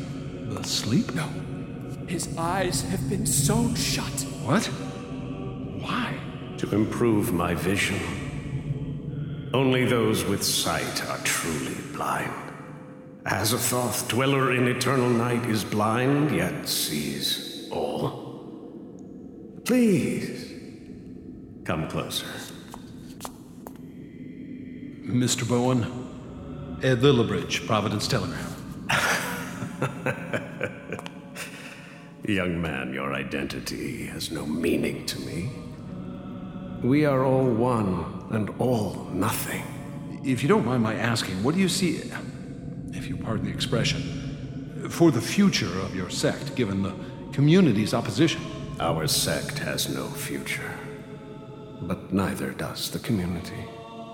asleep? 0.58 1.16
No. 1.16 1.28
His 2.08 2.38
eyes 2.38 2.84
have 2.84 3.10
been 3.10 3.26
sewn 3.26 3.74
shut. 3.76 4.28
What? 4.44 4.70
To 6.62 6.76
improve 6.76 7.34
my 7.34 7.56
vision. 7.56 8.00
Only 9.52 9.84
those 9.84 10.24
with 10.24 10.44
sight 10.44 11.04
are 11.10 11.18
truly 11.24 11.74
blind. 11.92 12.32
Azathoth, 13.24 14.08
dweller 14.08 14.54
in 14.54 14.68
eternal 14.68 15.10
night, 15.10 15.44
is 15.48 15.64
blind, 15.64 16.30
yet 16.30 16.70
sees 16.70 17.68
all. 17.72 18.46
Please, 19.66 20.54
come 21.66 21.88
closer. 21.88 22.28
Mr. 25.02 25.50
Bowen, 25.50 25.82
Ed 26.84 27.00
Lillibridge, 27.00 27.66
Providence 27.66 28.08
Telegram. 28.08 28.56
Young 32.28 32.62
man, 32.62 32.94
your 32.94 33.16
identity 33.16 34.06
has 34.06 34.30
no 34.30 34.46
meaning 34.46 35.08
to 35.08 35.20
me. 35.22 35.50
We 36.84 37.06
are 37.06 37.24
all 37.24 37.46
one 37.46 38.28
and 38.32 38.50
all 38.58 39.08
nothing. 39.12 39.64
If 40.24 40.42
you 40.42 40.50
don't 40.50 40.66
mind 40.66 40.82
my 40.82 40.96
asking, 40.96 41.44
what 41.44 41.54
do 41.54 41.62
you 41.62 41.70
see, 41.70 42.02
if 42.92 43.08
you 43.08 43.18
pardon 43.18 43.46
the 43.46 43.52
expression, 43.52 44.88
for 44.90 45.12
the 45.12 45.22
future 45.22 45.80
of 45.82 45.96
your 45.96 46.10
sect, 46.10 46.56
given 46.56 46.82
the 46.82 46.94
community's 47.34 47.94
opposition? 47.94 48.42
Our 48.80 49.06
sect 49.08 49.60
has 49.60 49.90
no 49.94 50.08
future. 50.08 50.74
But 51.84 52.12
neither 52.12 52.52
does 52.52 52.90
the 52.90 53.00
community. 53.00 53.64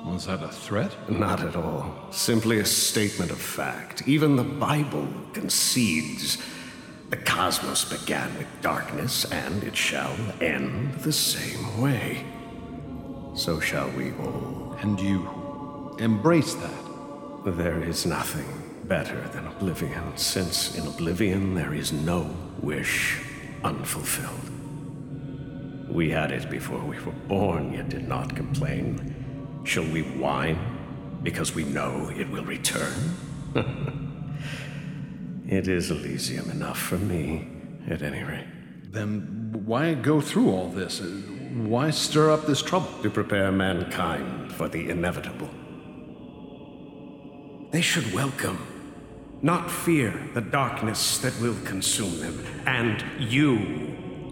Was 0.06 0.26
that 0.26 0.44
a 0.44 0.50
threat? 0.50 0.92
Not 1.10 1.42
at 1.42 1.56
all. 1.56 1.94
Simply 2.12 2.60
a 2.60 2.66
statement 2.66 3.32
of 3.32 3.38
fact. 3.40 4.08
Even 4.08 4.36
the 4.36 4.44
Bible 4.44 5.08
concedes 5.32 6.38
the 7.10 7.18
cosmos 7.18 7.86
began 7.86 8.38
with 8.38 8.48
darkness, 8.62 9.24
and 9.32 9.64
it 9.64 9.76
shall 9.78 10.18
end 10.42 10.94
the 10.96 11.14
same 11.14 11.82
way. 11.82 12.26
So 13.38 13.60
shall 13.60 13.90
we 13.92 14.14
all. 14.14 14.76
And 14.82 15.00
you 15.00 15.96
embrace 16.00 16.56
that? 16.56 16.84
There 17.46 17.84
is 17.84 18.04
nothing 18.04 18.48
better 18.86 19.22
than 19.30 19.46
oblivion, 19.46 20.18
since 20.18 20.76
in 20.76 20.88
oblivion 20.88 21.54
there 21.54 21.76
is 21.76 21.94
no 21.94 22.36
wish 22.62 23.22
unfulfilled. 23.64 24.50
We 25.88 26.10
had 26.10 26.32
it 26.32 26.50
before 26.50 26.84
we 26.84 27.00
were 27.02 27.12
born, 27.28 27.74
yet 27.74 27.90
did 27.90 28.08
not 28.08 28.36
complain. 28.36 29.62
Shall 29.64 29.86
we 29.86 30.02
whine 30.02 30.58
because 31.22 31.54
we 31.54 31.64
know 31.64 32.12
it 32.16 32.28
will 32.32 32.44
return? 32.44 33.14
it 35.48 35.68
is 35.68 35.92
Elysium 35.92 36.50
enough 36.50 36.80
for 36.80 36.98
me, 36.98 37.48
at 37.88 38.02
any 38.02 38.24
rate. 38.24 38.48
Then 38.92 39.52
why 39.64 39.94
go 39.94 40.22
through 40.22 40.50
all 40.50 40.70
this? 40.70 41.02
Why 41.58 41.90
stir 41.90 42.30
up 42.30 42.46
this 42.46 42.62
trouble? 42.62 42.90
To 43.02 43.10
prepare 43.10 43.52
mankind 43.52 44.54
for 44.54 44.70
the 44.70 44.92
inevitable. 44.92 45.50
They 47.72 47.82
should 47.82 48.14
welcome, 48.14 48.60
not 49.42 49.72
fear, 49.72 50.14
the 50.36 50.42
darkness 50.42 51.18
that 51.18 51.34
will 51.42 51.58
consume 51.66 52.20
them. 52.20 52.46
And 52.68 53.04
you, 53.20 53.58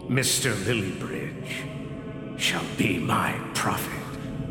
Mr. 0.08 0.54
Lillibridge, 0.54 2.38
shall 2.38 2.64
be 2.76 2.98
my 2.98 3.32
prophet. 3.54 3.92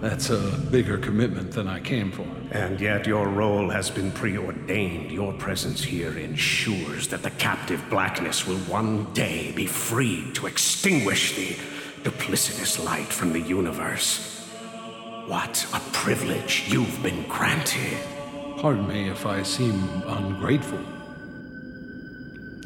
That's 0.02 0.30
a 0.30 0.58
bigger 0.70 0.98
commitment 0.98 1.54
than 1.54 1.70
I 1.70 1.80
came 1.80 2.12
for. 2.12 2.28
And 2.52 2.82
yet 2.82 3.08
your 3.08 3.30
role 3.30 3.70
has 3.70 3.90
been 3.90 4.12
preordained. 4.12 5.14
Your 5.14 5.32
presence 5.32 5.82
here 5.82 6.18
ensures 6.18 7.08
that 7.08 7.24
the 7.24 7.32
captive 7.32 7.82
blackness 7.90 8.46
will 8.46 8.60
one 8.68 9.14
day 9.14 9.54
be 9.54 9.66
freed 9.66 10.36
to 10.36 10.48
extinguish 10.48 11.38
the 11.38 11.56
duplicitous 12.06 12.86
light 12.86 13.08
from 13.08 13.34
the 13.34 13.42
universe. 13.42 14.48
What 15.26 15.66
a 15.74 15.80
privilege 15.92 16.66
you've 16.68 17.02
been 17.02 17.28
granted. 17.28 17.98
Pardon 18.58 18.88
me 18.88 19.10
if 19.10 19.26
I 19.26 19.42
seem 19.42 19.90
ungrateful. 20.06 20.78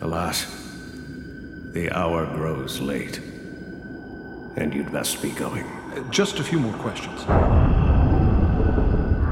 Alas, 0.01 0.45
the 1.71 1.89
hour 1.91 2.25
grows 2.25 2.81
late, 2.81 3.19
and 4.57 4.73
you'd 4.73 4.91
best 4.91 5.21
be 5.21 5.31
going. 5.31 5.65
Just 6.11 6.39
a 6.39 6.43
few 6.43 6.59
more 6.59 6.73
questions. 6.73 7.23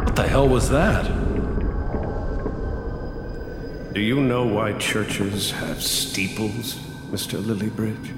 What 0.05 0.15
the 0.15 0.25
hell 0.25 0.47
was 0.47 0.69
that? 0.69 1.03
Do 3.93 3.99
you 3.99 4.21
know 4.21 4.45
why 4.45 4.71
churches 4.77 5.51
have 5.51 5.83
steeples, 5.83 6.75
Mr. 7.11 7.41
Lillibridge? 7.43 8.13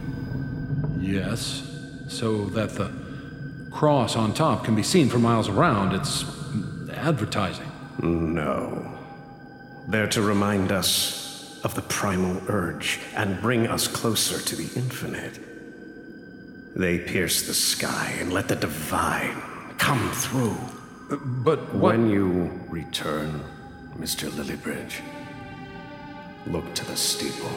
Yes, 1.02 1.68
so 2.10 2.45
that 2.47 2.72
the 2.72 2.91
cross 3.72 4.16
on 4.16 4.34
top 4.34 4.66
can 4.66 4.76
be 4.76 4.84
seen 4.84 5.07
for 5.10 5.20
miles 5.20 5.47
around. 5.47 5.93
It's 5.93 6.26
advertising. 6.93 7.72
No. 8.01 8.97
They're 9.88 10.07
to 10.10 10.22
remind 10.22 10.72
us 10.72 11.62
of 11.64 11.76
the 11.76 11.82
primal 11.84 12.41
urge 12.47 12.99
and 13.16 13.41
bring 13.41 13.68
us 13.68 13.88
closer 13.88 14.41
to 14.41 14.55
the 14.55 14.70
infinite. 14.80 15.39
They 16.76 16.99
pierce 16.99 17.43
the 17.43 17.53
sky 17.53 18.16
and 18.20 18.32
let 18.32 18.47
the 18.47 18.55
divine 18.55 19.41
come 19.78 20.12
through. 20.12 20.57
But 21.10 21.74
when 21.74 22.10
you 22.10 22.51
return, 22.70 23.43
Mr. 23.97 24.30
Lillibridge, 24.30 25.01
look 26.47 26.74
to 26.76 26.86
the 26.86 26.95
steeple. 26.95 27.51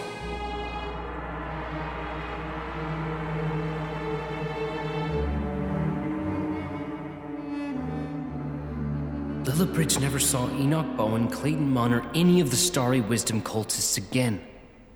Lillibridge 9.62 10.00
never 10.00 10.18
saw 10.18 10.50
Enoch 10.58 10.96
Bowen, 10.96 11.28
Clayton 11.28 11.70
Munn, 11.70 11.94
or 11.94 12.04
any 12.16 12.40
of 12.40 12.50
the 12.50 12.56
Starry 12.56 13.00
Wisdom 13.00 13.40
cultists 13.40 13.96
again. 13.96 14.40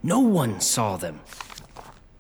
No 0.03 0.19
one 0.19 0.61
saw 0.61 0.97
them. 0.97 1.21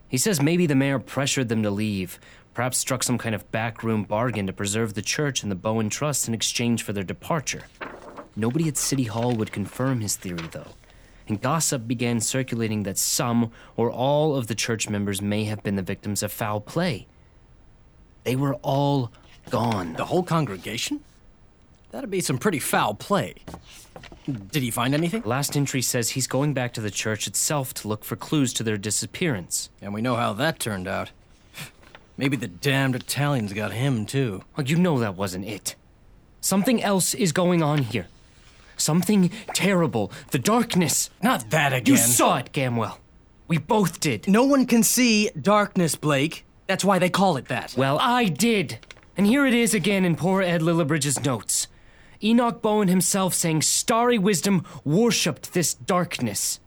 He 0.07 0.16
says 0.16 0.40
maybe 0.40 0.64
the 0.66 0.76
mayor 0.76 1.01
pressured 1.01 1.49
them 1.49 1.64
to 1.64 1.70
leave, 1.70 2.20
perhaps 2.55 2.78
struck 2.78 3.03
some 3.03 3.18
kind 3.18 3.34
of 3.34 3.51
backroom 3.51 4.05
bargain 4.05 4.47
to 4.47 4.53
preserve 4.53 4.94
the 4.94 5.03
church 5.03 5.42
and 5.42 5.51
the 5.51 5.57
Bowen 5.57 5.90
Trust 5.90 6.28
in 6.28 6.34
exchange 6.34 6.84
for 6.84 6.92
their 6.92 7.03
departure. 7.03 7.64
Nobody 8.36 8.68
at 8.68 8.76
City 8.76 9.05
Hall 9.05 9.34
would 9.34 9.51
confirm 9.51 10.01
his 10.01 10.14
theory, 10.14 10.49
though, 10.53 10.68
and 11.26 11.42
gossip 11.42 11.88
began 11.88 12.20
circulating 12.20 12.84
that 12.84 12.97
some 12.97 13.51
or 13.76 13.90
all 13.90 14.36
of 14.36 14.47
the 14.47 14.55
church 14.55 14.88
members 14.88 15.20
may 15.20 15.42
have 15.44 15.64
been 15.64 15.74
the 15.74 15.82
victims 15.82 16.22
of 16.22 16.30
foul 16.30 16.61
play. 16.61 17.09
They 18.22 18.36
were 18.36 18.55
all 18.62 19.11
gone. 19.51 19.94
The 19.94 20.05
whole 20.05 20.22
congregation? 20.22 21.01
That'd 21.97 22.11
be 22.11 22.20
some 22.20 22.36
pretty 22.36 22.59
foul 22.59 22.92
play. 22.92 23.36
Did 24.26 24.62
he 24.62 24.70
find 24.70 24.92
anything? 24.92 25.22
Last 25.24 25.57
entry 25.57 25.80
says 25.80 26.11
he's 26.11 26.26
going 26.26 26.53
back 26.53 26.74
to 26.74 26.82
the 26.82 26.90
church 26.90 27.26
itself 27.26 27.72
to 27.72 27.88
look 27.88 28.05
for 28.05 28.16
clues 28.16 28.53
to 28.53 28.62
their 28.62 28.76
disappearance. 28.76 29.70
And 29.80 29.94
we 29.94 30.03
know 30.03 30.14
how 30.14 30.34
that 30.34 30.59
turned 30.59 30.86
out. 30.86 31.11
Maybe 32.18 32.36
the 32.36 32.49
damned 32.49 32.97
Italians 32.97 33.55
got 33.55 33.72
him, 33.72 34.05
too. 34.05 34.44
Well, 34.55 34.66
you 34.66 34.76
know 34.76 34.99
that 34.99 35.16
wasn't 35.16 35.47
it. 35.47 35.74
Something 36.42 36.82
else 36.82 37.14
is 37.14 37.32
going 37.32 37.62
on 37.62 37.78
here. 37.78 38.09
Something 38.76 39.30
terrible. 39.55 40.12
The 40.32 40.38
darkness. 40.38 41.09
Not 41.22 41.49
that 41.49 41.72
again. 41.72 41.94
You 41.94 41.97
saw 41.97 42.36
it, 42.36 42.53
Gamwell. 42.53 42.99
We 43.49 43.57
both 43.57 44.01
did. 44.01 44.28
No 44.28 44.44
one 44.44 44.66
can 44.66 44.82
see 44.82 45.30
darkness, 45.30 45.94
Blake. 45.94 46.44
That's 46.66 46.84
why 46.84 46.99
they 46.99 47.09
call 47.09 47.38
it 47.38 47.49
that. 47.49 47.72
Well, 47.74 47.99
I 47.99 48.26
did. 48.26 48.80
And 49.16 49.26
here 49.26 49.47
it 49.47 49.55
is 49.55 49.72
again 49.72 50.05
in 50.05 50.14
poor 50.14 50.42
Ed 50.42 50.61
Lillibridge's 50.61 51.24
notes. 51.24 51.68
Enoch 52.23 52.62
Bowen 52.62 52.89
himself 52.89 53.35
saying 53.35 53.62
starry 53.62 54.19
wisdom 54.19 54.64
worshipped 54.85 55.53
this 55.53 55.75
darkness. 55.75 56.61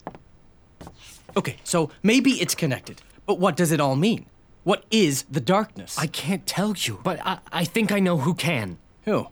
Okay, 1.37 1.57
so 1.63 1.91
maybe 2.03 2.31
it's 2.41 2.55
connected. 2.55 3.01
But 3.25 3.39
what 3.39 3.55
does 3.55 3.71
it 3.71 3.79
all 3.79 3.95
mean? 3.95 4.25
What 4.63 4.83
is 4.91 5.23
the 5.23 5.39
darkness? 5.39 5.97
I 5.97 6.07
can't 6.07 6.45
tell 6.45 6.73
you, 6.75 6.99
but 7.03 7.19
I, 7.25 7.39
I 7.51 7.63
think 7.65 7.91
I 7.91 7.99
know 7.99 8.17
who 8.17 8.33
can. 8.33 8.77
Who? 9.05 9.27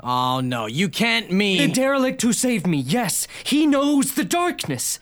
Oh, 0.00 0.40
no, 0.40 0.66
you 0.66 0.88
can't 0.88 1.30
mean. 1.30 1.58
The 1.58 1.72
derelict 1.72 2.22
who 2.22 2.32
saved 2.32 2.66
me, 2.66 2.78
yes. 2.78 3.28
He 3.44 3.66
knows 3.66 4.14
the 4.14 4.24
darkness. 4.24 4.98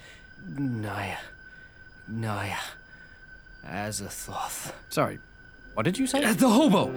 Naya. 0.46 1.16
Naya. 2.06 2.58
Azathoth. 3.66 4.72
Sorry, 4.90 5.18
what 5.74 5.84
did 5.84 5.98
you 5.98 6.06
say? 6.06 6.22
Uh, 6.24 6.34
the 6.34 6.48
hobo. 6.48 6.92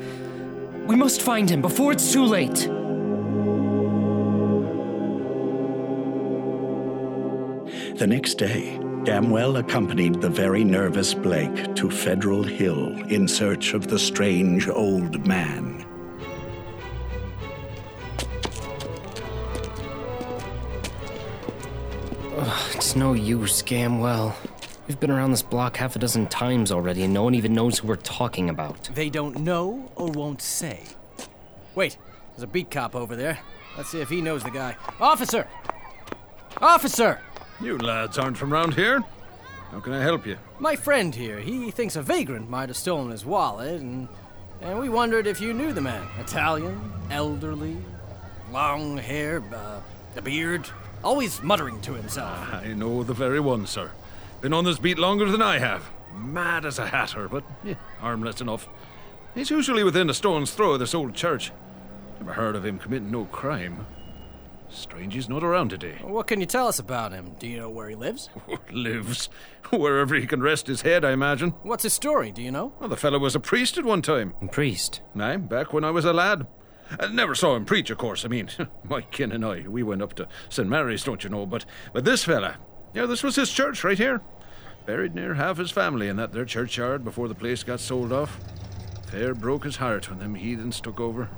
We 0.86 0.96
must 0.96 1.22
find 1.22 1.50
him 1.50 1.62
before 1.62 1.92
it's 1.92 2.12
too 2.12 2.26
late. 2.26 2.68
The 7.96 8.08
next 8.08 8.40
day, 8.40 8.80
Gamwell 9.04 9.60
accompanied 9.60 10.20
the 10.20 10.30
very 10.30 10.64
nervous 10.64 11.14
Blake 11.14 11.76
to 11.76 11.92
Federal 11.92 12.42
Hill 12.42 12.88
in 13.04 13.28
search 13.28 13.76
of 13.76 13.88
the 13.88 14.00
strange 14.00 14.68
old 14.68 15.28
man. 15.28 15.86
Ugh, 22.36 22.76
it's 22.76 22.96
no 22.96 23.14
use, 23.14 23.62
Gamwell. 23.62 24.34
We've 24.88 25.00
been 25.00 25.12
around 25.12 25.30
this 25.30 25.44
block 25.44 25.78
half 25.78 25.96
a 25.96 26.00
dozen 26.00 26.26
times 26.26 26.72
already, 26.72 27.04
and 27.04 27.14
no 27.14 27.22
one 27.22 27.36
even 27.36 27.54
knows 27.54 27.78
who 27.78 27.88
we're 27.88 27.96
talking 27.98 28.50
about. 28.50 28.90
They 28.96 29.12
don't 29.12 29.42
know 29.42 29.92
or 29.96 30.10
won't 30.10 30.42
say. 30.42 30.82
Wait, 31.76 32.00
there's 32.32 32.44
a 32.44 32.48
beat 32.48 32.72
cop 32.72 32.96
over 32.96 33.16
there. 33.16 33.40
Let's 33.78 33.90
see 33.90 34.02
if 34.02 34.10
he 34.10 34.20
knows 34.20 34.44
the 34.44 34.50
guy. 34.50 34.78
Officer! 35.00 35.48
Officer! 36.58 37.20
You 37.64 37.78
lads 37.78 38.18
aren't 38.18 38.36
from 38.36 38.52
round 38.52 38.74
here. 38.74 39.02
How 39.72 39.80
can 39.80 39.94
I 39.94 40.02
help 40.02 40.28
you? 40.28 40.38
My 40.60 40.76
friend 40.76 41.16
here, 41.16 41.40
he 41.40 41.72
thinks 41.72 41.96
a 41.96 42.02
vagrant 42.02 42.50
might 42.50 42.68
have 42.68 42.76
stolen 42.76 43.10
his 43.10 43.26
wallet, 43.26 43.80
and, 43.80 44.10
and 44.62 44.78
we 44.78 44.90
wondered 44.90 45.28
if 45.28 45.40
you 45.40 45.54
knew 45.54 45.72
the 45.72 45.80
man. 45.80 46.06
Italian, 46.20 46.92
elderly, 47.10 47.78
long 48.52 48.98
hair, 48.98 49.42
uh, 49.54 49.80
a 50.18 50.22
beard, 50.22 50.68
always 51.06 51.42
muttering 51.42 51.80
to 51.82 51.94
himself. 51.94 52.54
I 52.54 52.74
know 52.74 53.02
the 53.02 53.14
very 53.14 53.40
one, 53.40 53.66
sir. 53.66 53.92
Been 54.42 54.52
on 54.52 54.66
this 54.66 54.78
beat 54.78 55.00
longer 55.00 55.32
than 55.32 55.42
I 55.42 55.60
have. 55.60 55.90
Mad 56.18 56.66
as 56.66 56.80
a 56.80 56.88
hatter, 56.88 57.30
but 57.30 57.46
eh, 57.66 57.76
harmless 58.00 58.42
enough. 58.42 58.68
He's 59.36 59.50
usually 59.50 59.86
within 59.86 60.10
a 60.10 60.14
stone's 60.14 60.52
throw 60.52 60.74
of 60.74 60.80
this 60.80 60.94
old 60.94 61.14
church. 61.14 61.54
Never 62.20 62.34
heard 62.34 62.58
of 62.58 62.66
him 62.66 62.78
committing 62.78 63.10
no 63.10 63.24
crime. 63.24 63.86
Strange 64.74 65.14
he's 65.14 65.30
not 65.30 65.44
around 65.44 65.70
today. 65.70 66.00
What 66.02 66.28
can 66.28 66.40
you 66.40 66.48
tell 66.48 66.68
us 66.68 66.80
about 66.80 67.12
him? 67.12 67.36
Do 67.38 67.48
you 67.48 67.58
know 67.58 67.70
where 67.70 67.90
he 67.90 67.96
lives? 67.96 68.30
Lives. 68.72 69.30
Wherever 69.70 70.16
he 70.16 70.26
can 70.26 70.42
rest 70.42 70.68
his 70.68 70.82
head, 70.82 71.06
I 71.06 71.12
imagine. 71.12 71.52
What's 71.62 71.84
his 71.84 71.94
story? 71.94 72.32
Do 72.32 72.42
you 72.42 72.52
know? 72.52 72.74
Well, 72.80 72.90
the 72.90 72.98
fellow 72.98 73.20
was 73.20 73.36
a 73.36 73.40
priest 73.40 73.78
at 73.78 73.86
one 73.86 74.02
time. 74.02 74.34
A 74.42 74.48
priest? 74.48 75.02
Aye, 75.20 75.38
back 75.38 75.74
when 75.74 75.84
I 75.84 75.92
was 75.92 76.06
a 76.06 76.14
lad. 76.14 76.48
I 77.00 77.08
never 77.08 77.36
saw 77.36 77.56
him 77.56 77.66
preach, 77.66 77.90
of 77.90 77.98
course. 77.98 78.26
I 78.26 78.28
mean, 78.28 78.50
my 78.84 79.02
kin 79.02 79.32
and 79.32 79.46
I, 79.46 79.68
we 79.68 79.84
went 79.84 80.02
up 80.02 80.14
to 80.16 80.28
St. 80.50 80.68
Mary's, 80.68 81.04
don't 81.04 81.24
you 81.24 81.30
know? 81.30 81.46
But, 81.46 81.66
but 81.94 82.04
this 82.04 82.24
fella, 82.24 82.58
yeah, 82.94 83.06
this 83.06 83.24
was 83.24 83.36
his 83.36 83.52
church 83.52 83.84
right 83.84 83.98
here. 83.98 84.22
Buried 84.86 85.16
near 85.16 85.36
half 85.36 85.58
his 85.58 85.72
family 85.72 86.08
in 86.08 86.18
that 86.18 86.34
there 86.34 86.46
churchyard 86.46 87.04
before 87.04 87.28
the 87.28 87.36
place 87.36 87.64
got 87.64 87.80
sold 87.80 88.12
off. 88.12 88.40
Fair 89.08 89.34
broke 89.34 89.64
his 89.64 89.78
heart 89.78 90.10
when 90.10 90.20
them 90.20 90.36
heathens 90.36 90.82
took 90.82 91.00
over. 91.00 91.30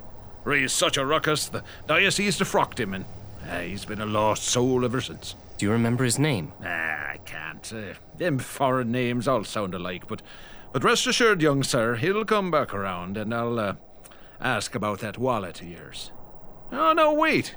Raised 0.44 0.74
such 0.74 0.96
a 0.96 1.04
ruckus, 1.04 1.46
the 1.46 1.62
diocese 1.86 2.38
defrocked 2.38 2.78
him, 2.78 2.94
and 2.94 3.04
uh, 3.48 3.60
he's 3.60 3.84
been 3.84 4.00
a 4.00 4.06
lost 4.06 4.44
soul 4.44 4.84
ever 4.84 5.00
since. 5.00 5.34
Do 5.58 5.66
you 5.66 5.72
remember 5.72 6.04
his 6.04 6.18
name? 6.18 6.52
Ah, 6.62 7.10
I 7.12 7.18
can't. 7.24 7.72
Uh, 7.72 7.94
them 8.16 8.38
foreign 8.38 8.92
names 8.92 9.26
all 9.26 9.44
sound 9.44 9.74
alike, 9.74 10.06
but, 10.08 10.22
but 10.72 10.84
rest 10.84 11.06
assured, 11.06 11.40
young 11.42 11.62
sir, 11.62 11.96
he'll 11.96 12.24
come 12.24 12.50
back 12.50 12.74
around, 12.74 13.16
and 13.16 13.32
I'll 13.32 13.58
uh, 13.58 13.74
ask 14.40 14.74
about 14.74 15.00
that 15.00 15.18
wallet 15.18 15.60
of 15.60 15.68
yours. 15.68 16.12
Oh, 16.72 16.92
no, 16.92 17.12
wait. 17.14 17.56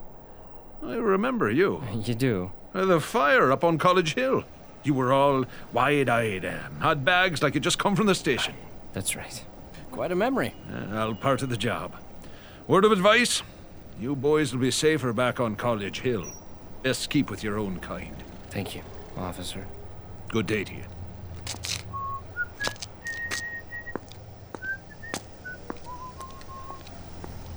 I 0.84 0.96
remember 0.96 1.50
you. 1.50 1.84
You 2.06 2.16
do? 2.16 2.52
Uh, 2.74 2.86
the 2.86 3.00
fire 3.00 3.52
up 3.52 3.64
on 3.64 3.78
College 3.78 4.14
Hill. 4.14 4.44
You 4.84 4.94
were 4.94 5.12
all 5.12 5.46
wide-eyed, 5.74 6.46
um, 6.46 6.80
had 6.82 7.04
bags 7.04 7.44
like 7.44 7.54
you 7.56 7.60
just 7.60 7.80
come 7.80 7.96
from 7.96 8.06
the 8.06 8.16
station. 8.16 8.54
That's 8.94 9.16
right. 9.16 9.44
Quite 9.92 10.12
a 10.12 10.16
memory. 10.16 10.54
Uh, 10.72 10.98
all 10.98 11.16
part 11.16 11.42
of 11.42 11.50
the 11.50 11.58
job. 11.58 11.96
Word 12.68 12.86
of 12.86 12.92
advice: 12.92 13.42
you 14.00 14.16
boys 14.16 14.54
will 14.54 14.62
be 14.62 14.72
safer 14.72 15.12
back 15.12 15.40
on 15.40 15.56
College 15.56 16.00
Hill. 16.00 16.26
Best 16.84 17.10
keep 17.10 17.30
with 17.30 17.44
your 17.44 17.60
own 17.60 17.80
kind. 17.80 18.16
Thank 18.50 18.76
you, 18.76 18.82
officer. 19.18 19.68
Good 20.30 20.48
day 20.48 20.64
to 20.64 20.74
you. 20.74 20.84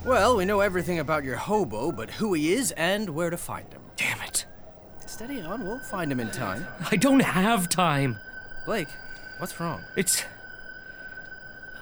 Well, 0.04 0.36
we 0.36 0.44
know 0.44 0.58
everything 0.60 0.98
about 0.98 1.22
your 1.22 1.36
hobo, 1.36 1.92
but 1.92 2.10
who 2.10 2.34
he 2.34 2.52
is 2.52 2.72
and 2.72 3.10
where 3.10 3.30
to 3.30 3.36
find 3.36 3.72
him. 3.72 3.82
Damn 3.96 4.20
it. 4.22 4.46
Steady 5.06 5.40
on, 5.42 5.64
we'll 5.64 5.78
find 5.78 6.10
him 6.10 6.18
in 6.18 6.30
time. 6.32 6.66
I 6.90 6.96
don't 6.96 7.20
have 7.20 7.68
time. 7.68 8.18
Blake, 8.66 8.88
what's 9.38 9.60
wrong? 9.60 9.80
It's. 9.96 10.24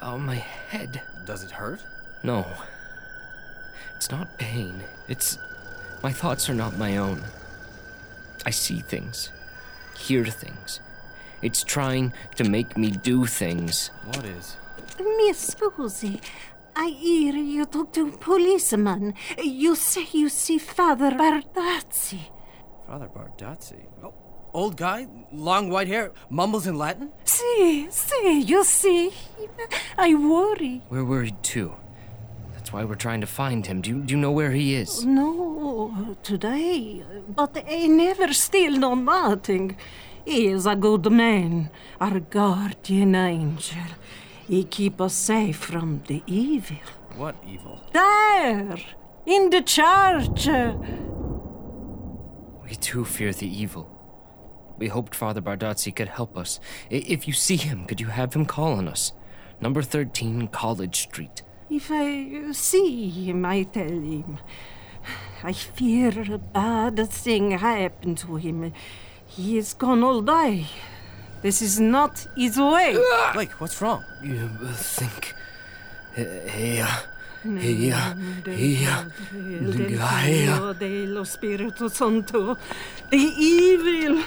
Oh, 0.03 0.19
my 0.19 0.35
head. 0.35 1.01
Does 1.27 1.45
it 1.45 1.51
hurt? 1.51 1.83
No. 2.23 2.47
It's 4.01 4.11
not 4.11 4.39
pain. 4.39 4.81
It's. 5.09 5.37
My 6.03 6.11
thoughts 6.11 6.49
are 6.49 6.55
not 6.55 6.79
my 6.79 6.97
own. 6.97 7.23
I 8.47 8.51
see 8.51 8.81
things, 8.81 9.31
hear 9.95 10.25
things. 10.25 10.81
It's 11.43 11.63
trying 11.63 12.15
to 12.37 12.49
make 12.49 12.79
me 12.79 12.93
do 12.93 13.27
things. 13.27 13.91
What 14.07 14.25
is? 14.25 14.57
Mi 14.99 15.33
scusi. 15.35 16.19
I 16.75 16.87
hear 16.87 17.35
you 17.35 17.67
talk 17.67 17.93
to 17.93 18.11
policeman. 18.13 19.13
You 19.37 19.77
say 19.77 20.09
you 20.13 20.31
see 20.31 20.57
Father 20.57 21.11
Bardazzi. 21.11 22.21
Father 22.87 23.11
Bardazzi. 23.15 23.85
Oh, 24.03 24.15
old 24.55 24.79
guy, 24.79 25.09
long 25.31 25.69
white 25.69 25.89
hair, 25.89 26.13
mumbles 26.31 26.67
in 26.67 26.79
Latin? 26.79 27.13
See, 27.27 27.87
see, 27.91 28.41
you 28.41 28.65
see 28.65 29.11
him. 29.11 29.51
I 29.99 30.15
worry. 30.15 30.81
We're 30.89 31.05
worried 31.05 31.43
too. 31.43 31.75
That's 32.71 32.75
why 32.83 32.85
we're 32.85 32.95
trying 32.95 33.21
to 33.21 33.27
find 33.27 33.67
him. 33.67 33.81
Do 33.81 33.91
you, 33.91 34.01
do 34.01 34.15
you 34.15 34.21
know 34.21 34.31
where 34.31 34.53
he 34.53 34.77
is? 34.77 35.05
No, 35.05 36.17
today. 36.23 37.03
But 37.29 37.65
I 37.69 37.89
never 37.89 38.33
steal 38.33 38.79
no 38.79 38.95
nothing. 38.95 39.77
He 40.25 40.47
is 40.47 40.67
a 40.67 40.77
good 40.77 41.11
man, 41.11 41.71
our 42.01 42.21
guardian 42.21 43.17
angel. 43.17 43.83
He 44.47 44.63
keep 44.63 45.01
us 45.01 45.15
safe 45.15 45.57
from 45.57 46.05
the 46.07 46.23
evil. 46.29 46.77
What 47.17 47.35
evil? 47.45 47.81
There, 47.93 48.77
in 49.27 49.51
the 49.51 49.63
church. 49.63 50.47
We 52.63 52.77
too 52.77 53.05
fear 53.05 53.33
the 53.33 53.49
evil. 53.49 53.91
We 54.79 54.87
hoped 54.87 55.17
Father 55.17 55.41
Bardazzi 55.43 55.91
could 55.97 56.09
help 56.11 56.39
us. 56.39 56.61
I- 56.89 57.03
If 57.09 57.27
you 57.27 57.35
see 57.35 57.57
him, 57.57 57.87
could 57.87 58.01
you 58.01 58.07
have 58.11 58.33
him 58.35 58.47
call 58.47 58.75
on 58.75 58.87
us? 58.87 59.13
Number 59.61 59.83
13 59.83 60.47
College 60.47 61.01
Street. 61.03 61.43
If 61.71 61.89
I 61.93 62.51
see 62.51 63.09
him, 63.09 63.45
I 63.45 63.63
tell 63.63 63.87
him. 63.87 64.39
I 65.45 65.53
fear 65.53 66.13
a 66.35 66.39
bad 66.39 67.09
thing 67.09 67.53
happened 67.53 68.19
to 68.19 68.37
him. 68.37 68.73
He 69.25 69.57
is 69.57 69.75
gonna 69.75 70.21
die. 70.21 70.67
This 71.43 71.63
is 71.63 71.79
not 71.79 72.27
his 72.37 72.59
way. 72.59 72.99
Blake, 73.33 73.53
what's 73.61 73.81
wrong? 73.81 74.05
You 74.23 74.49
think. 74.75 75.35
Here. 76.17 76.89
Here. 77.43 78.17
Here. 78.45 79.13
Gaia. 79.97 80.75
de 80.75 81.07
lo 81.07 81.23
Spiritu 81.23 81.89
Santo. 81.89 82.57
The 83.11 83.17
evil, 83.17 84.23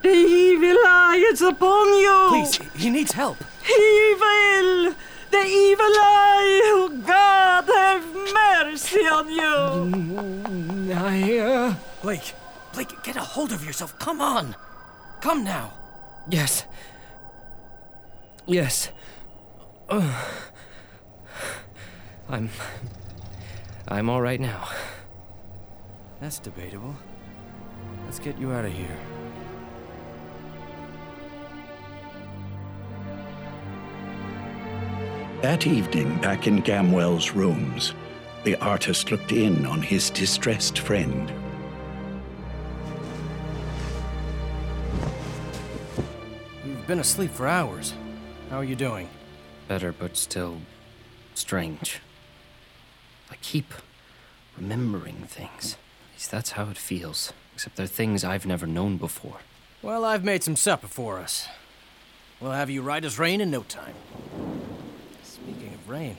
the 0.00 0.08
evil 0.08 0.76
eye 0.86 1.28
is 1.32 1.42
upon 1.42 1.88
you. 1.98 2.26
Please, 2.30 2.60
he 2.76 2.88
needs 2.88 3.12
help. 3.12 3.36
Evil, 3.68 4.94
the 5.34 5.46
evil 5.46 5.94
eye. 5.98 6.60
Oh 6.74 6.88
God, 7.06 7.64
have 7.66 8.06
mercy 8.40 9.00
on 9.00 9.28
you. 9.28 9.56
Mm, 9.98 10.88
Gaia. 10.88 11.74
Blake, 12.02 12.34
Blake, 12.72 13.02
get 13.02 13.16
a 13.16 13.20
hold 13.20 13.52
of 13.52 13.64
yourself. 13.64 13.98
Come 13.98 14.20
on. 14.20 14.54
Come 15.20 15.42
now. 15.42 15.72
Yes. 16.28 16.66
Yes. 18.46 18.90
I'm. 22.28 22.48
I'm 23.88 24.08
all 24.08 24.22
right 24.22 24.40
now. 24.40 24.68
That's 26.20 26.38
debatable. 26.38 26.94
Let's 28.04 28.18
get 28.18 28.38
you 28.38 28.52
out 28.52 28.64
of 28.64 28.72
here. 28.72 28.96
That 35.42 35.66
evening, 35.66 36.18
back 36.20 36.46
in 36.46 36.62
Gamwell's 36.62 37.32
rooms, 37.32 37.94
the 38.44 38.56
artist 38.56 39.10
looked 39.10 39.32
in 39.32 39.66
on 39.66 39.82
his 39.82 40.10
distressed 40.10 40.78
friend. 40.78 41.30
You've 46.64 46.86
been 46.86 46.98
asleep 46.98 47.30
for 47.30 47.46
hours. 47.46 47.94
How 48.50 48.58
are 48.58 48.64
you 48.64 48.76
doing? 48.76 49.08
Better, 49.68 49.92
but 49.92 50.16
still 50.16 50.58
strange. 51.34 52.00
I 53.30 53.36
keep 53.42 53.74
remembering 54.56 55.26
things. 55.26 55.76
At 56.10 56.14
least 56.14 56.30
that's 56.30 56.50
how 56.52 56.70
it 56.70 56.78
feels. 56.78 57.32
Except 57.54 57.76
they're 57.76 57.86
things 57.86 58.24
I've 58.24 58.46
never 58.46 58.66
known 58.66 58.96
before. 58.96 59.38
Well, 59.82 60.04
I've 60.04 60.24
made 60.24 60.42
some 60.42 60.56
supper 60.56 60.86
for 60.88 61.18
us. 61.18 61.48
We'll 62.40 62.52
have 62.52 62.70
you 62.70 62.82
right 62.82 63.04
as 63.04 63.18
rain 63.18 63.40
in 63.40 63.50
no 63.50 63.62
time. 63.62 63.94
Of 65.84 65.90
rain, 65.90 66.16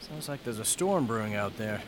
sounds 0.00 0.28
like 0.28 0.42
there's 0.42 0.58
a 0.58 0.64
storm 0.64 1.06
brewing 1.06 1.36
out 1.36 1.56
there. 1.58 1.82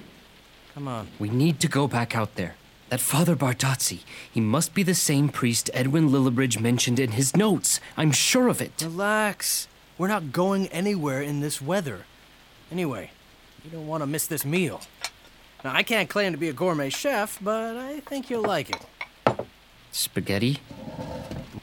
Come 0.72 0.86
on. 0.86 1.08
We 1.18 1.30
need 1.30 1.58
to 1.60 1.68
go 1.68 1.88
back 1.88 2.14
out 2.14 2.36
there. 2.36 2.54
That 2.90 3.00
Father 3.00 3.34
Bardazzi, 3.34 4.04
he 4.30 4.40
must 4.40 4.72
be 4.72 4.84
the 4.84 4.94
same 4.94 5.28
priest 5.28 5.68
Edwin 5.74 6.10
Lillibridge 6.10 6.60
mentioned 6.60 7.00
in 7.00 7.12
his 7.12 7.36
notes. 7.36 7.80
I'm 7.96 8.12
sure 8.12 8.46
of 8.46 8.62
it. 8.62 8.80
Relax. 8.82 9.66
We're 9.98 10.06
not 10.06 10.30
going 10.30 10.68
anywhere 10.68 11.20
in 11.20 11.40
this 11.40 11.60
weather. 11.60 12.04
Anyway, 12.70 13.10
you 13.64 13.70
don't 13.70 13.88
want 13.88 14.04
to 14.04 14.06
miss 14.06 14.28
this 14.28 14.44
meal. 14.44 14.80
Now, 15.64 15.74
I 15.74 15.82
can't 15.82 16.08
claim 16.08 16.30
to 16.30 16.38
be 16.38 16.48
a 16.48 16.52
gourmet 16.52 16.90
chef, 16.90 17.38
but 17.42 17.76
I 17.76 17.98
think 18.00 18.30
you'll 18.30 18.42
like 18.42 18.70
it. 18.70 18.86
Spaghetti? 19.90 20.60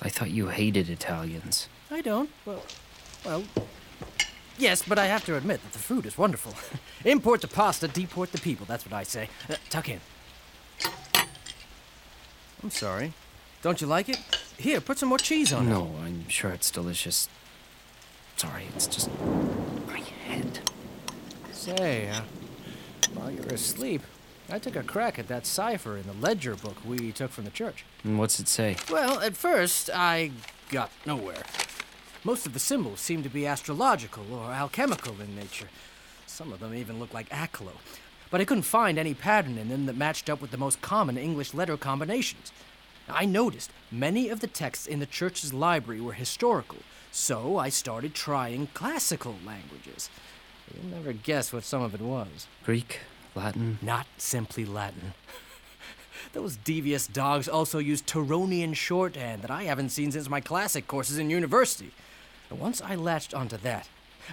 I 0.02 0.10
thought 0.10 0.32
you 0.32 0.48
hated 0.48 0.90
Italians. 0.90 1.70
I 1.90 2.02
don't. 2.02 2.30
Well, 2.46 2.64
well, 3.26 3.44
yes, 4.62 4.84
but 4.88 5.00
I 5.00 5.06
have 5.08 5.26
to 5.26 5.36
admit 5.36 5.62
that 5.64 5.74
the 5.74 5.80
food 5.80 6.06
is 6.06 6.18
wonderful. 6.18 6.54
Import 7.06 7.42
the 7.42 7.48
pasta, 7.48 7.88
deport 7.88 8.32
the 8.32 8.40
people. 8.40 8.66
That's 8.66 8.86
what 8.86 8.94
I 8.94 9.04
say. 9.04 9.30
Uh, 9.50 9.56
tuck 9.70 9.90
in. 9.90 10.00
I'm 12.64 12.70
sorry. 12.70 13.14
Don't 13.62 13.82
you 13.82 13.88
like 13.88 14.10
it? 14.10 14.20
Here, 14.58 14.82
put 14.82 14.98
some 14.98 15.10
more 15.10 15.18
cheese 15.18 15.54
on 15.54 15.68
it. 15.68 15.70
No, 15.70 15.96
I'm 16.04 16.28
sure 16.28 16.52
it's 16.52 16.72
delicious. 16.72 17.30
Sorry, 18.36 18.64
it's 18.76 18.88
just 18.88 19.10
my 19.88 20.00
head. 20.28 20.60
Say, 21.52 22.10
uh, 22.10 22.22
while 23.14 23.32
you're 23.32 23.46
asleep, 23.48 24.02
I 24.50 24.60
took 24.60 24.76
a 24.76 24.84
crack 24.84 25.20
at 25.20 25.28
that 25.28 25.46
cipher 25.46 25.98
in 25.98 26.08
the 26.08 26.14
ledger 26.14 26.56
book 26.56 26.78
we 26.86 27.12
took 27.12 27.32
from 27.32 27.46
the 27.46 27.52
church. 27.52 27.86
And 28.04 28.18
what's 28.18 28.40
it 28.40 28.48
say? 28.48 28.78
Well, 28.90 29.20
at 29.20 29.36
first, 29.36 29.90
I 29.94 30.32
got 30.72 30.90
nowhere. 31.06 31.44
Most 32.24 32.46
of 32.46 32.54
the 32.54 32.60
symbols 32.60 33.00
seem 33.00 33.24
to 33.24 33.30
be 33.30 33.48
astrological 33.48 34.34
or 34.34 34.52
alchemical 34.52 35.22
in 35.22 35.36
nature. 35.36 35.70
Some 36.28 36.52
of 36.52 36.60
them 36.60 36.74
even 36.74 37.00
look 37.00 37.14
like 37.14 37.30
Aklo. 37.30 37.72
But 38.30 38.42
I 38.42 38.46
couldn't 38.46 38.64
find 38.64 39.00
any 39.00 39.14
pattern 39.14 39.58
in 39.58 39.70
them 39.70 39.86
that 39.86 39.96
matched 39.96 40.30
up 40.30 40.42
with 40.42 40.52
the 40.52 40.58
most 40.58 40.82
common 40.82 41.18
English 41.18 41.54
letter 41.54 41.78
combinations. 41.78 42.52
I 43.08 43.26
noticed 43.26 43.72
many 43.90 44.30
of 44.30 44.42
the 44.42 44.48
texts 44.48 44.86
in 44.86 45.00
the 45.00 45.06
church's 45.06 45.54
library 45.54 46.02
were 46.02 46.14
historical, 46.14 46.80
so 47.12 47.58
I 47.58 47.70
started 47.70 48.14
trying 48.14 48.68
classical 48.74 49.36
languages. 49.46 50.10
You'll 50.74 50.92
never 50.92 51.14
guess 51.14 51.52
what 51.52 51.64
some 51.64 51.82
of 51.82 51.96
it 51.96 52.02
was. 52.02 52.48
Greek? 52.64 53.00
Latin? 53.34 53.80
Not 53.82 54.06
simply 54.18 54.66
Latin. 54.66 55.14
Those 56.34 56.58
devious 56.58 57.08
dogs 57.08 57.48
also 57.48 57.80
use 57.80 58.02
Tironian 58.02 58.76
shorthand 58.76 59.42
that 59.42 59.50
I 59.50 59.64
haven't 59.64 59.90
seen 59.90 60.12
since 60.12 60.30
my 60.30 60.42
classic 60.42 60.86
courses 60.88 61.18
in 61.18 61.30
university. 61.30 61.92
And 62.50 62.60
once 62.60 62.82
I 62.82 62.96
latched 62.96 63.34
onto 63.34 63.58
that, 63.58 63.88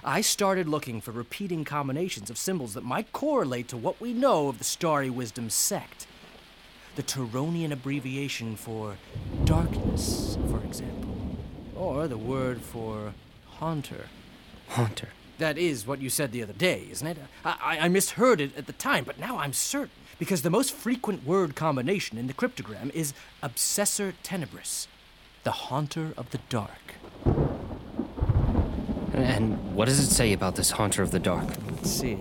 I 0.04 0.20
started 0.20 0.68
looking 0.68 1.00
for 1.00 1.10
repeating 1.10 1.64
combinations 1.64 2.30
of 2.30 2.38
symbols 2.38 2.74
that 2.74 2.84
might 2.84 3.12
correlate 3.12 3.68
to 3.68 3.76
what 3.76 4.00
we 4.00 4.12
know 4.12 4.48
of 4.48 4.58
the 4.58 4.64
Starry 4.64 5.10
Wisdom 5.10 5.50
sect. 5.50 6.06
The 6.96 7.02
Tironian 7.02 7.72
abbreviation 7.72 8.56
for 8.56 8.96
darkness, 9.44 10.38
for 10.48 10.62
example. 10.64 11.16
Or 11.74 12.08
the 12.08 12.18
word 12.18 12.62
for 12.62 13.12
haunter. 13.58 14.06
Haunter. 14.68 15.08
That 15.38 15.58
is 15.58 15.86
what 15.86 16.00
you 16.00 16.08
said 16.08 16.32
the 16.32 16.42
other 16.42 16.54
day, 16.54 16.88
isn't 16.90 17.06
it? 17.06 17.18
I, 17.44 17.56
I, 17.62 17.78
I 17.80 17.88
misheard 17.88 18.40
it 18.40 18.56
at 18.56 18.66
the 18.66 18.72
time, 18.72 19.04
but 19.04 19.18
now 19.18 19.38
I'm 19.38 19.52
certain. 19.52 19.90
Because 20.18 20.40
the 20.40 20.50
most 20.50 20.72
frequent 20.72 21.26
word 21.26 21.54
combination 21.54 22.16
in 22.16 22.26
the 22.26 22.32
cryptogram 22.32 22.90
is 22.94 23.12
obsessor 23.42 24.14
tenebris, 24.22 24.86
the 25.44 25.50
haunter 25.50 26.14
of 26.16 26.30
the 26.30 26.38
dark. 26.48 26.94
And 29.16 29.74
what 29.74 29.86
does 29.86 29.98
it 29.98 30.12
say 30.12 30.34
about 30.34 30.56
this 30.56 30.70
haunter 30.70 31.02
of 31.02 31.10
the 31.10 31.18
dark? 31.18 31.48
Let's 31.70 31.90
see. 31.90 32.18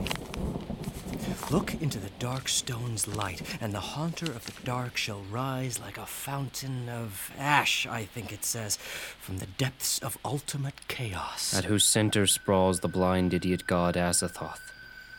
Look 1.52 1.80
into 1.82 2.00
the 2.00 2.10
dark 2.20 2.48
stone's 2.48 3.08
light, 3.08 3.41
and 3.62 3.74
the 3.74 3.80
haunter 3.80 4.26
of 4.26 4.46
the 4.46 4.54
dark 4.64 4.98
shall 4.98 5.22
rise 5.30 5.80
like 5.80 5.98
a 5.98 6.06
fountain 6.06 6.89
of 6.89 7.32
ash, 7.38 7.86
I 7.86 8.06
think 8.06 8.32
it 8.32 8.43
says, 8.43 8.78
from 8.78 9.38
the 9.38 9.46
depths 9.46 10.00
of 10.00 10.18
ultimate 10.26 10.88
chaos. 10.88 11.54
At 11.54 11.66
whose 11.66 11.86
center 11.86 12.26
sprawls 12.28 12.80
the 12.80 12.88
blind 12.88 13.34
idiot 13.34 13.68
god 13.68 13.96
Azathoth. 13.96 14.72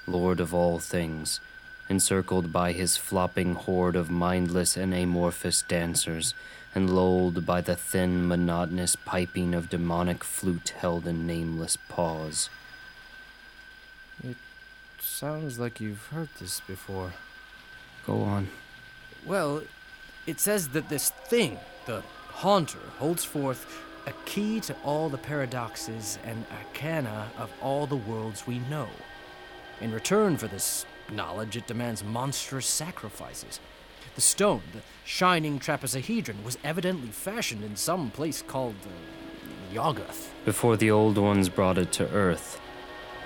lord 0.07 0.41
of 0.41 0.53
all 0.55 0.79
things, 0.79 1.41
encircled 1.89 2.53
by 2.53 2.73
his 2.73 2.97
flopping 2.97 3.55
horde 3.55 3.97
of 3.97 4.11
mindless 4.11 4.77
and 4.77 4.93
amorphous 4.95 5.63
dancers, 5.69 6.35
and 6.77 6.95
lulled 6.95 7.47
by 7.47 7.63
the 7.63 7.75
thin, 7.75 8.29
monotonous 8.29 8.97
piping 8.97 9.55
of 9.55 9.71
demonic 9.71 10.23
flute 10.23 10.75
held 10.79 11.07
in 11.07 11.27
nameless 11.27 11.79
paws. 11.89 12.51
It 14.23 14.37
sounds 15.01 15.59
like 15.59 15.81
you've 15.81 16.09
heard 16.09 16.29
this 16.39 16.61
before. 16.61 17.15
Go 18.07 18.21
on. 18.21 18.49
Well, 19.25 19.63
it 20.27 20.39
says 20.39 20.69
that 20.69 20.91
this 20.91 21.09
thing, 21.09 21.59
the 21.87 22.03
Haunter, 22.29 22.87
holds 22.99 23.25
forth 23.25 23.83
a 24.07 24.13
key 24.27 24.61
to 24.61 24.77
all 24.85 25.09
the 25.09 25.17
paradoxes 25.17 26.19
and 26.27 26.45
arcana 26.59 27.31
of 27.39 27.51
all 27.63 27.87
the 27.87 27.97
worlds 27.97 28.47
we 28.47 28.59
know. 28.59 28.89
In 29.81 29.93
return 29.93 30.37
for 30.37 30.47
this 30.47 30.85
knowledge, 31.11 31.57
it 31.57 31.67
demands 31.67 32.05
monstrous 32.05 32.67
sacrifices. 32.67 33.61
The 34.17 34.23
stone, 34.23 34.63
the 34.73 34.81
shining 35.05 35.59
trapezohedron, 35.59 36.43
was 36.43 36.57
evidently 36.65 37.09
fashioned 37.09 37.63
in 37.63 37.77
some 37.77 38.11
place 38.11 38.41
called 38.41 38.77
uh, 38.87 39.75
Yuggoth. 39.75 40.31
Before 40.47 40.79
the 40.79 40.91
Old 40.91 41.19
Ones 41.19 41.51
brought 41.51 41.77
it 41.77 41.93
to 41.93 42.11
Earth, 42.13 42.59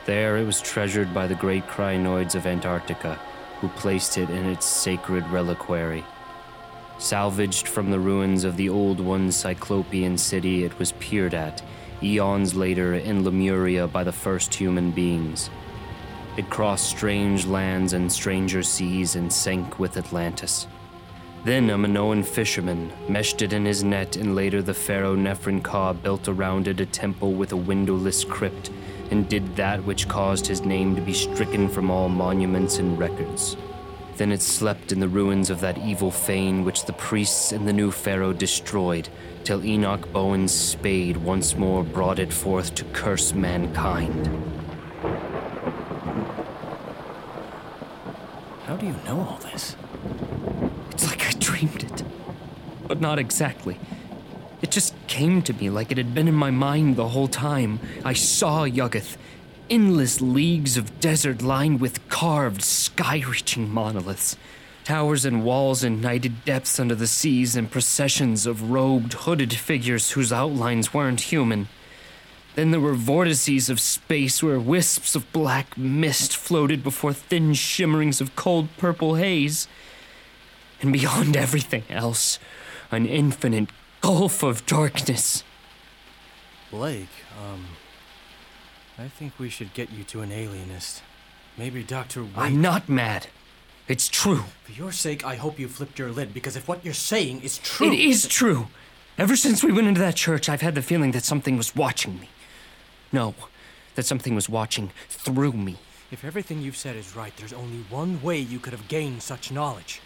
there 0.05 0.37
it 0.37 0.45
was 0.45 0.61
treasured 0.61 1.15
by 1.15 1.29
the 1.29 1.37
great 1.37 1.65
crinoids 1.69 2.35
of 2.35 2.45
Antarctica, 2.45 3.21
who 3.61 3.69
placed 3.69 4.19
it 4.19 4.31
in 4.31 4.47
its 4.47 4.67
sacred 4.67 5.25
reliquary. 5.29 6.05
Salvaged 6.99 7.69
from 7.69 7.93
the 7.93 8.01
ruins 8.01 8.43
of 8.43 8.57
the 8.57 8.69
Old 8.69 8.99
One's 8.99 9.37
Cyclopean 9.37 10.19
city, 10.19 10.65
it 10.65 10.77
was 10.81 10.91
peered 10.99 11.35
at, 11.35 11.63
eons 12.03 12.57
later, 12.57 12.95
in 12.95 13.23
Lemuria 13.23 13.87
by 13.87 14.03
the 14.03 14.11
first 14.11 14.53
human 14.53 14.91
beings. 14.91 15.51
It 16.37 16.51
crossed 16.51 16.89
strange 16.89 17.47
lands 17.47 17.93
and 17.93 18.11
stranger 18.11 18.65
seas 18.65 19.15
and 19.15 19.33
sank 19.33 19.79
with 19.79 19.97
Atlantis. 19.97 20.67
Then 21.43 21.71
a 21.71 21.79
Minoan 21.79 22.23
fisherman 22.23 22.93
meshed 23.09 23.41
it 23.41 23.55
in 23.55 23.65
his 23.65 23.83
net, 23.83 24.17
and 24.17 24.35
later 24.35 24.61
the 24.61 24.75
pharaoh 24.75 25.17
Nephren-Ka 25.17 25.95
built 25.95 26.29
around 26.29 26.69
it 26.69 26.81
a 26.81 26.87
temple 26.87 27.33
with 27.33 27.53
a 27.53 27.57
windowless 27.57 28.25
crypt, 28.25 28.71
and 29.11 29.27
did 29.27 29.57
that 29.57 29.83
which 29.85 30.07
caused 30.07 30.47
his 30.47 30.61
name 30.61 30.95
to 30.95 31.01
be 31.01 31.15
stricken 31.15 31.67
from 31.69 31.91
all 31.91 32.11
monuments 32.11 32.79
and 32.79 32.99
records. 32.99 33.57
Then 34.17 34.33
it 34.33 34.43
slept 34.43 34.93
in 34.93 35.01
the 35.01 35.09
ruins 35.09 35.49
of 35.49 35.61
that 35.61 35.79
evil 35.79 36.11
fane 36.11 36.63
which 36.63 36.85
the 36.85 36.93
priests 36.93 37.53
and 37.53 37.67
the 37.67 37.73
new 37.73 37.91
pharaoh 37.91 38.35
destroyed, 38.35 39.09
till 39.43 39.65
Enoch 39.65 40.13
Bowen's 40.13 40.53
spade 40.53 41.17
once 41.17 41.57
more 41.57 41.83
brought 41.83 42.19
it 42.19 42.35
forth 42.35 42.75
to 42.75 42.85
curse 42.93 43.33
mankind. 43.33 44.29
How 48.67 48.77
do 48.77 48.85
you 48.85 48.95
know 49.07 49.21
all 49.21 49.39
this? 49.43 49.75
Dreamed 51.61 51.83
it. 51.83 52.05
But 52.89 53.03
not 53.03 53.19
exactly. 53.19 53.79
It 54.63 54.71
just 54.71 54.95
came 55.09 55.43
to 55.43 55.53
me 55.53 55.69
like 55.69 55.93
it 55.93 55.99
had 55.99 56.15
been 56.15 56.27
in 56.27 56.35
my 56.35 56.51
mind 56.51 56.97
the 56.97 57.09
whole 57.09 57.29
time. 57.29 57.81
I 58.03 58.15
saw 58.15 58.65
Yuggoth. 58.65 59.19
Endless 59.69 60.23
leagues 60.23 60.79
of 60.79 61.01
desert 61.01 61.43
lined 61.43 61.83
with 61.83 62.09
carved, 62.09 62.63
sky 62.63 63.23
reaching 63.29 63.69
monoliths. 63.69 64.39
Towers 64.85 65.27
and 65.27 65.45
walls 65.45 65.85
in 65.85 66.01
nighted 66.01 66.47
depths 66.47 66.81
under 66.81 66.95
the 66.95 67.07
seas, 67.07 67.55
and 67.55 67.71
processions 67.71 68.47
of 68.47 68.71
robed, 68.71 69.13
hooded 69.13 69.53
figures 69.53 70.13
whose 70.13 70.33
outlines 70.33 70.95
weren't 70.95 71.21
human. 71.21 71.69
Then 72.55 72.71
there 72.71 72.81
were 72.81 72.95
vortices 72.95 73.69
of 73.69 73.81
space 73.81 74.43
where 74.43 74.59
wisps 74.59 75.15
of 75.15 75.31
black 75.31 75.77
mist 75.77 76.35
floated 76.35 76.83
before 76.83 77.13
thin 77.13 77.53
shimmerings 77.53 78.23
of 78.23 78.35
cold 78.35 78.69
purple 78.79 79.17
haze. 79.17 79.69
And 80.83 80.93
beyond 80.93 81.37
everything 81.37 81.85
else, 81.91 82.39
an 82.91 83.07
infinite 83.07 83.69
gulf 84.01 84.43
of 84.43 84.65
darkness. 84.67 85.45
Blake, 86.71 87.09
um. 87.43 87.67
I 88.99 89.09
think 89.09 89.39
we 89.39 89.49
should 89.49 89.73
get 89.73 89.91
you 89.91 90.05
to 90.05 90.21
an 90.21 90.31
alienist. 90.31 91.03
Maybe 91.57 91.83
Dr. 91.83 92.23
Wade. 92.23 92.33
I'm 92.37 92.61
not 92.61 92.89
mad. 92.89 93.29
It's 93.89 94.09
true. 94.09 94.45
For 94.65 94.73
your 94.73 94.93
sake, 94.93 95.25
I 95.25 95.37
hope 95.37 95.59
you 95.59 95.69
flipped 95.69 95.99
your 95.99 96.13
lid, 96.13 96.33
because 96.33 96.55
if 96.55 96.69
what 96.69 96.85
you're 96.85 96.95
saying 96.95 97.41
is 97.41 97.59
true. 97.59 97.91
It 97.93 97.99
is 97.99 98.29
true. 98.29 98.69
Ever 99.19 99.37
since 99.37 99.65
we 99.65 99.73
went 99.73 99.89
into 99.89 100.01
that 100.01 100.17
church, 100.17 100.49
I've 100.49 100.61
had 100.61 100.75
the 100.75 100.83
feeling 100.83 101.11
that 101.13 101.25
something 101.25 101.57
was 101.57 101.75
watching 101.75 102.21
me. 102.21 102.29
No, 103.13 103.35
that 103.97 104.07
something 104.07 104.35
was 104.35 104.49
watching 104.49 104.93
through 105.09 105.53
me. 105.53 105.77
If 106.11 106.25
everything 106.25 106.61
you've 106.61 106.77
said 106.77 106.97
is 106.97 107.17
right, 107.17 107.37
there's 107.37 107.53
only 107.53 107.85
one 107.91 108.23
way 108.23 108.39
you 108.39 108.59
could 108.59 108.73
have 108.73 108.87
gained 108.89 109.23
such 109.23 109.51
knowledge. 109.51 110.01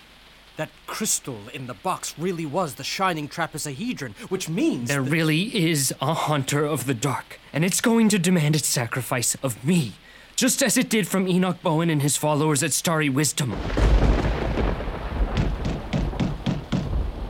That 0.56 0.70
crystal 0.86 1.38
in 1.52 1.66
the 1.66 1.74
box 1.74 2.14
really 2.16 2.46
was 2.46 2.74
the 2.76 2.84
shining 2.84 3.28
trapezohedron, 3.28 4.14
which 4.30 4.48
means. 4.48 4.88
There 4.88 5.02
that- 5.02 5.10
really 5.10 5.54
is 5.70 5.92
a 6.00 6.14
haunter 6.14 6.64
of 6.64 6.86
the 6.86 6.94
dark, 6.94 7.40
and 7.52 7.64
it's 7.64 7.80
going 7.80 8.08
to 8.10 8.18
demand 8.20 8.54
its 8.54 8.68
sacrifice 8.68 9.34
of 9.42 9.64
me, 9.64 9.94
just 10.36 10.62
as 10.62 10.76
it 10.76 10.88
did 10.88 11.08
from 11.08 11.26
Enoch 11.26 11.60
Bowen 11.62 11.90
and 11.90 12.02
his 12.02 12.16
followers 12.16 12.62
at 12.62 12.72
Starry 12.72 13.08
Wisdom. 13.08 13.50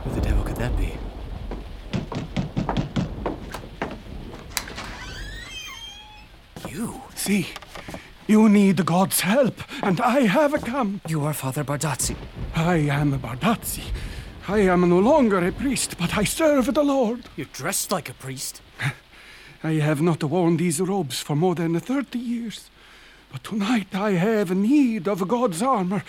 Who 0.03 0.11
the 0.13 0.21
devil 0.21 0.43
could 0.43 0.57
that 0.57 0.77
be? 0.77 0.93
You. 6.69 7.01
See, 7.15 7.47
you 8.27 8.49
need 8.49 8.85
God's 8.85 9.21
help, 9.21 9.61
and 9.83 10.01
I 10.01 10.21
have 10.21 10.53
come. 10.63 11.01
You 11.07 11.23
are 11.25 11.33
Father 11.33 11.63
Bardazzi. 11.63 12.15
I 12.55 12.77
am 12.77 13.19
Bardazzi. 13.19 13.83
I 14.47 14.59
am 14.59 14.89
no 14.89 14.99
longer 14.99 15.45
a 15.45 15.51
priest, 15.51 15.97
but 15.97 16.17
I 16.17 16.23
serve 16.23 16.73
the 16.73 16.83
Lord. 16.83 17.25
You're 17.35 17.47
dressed 17.51 17.91
like 17.91 18.09
a 18.09 18.13
priest. 18.13 18.61
I 19.63 19.73
have 19.73 20.01
not 20.01 20.23
worn 20.23 20.57
these 20.57 20.79
robes 20.79 21.19
for 21.19 21.35
more 21.35 21.55
than 21.55 21.79
30 21.79 22.19
years. 22.19 22.69
But 23.31 23.43
tonight 23.43 23.93
I 23.93 24.11
have 24.11 24.55
need 24.55 25.07
of 25.07 25.27
God's 25.27 25.61
armor. 25.61 26.03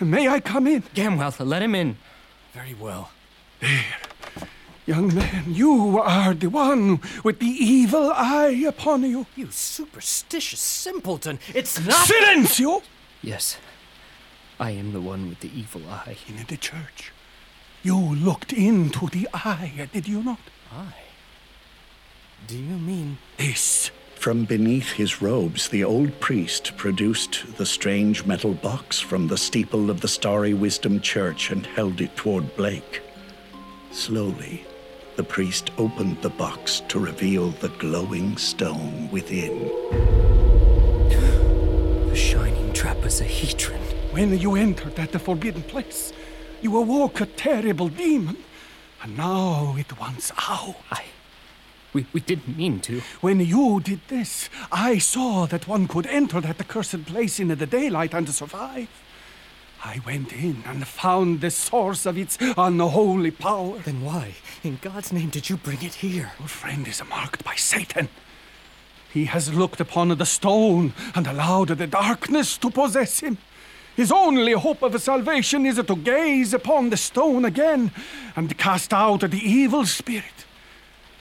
May 0.00 0.28
I 0.28 0.40
come 0.40 0.66
in? 0.66 0.82
Gamwell, 0.94 1.46
let 1.46 1.62
him 1.62 1.74
in. 1.74 1.96
Very 2.52 2.74
well. 2.74 3.10
Young 4.86 5.12
man, 5.12 5.44
you 5.48 5.98
are 5.98 6.32
the 6.32 6.48
one 6.48 7.00
with 7.24 7.40
the 7.40 7.46
evil 7.46 8.12
eye 8.14 8.64
upon 8.68 9.02
you. 9.02 9.26
You 9.34 9.50
superstitious 9.50 10.60
simpleton. 10.60 11.40
It's 11.52 11.84
not. 11.84 12.06
Silencio! 12.06 12.82
Yes, 13.20 13.58
I 14.60 14.70
am 14.70 14.92
the 14.92 15.00
one 15.00 15.28
with 15.28 15.40
the 15.40 15.50
evil 15.52 15.82
eye. 15.90 16.16
In 16.28 16.36
the 16.46 16.56
church. 16.56 17.12
You 17.82 17.98
looked 17.98 18.52
into 18.52 19.08
the 19.08 19.28
eye, 19.34 19.88
did 19.92 20.06
you 20.06 20.22
not? 20.22 20.38
I? 20.72 20.94
Do 22.46 22.56
you 22.56 22.78
mean. 22.78 23.18
This. 23.38 23.90
From 24.14 24.44
beneath 24.44 24.92
his 24.92 25.20
robes, 25.20 25.68
the 25.68 25.84
old 25.84 26.18
priest 26.20 26.76
produced 26.76 27.58
the 27.58 27.66
strange 27.66 28.24
metal 28.24 28.54
box 28.54 28.98
from 29.00 29.26
the 29.26 29.36
steeple 29.36 29.90
of 29.90 30.00
the 30.00 30.08
Starry 30.08 30.54
Wisdom 30.54 31.00
Church 31.00 31.50
and 31.50 31.66
held 31.66 32.00
it 32.00 32.16
toward 32.16 32.56
Blake. 32.56 33.02
Slowly, 33.90 34.64
the 35.16 35.24
priest 35.24 35.70
opened 35.78 36.20
the 36.20 36.28
box 36.28 36.82
to 36.88 36.98
reveal 36.98 37.50
the 37.50 37.70
glowing 37.70 38.36
stone 38.36 39.10
within. 39.10 39.68
The 42.08 42.14
shining 42.14 42.72
trap 42.74 42.98
is 43.04 43.22
a 43.22 43.24
trapezohedron. 43.24 44.12
When 44.12 44.38
you 44.38 44.54
entered 44.56 44.98
at 44.98 45.12
the 45.12 45.18
forbidden 45.18 45.62
place, 45.62 46.12
you 46.60 46.76
awoke 46.76 47.20
a 47.20 47.26
terrible 47.26 47.88
demon. 47.88 48.36
And 49.02 49.16
now 49.16 49.74
it 49.78 49.98
wants 49.98 50.32
out. 50.48 50.76
I. 50.90 51.04
We, 51.94 52.06
we 52.12 52.20
didn't 52.20 52.58
mean 52.58 52.80
to. 52.80 53.00
When 53.22 53.40
you 53.40 53.80
did 53.80 54.00
this, 54.08 54.50
I 54.70 54.98
saw 54.98 55.46
that 55.46 55.66
one 55.66 55.88
could 55.88 56.06
enter 56.06 56.42
that 56.42 56.60
accursed 56.60 57.06
place 57.06 57.40
in 57.40 57.48
the 57.48 57.66
daylight 57.66 58.12
and 58.12 58.28
survive. 58.28 58.88
I 59.84 60.00
went 60.04 60.32
in 60.32 60.62
and 60.66 60.86
found 60.86 61.40
the 61.40 61.50
source 61.50 62.06
of 62.06 62.18
its 62.18 62.38
unholy 62.40 63.30
power. 63.30 63.78
Then 63.78 64.04
why, 64.04 64.34
in 64.62 64.78
God's 64.80 65.12
name, 65.12 65.30
did 65.30 65.48
you 65.48 65.56
bring 65.56 65.82
it 65.82 65.94
here? 65.94 66.32
Your 66.38 66.48
friend 66.48 66.86
is 66.88 67.02
marked 67.08 67.44
by 67.44 67.54
Satan. 67.54 68.08
He 69.12 69.26
has 69.26 69.54
looked 69.54 69.80
upon 69.80 70.08
the 70.08 70.26
stone 70.26 70.92
and 71.14 71.26
allowed 71.26 71.68
the 71.68 71.86
darkness 71.86 72.58
to 72.58 72.70
possess 72.70 73.20
him. 73.20 73.38
His 73.96 74.12
only 74.12 74.52
hope 74.52 74.82
of 74.82 75.00
salvation 75.00 75.64
is 75.64 75.76
to 75.76 75.96
gaze 75.96 76.52
upon 76.52 76.90
the 76.90 76.98
stone 76.98 77.46
again 77.46 77.92
and 78.36 78.58
cast 78.58 78.92
out 78.92 79.20
the 79.20 79.38
evil 79.38 79.86
spirit. 79.86 80.44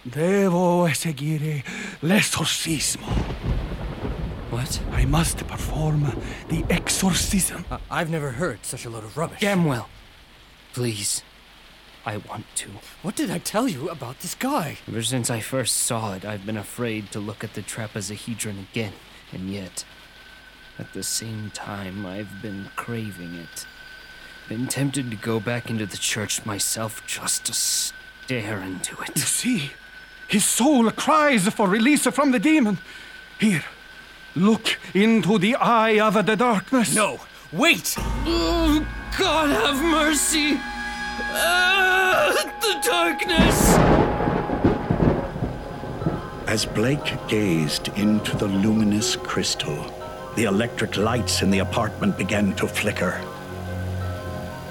Devo 0.06 0.88
seguire 0.94 1.64
l'esorcismo. 2.02 3.65
What? 4.50 4.80
I 4.92 5.06
must 5.06 5.46
perform 5.48 6.22
the 6.50 6.64
exorcism. 6.70 7.66
I- 7.72 7.80
I've 7.90 8.10
never 8.10 8.32
heard 8.32 8.66
such 8.66 8.86
a 8.86 8.90
load 8.90 9.04
of 9.04 9.18
rubbish. 9.18 9.40
Gamwell, 9.40 9.88
please. 10.74 11.24
I 12.06 12.18
want 12.18 12.46
to. 12.58 12.70
What 13.02 13.16
did 13.16 13.32
I 13.32 13.40
tell 13.40 13.68
you 13.68 13.90
about 13.90 14.20
this 14.20 14.36
guy? 14.36 14.78
Ever 14.88 15.02
since 15.02 15.32
I 15.32 15.40
first 15.40 15.76
saw 15.78 16.14
it, 16.14 16.24
I've 16.24 16.46
been 16.46 16.58
afraid 16.58 17.12
to 17.12 17.20
look 17.20 17.44
at 17.44 17.56
the 17.56 17.64
trapezohedron 17.64 18.60
again, 18.72 18.94
and 19.32 19.50
yet. 19.52 19.84
At 20.78 20.94
the 20.94 21.02
same 21.04 21.50
time, 21.52 22.06
I've 22.06 22.42
been 22.44 22.70
craving 22.76 23.34
it. 23.34 23.66
Been 24.48 24.68
tempted 24.68 25.10
to 25.10 25.18
go 25.18 25.40
back 25.40 25.70
into 25.72 25.88
the 25.88 25.98
church 25.98 26.46
myself 26.46 27.02
just 27.08 27.46
to 27.46 27.54
stare 27.54 28.60
into 28.62 29.02
it. 29.02 29.16
You 29.16 29.22
see, 29.24 29.72
his 30.28 30.46
soul 30.46 30.92
cries 30.92 31.48
for 31.50 31.68
release 31.68 32.06
from 32.06 32.32
the 32.32 32.40
demon. 32.40 32.78
Here, 33.40 33.64
look 34.36 34.78
into 34.94 35.38
the 35.38 35.56
eye 35.56 36.00
of 36.00 36.14
the 36.26 36.36
darkness. 36.36 36.94
No, 36.94 37.20
wait! 37.52 37.96
Oh, 37.98 38.86
God 39.18 39.50
have 39.50 39.84
mercy! 39.84 40.60
Ah, 41.38 42.34
the 42.62 42.80
darkness! 42.88 43.76
As 46.48 46.66
Blake 46.66 47.18
gazed 47.28 47.88
into 47.98 48.38
the 48.38 48.48
luminous 48.48 49.16
crystal, 49.16 49.92
the 50.36 50.44
electric 50.44 50.98
lights 50.98 51.42
in 51.42 51.50
the 51.50 51.60
apartment 51.60 52.18
began 52.18 52.54
to 52.56 52.68
flicker. 52.68 53.22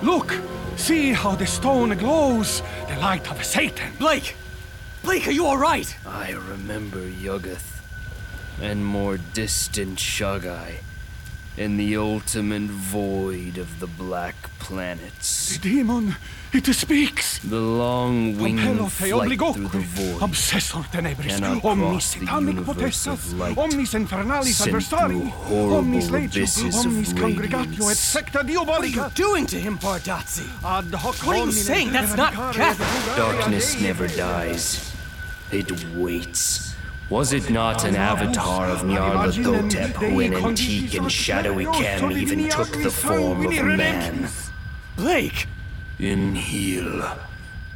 Look! 0.02 0.40
See 0.76 1.12
how 1.12 1.34
the 1.34 1.46
stone 1.46 1.96
glows! 1.96 2.62
The 2.88 2.98
light 2.98 3.30
of 3.30 3.44
Satan! 3.44 3.92
Blake! 3.98 4.36
Blake, 5.02 5.26
are 5.28 5.32
you 5.32 5.46
alright? 5.46 5.94
I 6.06 6.32
remember 6.32 7.08
Yuggoth, 7.08 7.73
and 8.60 8.84
more 8.84 9.18
distant 9.18 9.98
Shaggai, 9.98 10.76
in 11.56 11.76
the 11.76 11.96
ultimate 11.96 12.62
void 12.70 13.58
of 13.58 13.78
the 13.80 13.86
black 13.86 14.34
planets. 14.58 15.56
The 15.56 15.68
demon! 15.70 16.16
It 16.52 16.66
speaks! 16.66 17.38
The 17.40 17.60
long 17.60 18.38
winged 18.38 18.60
Compello 18.60 18.88
flight 18.88 19.40
through 19.56 19.68
the 19.68 19.78
void 19.80 20.22
obsessor 20.22 20.84
tenebris, 20.90 21.28
cannot 21.28 21.64
omnis 21.64 21.88
cross 21.88 22.14
the 22.14 22.20
satanic 22.20 22.54
universe 22.54 23.06
of 23.06 23.18
potestas, 23.18 23.38
light, 23.38 23.58
omnis 23.58 23.94
infernalis 23.94 24.54
sent 24.54 24.76
adversari, 24.76 25.08
through 25.08 25.30
horrible 25.30 25.76
omnis 25.78 26.08
abysses 26.08 26.62
legio, 26.62 26.68
of 26.68 26.86
omnis 26.86 27.12
congregatio 27.12 27.64
et 27.64 27.78
radiance. 27.80 27.98
secta 27.98 28.44
What 28.44 28.80
are 28.80 28.86
you 28.86 29.10
doing 29.14 29.46
to 29.46 29.58
him, 29.58 29.78
Bardazzi? 29.78 30.46
Ad 30.64 30.94
hoc 30.94 31.16
What 31.26 31.36
are 31.36 31.46
you 31.46 31.52
saying? 31.52 31.92
That's 31.92 32.16
not 32.16 32.32
predicare 32.32 32.54
Catholic. 32.54 33.16
Darkness 33.16 33.80
never 33.80 34.06
dies. 34.08 34.92
It 35.50 35.70
waits. 35.94 36.73
Was 37.10 37.34
it 37.34 37.50
not 37.50 37.84
an 37.84 37.96
avatar 37.96 38.70
of 38.70 38.78
Nyarlathotep 38.78 39.92
who 39.92 40.20
in 40.20 40.32
antique 40.32 40.94
and 40.94 41.12
shadowy 41.12 41.66
canon 41.66 42.12
even 42.12 42.48
took 42.48 42.72
the 42.82 42.90
form 42.90 43.44
of 43.46 43.52
a 43.52 43.62
man? 43.62 44.28
Blake! 44.96 45.46
In 45.98 46.34
Heel, 46.34 47.02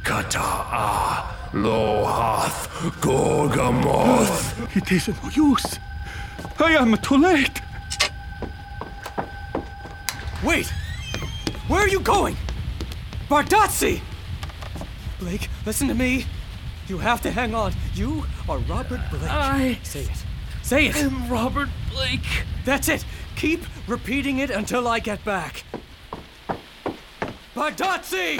Kata'a, 0.03 1.53
Lohath, 1.53 2.69
Gorgamoth. 3.01 4.75
It 4.75 4.91
is 4.91 5.07
no 5.07 5.29
use. 5.29 5.77
I 6.59 6.73
am 6.73 6.97
too 6.97 7.17
late. 7.17 7.61
Wait! 10.43 10.73
Where 11.67 11.81
are 11.81 11.87
you 11.87 11.99
going? 11.99 12.35
Bardazzi! 13.29 14.01
Blake, 15.19 15.49
listen 15.67 15.87
to 15.87 15.93
me. 15.93 16.25
You 16.89 16.97
have 16.97 17.21
to 17.21 17.29
hang 17.29 17.53
on. 17.53 17.73
You 17.93 18.25
are 18.49 18.57
Robert 18.57 18.99
Blake. 19.11 19.29
I 19.29 19.77
Say 19.83 20.01
it. 20.01 20.25
Say 20.63 20.87
it. 20.87 20.95
I 20.95 20.99
am 21.01 21.29
Robert 21.29 21.69
Blake. 21.91 22.25
That's 22.65 22.89
it. 22.89 23.05
Keep 23.35 23.61
repeating 23.87 24.39
it 24.39 24.49
until 24.49 24.87
I 24.87 24.97
get 24.97 25.23
back. 25.23 25.63
Bardazzi! 27.53 28.39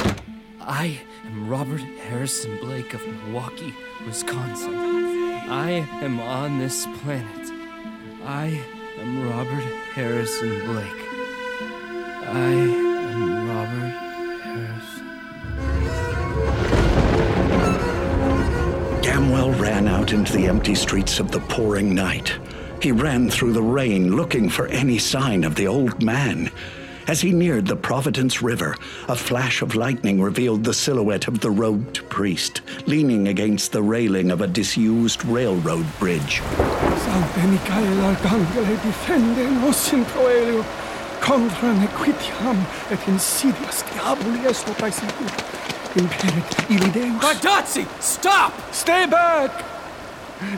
I 0.59 0.99
am 1.25 1.47
Robert 1.47 1.81
Harrison 2.07 2.57
Blake 2.57 2.95
of 2.95 3.05
Milwaukee, 3.05 3.73
Wisconsin. 4.07 4.73
I 4.75 5.87
am 6.01 6.19
on 6.19 6.57
this 6.57 6.87
planet. 7.03 7.51
I 8.25 8.61
am 8.99 9.29
Robert 9.29 9.63
Harrison 9.93 10.65
Blake. 10.65 11.07
I 12.27 12.51
am 12.51 13.47
Robert 13.47 14.08
Gamwell 19.29 19.59
ran 19.59 19.87
out 19.87 20.11
into 20.11 20.33
the 20.33 20.47
empty 20.47 20.73
streets 20.73 21.19
of 21.19 21.29
the 21.29 21.39
pouring 21.41 21.93
night. 21.93 22.33
He 22.81 22.91
ran 22.91 23.29
through 23.29 23.53
the 23.53 23.61
rain 23.61 24.15
looking 24.15 24.49
for 24.49 24.65
any 24.69 24.97
sign 24.97 25.43
of 25.43 25.53
the 25.53 25.67
old 25.67 26.01
man. 26.01 26.51
As 27.07 27.21
he 27.21 27.31
neared 27.31 27.67
the 27.67 27.75
Providence 27.75 28.41
River, 28.41 28.75
a 29.07 29.15
flash 29.15 29.61
of 29.61 29.75
lightning 29.75 30.19
revealed 30.19 30.63
the 30.63 30.73
silhouette 30.73 31.27
of 31.27 31.41
the 31.41 31.51
robed 31.51 32.09
priest, 32.09 32.61
leaning 32.87 33.27
against 33.27 33.71
the 33.71 33.83
railing 33.83 34.31
of 34.31 34.41
a 34.41 34.47
disused 34.47 35.23
railroad 35.25 35.85
bridge. 35.99 36.41
Sancte 36.41 37.37
Michael 37.37 38.01
Arcangele 38.09 38.77
defende 38.77 39.61
nos 39.61 39.93
in 39.93 40.05
proelio 40.05 40.65
contra 41.21 41.71
nequitiam 41.75 42.57
et 42.89 42.99
insidias 43.05 43.83
diaboli 43.91 44.47
est 44.47 44.67
opacity. 45.95 45.99
Imperit 45.99 46.69
ili 46.69 46.91
Deus. 46.91 47.21
Bardazzi! 47.21 47.85
Stop! 47.99 48.51
Stay 48.71 49.07
back! 49.07 49.51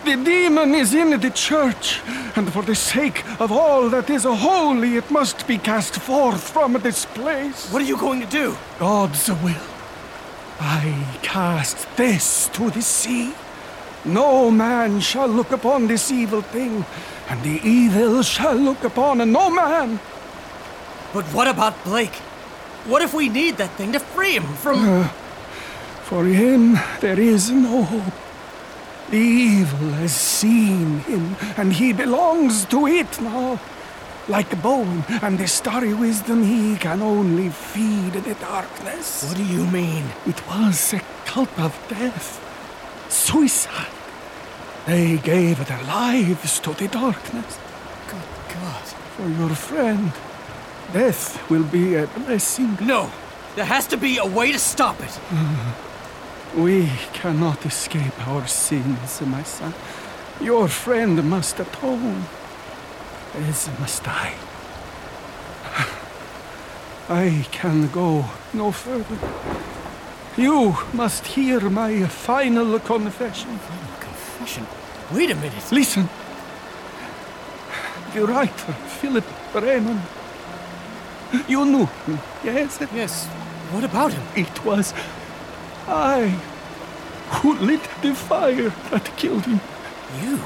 The 0.05 0.15
demon 0.15 0.75
is 0.75 0.93
in 0.93 1.19
the 1.19 1.31
church, 1.31 2.01
and 2.35 2.53
for 2.53 2.63
the 2.63 2.75
sake 2.75 3.23
of 3.39 3.51
all 3.51 3.89
that 3.89 4.09
is 4.09 4.25
holy, 4.25 4.97
it 4.97 5.09
must 5.09 5.47
be 5.47 5.57
cast 5.57 5.99
forth 5.99 6.51
from 6.51 6.73
this 6.73 7.05
place. 7.05 7.71
What 7.71 7.81
are 7.81 7.87
you 7.87 7.97
going 7.97 8.21
to 8.21 8.27
do? 8.27 8.55
God's 8.79 9.27
will. 9.27 9.55
I 10.59 11.17
cast 11.23 11.87
this 11.97 12.47
to 12.49 12.69
the 12.69 12.81
sea. 12.81 13.33
No 14.05 14.51
man 14.51 14.99
shall 14.99 15.27
look 15.27 15.51
upon 15.51 15.87
this 15.87 16.11
evil 16.11 16.41
thing, 16.41 16.85
and 17.27 17.41
the 17.41 17.59
evil 17.67 18.21
shall 18.21 18.55
look 18.55 18.83
upon 18.83 19.31
no 19.31 19.49
man. 19.49 19.99
But 21.11 21.25
what 21.33 21.47
about 21.47 21.83
Blake? 21.83 22.21
What 22.85 23.01
if 23.01 23.13
we 23.15 23.29
need 23.29 23.57
that 23.57 23.71
thing 23.71 23.93
to 23.93 23.99
free 23.99 24.35
him 24.35 24.43
from. 24.43 24.87
Uh, 24.87 25.09
for 26.11 26.25
him 26.25 26.77
there 26.99 27.17
is 27.17 27.49
no 27.49 27.83
hope. 27.83 28.13
The 29.09 29.17
evil 29.17 29.91
has 29.91 30.13
seen 30.13 30.99
him, 31.07 31.37
and 31.55 31.71
he 31.71 31.93
belongs 31.93 32.65
to 32.65 32.85
it 32.85 33.21
now. 33.21 33.57
Like 34.27 34.61
Bowen 34.61 35.05
and 35.21 35.39
the 35.39 35.47
starry 35.47 35.93
wisdom, 35.93 36.43
he 36.43 36.75
can 36.75 37.01
only 37.01 37.47
feed 37.47 38.11
the 38.11 38.35
darkness. 38.35 39.23
What 39.23 39.37
do 39.37 39.45
you 39.45 39.65
mean? 39.65 40.03
It 40.27 40.45
was 40.47 40.93
a 40.93 40.99
cult 41.25 41.57
of 41.57 41.73
death. 41.87 42.29
Suicide. 43.07 43.95
They 44.85 45.17
gave 45.17 45.65
their 45.65 45.83
lives 45.83 46.59
to 46.59 46.73
the 46.73 46.89
darkness. 46.89 47.57
Good 48.07 48.31
God. 48.55 48.83
For 49.15 49.29
your 49.29 49.55
friend, 49.55 50.11
death 50.91 51.49
will 51.49 51.63
be 51.63 51.95
a 51.95 52.07
blessing. 52.07 52.77
No! 52.81 53.09
There 53.55 53.65
has 53.75 53.87
to 53.87 53.97
be 53.97 54.17
a 54.17 54.25
way 54.25 54.51
to 54.51 54.59
stop 54.59 54.99
it. 54.99 55.15
Mm-hmm. 55.31 55.90
We 56.55 56.87
cannot 57.13 57.65
escape 57.65 58.27
our 58.27 58.45
sins, 58.45 59.21
my 59.21 59.43
son. 59.43 59.73
Your 60.41 60.67
friend 60.67 61.23
must 61.23 61.57
atone, 61.61 62.25
as 63.35 63.69
must 63.79 64.05
I. 64.05 64.33
I 67.09 67.45
can 67.51 67.87
go 67.87 68.25
no 68.53 68.73
further. 68.73 69.17
You 70.35 70.75
must 70.91 71.25
hear 71.25 71.69
my 71.69 72.03
final 72.07 72.79
confession. 72.79 73.57
Confession? 74.01 74.67
Wait 75.13 75.31
a 75.31 75.35
minute. 75.35 75.71
Listen. 75.71 76.09
The 78.13 78.25
writer, 78.25 78.73
Philip 78.99 79.25
Raymond. 79.53 80.01
You 81.47 81.63
knew 81.65 81.85
him, 81.85 82.19
yes? 82.43 82.77
Yes. 82.93 83.25
What 83.71 83.85
about 83.85 84.11
him? 84.11 84.23
It 84.35 84.65
was 84.65 84.93
I 85.91 86.29
who 87.31 87.53
lit 87.55 87.81
the 88.01 88.13
fire 88.13 88.69
that 88.91 89.17
killed 89.17 89.45
him. 89.45 89.59
You? 90.21 90.37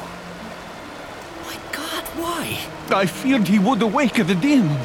My 1.45 1.57
God, 1.71 2.03
why? 2.17 2.59
I 2.89 3.05
feared 3.05 3.47
he 3.47 3.59
would 3.59 3.81
awake 3.81 4.15
the 4.15 4.35
demon. 4.35 4.79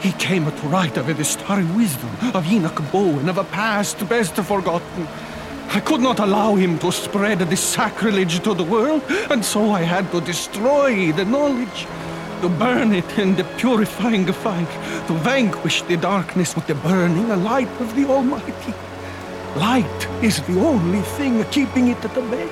He 0.00 0.12
came 0.12 0.44
to 0.44 0.66
write 0.68 0.96
of 0.96 1.06
the 1.06 1.24
starry 1.24 1.64
wisdom 1.64 2.10
of 2.34 2.50
Enoch 2.50 2.82
Bowen, 2.90 3.28
of 3.28 3.38
a 3.38 3.44
past 3.44 4.06
best 4.08 4.34
forgotten. 4.34 5.06
I 5.68 5.80
could 5.80 6.00
not 6.00 6.18
allow 6.18 6.54
him 6.56 6.78
to 6.80 6.90
spread 6.92 7.38
the 7.38 7.56
sacrilege 7.56 8.40
to 8.40 8.52
the 8.52 8.64
world, 8.64 9.02
and 9.30 9.44
so 9.44 9.70
I 9.70 9.82
had 9.82 10.10
to 10.12 10.20
destroy 10.20 11.12
the 11.12 11.24
knowledge, 11.24 11.86
to 12.42 12.48
burn 12.48 12.92
it 12.92 13.18
in 13.18 13.36
the 13.36 13.44
purifying 13.56 14.26
fire, 14.32 14.66
to 15.06 15.14
vanquish 15.14 15.82
the 15.82 15.96
darkness 15.96 16.54
with 16.54 16.66
the 16.66 16.74
burning 16.74 17.28
light 17.42 17.80
of 17.80 17.94
the 17.94 18.04
Almighty. 18.04 18.74
Light 19.56 20.08
is 20.22 20.40
the 20.42 20.58
only 20.60 21.02
thing 21.02 21.44
keeping 21.50 21.88
it 21.88 22.02
at 22.02 22.14
bay. 22.14 22.48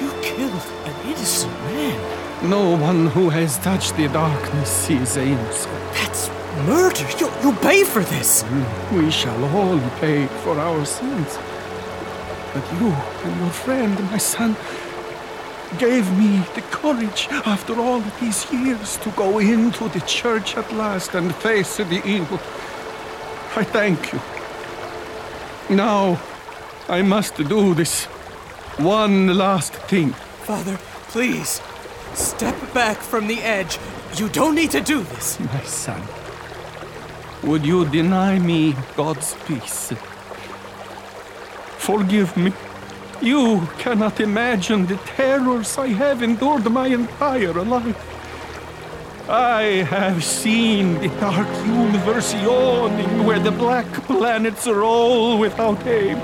You 0.00 0.10
killed 0.22 0.66
an 0.84 1.06
innocent 1.06 1.52
man. 1.66 2.50
No 2.50 2.76
one 2.76 3.06
who 3.06 3.28
has 3.28 3.58
touched 3.58 3.96
the 3.96 4.08
darkness 4.08 4.90
is 4.90 5.16
innocent. 5.16 5.72
That's 5.94 6.28
murder. 6.66 7.06
You, 7.20 7.30
you'll 7.42 7.62
pay 7.62 7.84
for 7.84 8.02
this. 8.02 8.42
Mm, 8.42 9.04
we 9.04 9.10
shall 9.12 9.44
all 9.56 9.78
pay 10.00 10.26
for 10.42 10.58
our 10.58 10.84
sins. 10.84 11.38
But 12.52 12.64
you 12.80 12.88
and 12.88 13.40
your 13.40 13.50
friend, 13.50 14.00
my 14.10 14.18
son, 14.18 14.56
gave 15.78 16.10
me 16.18 16.38
the 16.56 16.62
courage 16.72 17.28
after 17.46 17.78
all 17.78 18.00
these 18.20 18.52
years 18.52 18.96
to 18.96 19.10
go 19.10 19.38
into 19.38 19.88
the 19.90 20.00
church 20.00 20.56
at 20.56 20.72
last 20.72 21.14
and 21.14 21.32
face 21.36 21.76
the 21.76 22.02
evil. 22.04 22.40
I 23.54 23.62
thank 23.62 24.12
you. 24.12 24.20
Now, 25.70 26.20
I 26.88 27.02
must 27.02 27.36
do 27.36 27.74
this 27.74 28.04
one 28.78 29.36
last 29.36 29.74
thing. 29.88 30.10
Father, 30.44 30.78
please, 31.08 31.60
step 32.14 32.56
back 32.74 32.96
from 32.96 33.26
the 33.26 33.40
edge. 33.42 33.78
You 34.16 34.28
don't 34.28 34.54
need 34.54 34.70
to 34.72 34.80
do 34.80 35.02
this. 35.02 35.38
My 35.40 35.62
son, 35.62 36.02
would 37.42 37.64
you 37.64 37.84
deny 37.86 38.38
me 38.38 38.74
God's 38.96 39.34
peace? 39.46 39.92
Forgive 41.78 42.36
me. 42.36 42.52
You 43.20 43.68
cannot 43.78 44.20
imagine 44.20 44.86
the 44.86 44.96
terrors 44.96 45.78
I 45.78 45.88
have 45.88 46.22
endured 46.22 46.70
my 46.70 46.88
entire 46.88 47.52
life. 47.52 48.08
I 49.28 49.84
have 49.88 50.24
seen 50.24 51.00
the 51.00 51.08
dark 51.20 51.48
universe 51.64 52.34
yawning 52.34 53.24
where 53.24 53.38
the 53.38 53.52
black 53.52 53.86
planets 54.06 54.66
roll 54.66 55.38
without 55.38 55.86
aim, 55.86 56.18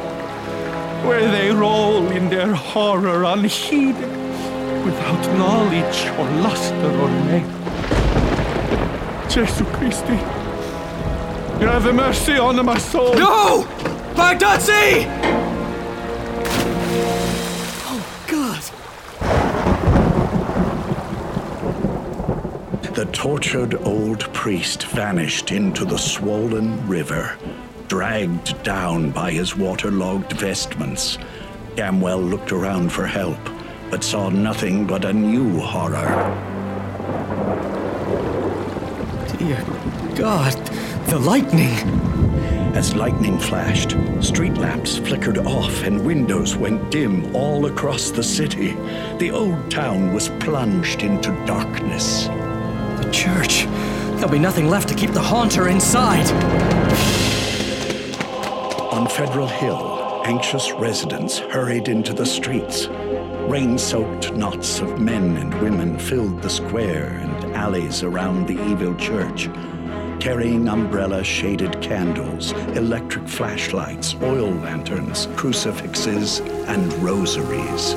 where 1.07 1.31
they 1.31 1.51
roll 1.51 2.09
in 2.09 2.29
their 2.29 2.55
horror 2.55 3.25
unheeded, 3.25 4.11
without 4.85 5.23
knowledge 5.37 6.07
or 6.19 6.29
luster 6.43 6.91
or 7.01 7.11
name. 7.27 7.49
Jesu 9.29 9.65
Christi, 9.77 10.19
you 11.61 11.67
have 11.67 11.93
mercy 11.95 12.39
on 12.39 12.65
my 12.65 12.79
soul. 12.79 13.15
No! 13.15 13.67
Bardazzi! 14.15 15.07
Oh, 17.85 18.03
God. 18.27 18.63
The 22.95 23.05
tortured 23.13 23.75
old 23.87 24.33
priest 24.33 24.85
vanished 24.85 25.53
into 25.53 25.85
the 25.85 25.99
swollen 25.99 26.89
river, 26.89 27.37
dragged 27.89 28.63
down 28.63 29.11
by 29.11 29.31
his 29.31 29.57
waterlogged 29.57 30.33
vestments. 30.35 31.19
Gamwell 31.75 32.29
looked 32.29 32.53
around 32.53 32.93
for 32.93 33.07
help, 33.07 33.39
but 33.91 34.05
saw 34.05 34.29
nothing 34.29 34.87
but 34.87 35.07
a 35.07 35.13
new 35.13 35.59
horror. 35.59 36.07
Dear 39.39 39.65
God, 40.15 40.53
the 41.07 41.19
lightning! 41.19 41.73
As 42.75 42.95
lightning 42.95 43.39
flashed, 43.39 43.97
street 44.21 44.55
lamps 44.55 44.99
flickered 44.99 45.39
off 45.39 45.83
and 45.83 46.05
windows 46.05 46.57
went 46.57 46.91
dim 46.91 47.35
all 47.35 47.67
across 47.67 48.11
the 48.11 48.23
city. 48.23 48.75
The 49.19 49.31
old 49.31 49.71
town 49.71 50.13
was 50.13 50.29
plunged 50.41 51.03
into 51.03 51.31
darkness. 51.47 52.27
The 52.27 53.09
church. 53.13 53.65
There'll 54.17 54.29
be 54.29 54.39
nothing 54.39 54.69
left 54.69 54.89
to 54.91 54.95
keep 54.95 55.13
the 55.13 55.23
haunter 55.23 55.69
inside. 55.69 56.78
On 58.99 59.07
Federal 59.07 59.47
Hill, 59.47 60.23
anxious 60.25 60.73
residents 60.73 61.39
hurried 61.39 61.87
into 61.87 62.13
the 62.13 62.27
streets. 62.27 62.89
Rain 63.49 63.79
soaked 63.79 64.33
knots 64.33 64.81
of 64.81 64.99
men 64.99 65.37
and 65.37 65.55
women 65.63 66.01
filled 66.01 66.43
the 66.43 66.51
square 66.51 67.11
and 67.23 67.55
alleys 67.55 68.03
around 68.03 68.49
the 68.49 68.61
evil 68.69 68.97
church, 68.97 69.49
carrying 70.19 70.67
umbrella 70.67 71.23
shaded 71.23 71.81
candles, 71.81 72.51
electric 72.75 73.29
flashlights, 73.29 74.17
oil 74.21 74.51
lanterns, 74.51 75.29
crucifixes, 75.37 76.41
and 76.67 76.93
rosaries. 76.95 77.95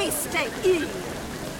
We 0.00 0.10
stay 0.10 0.48
in. 0.64 0.88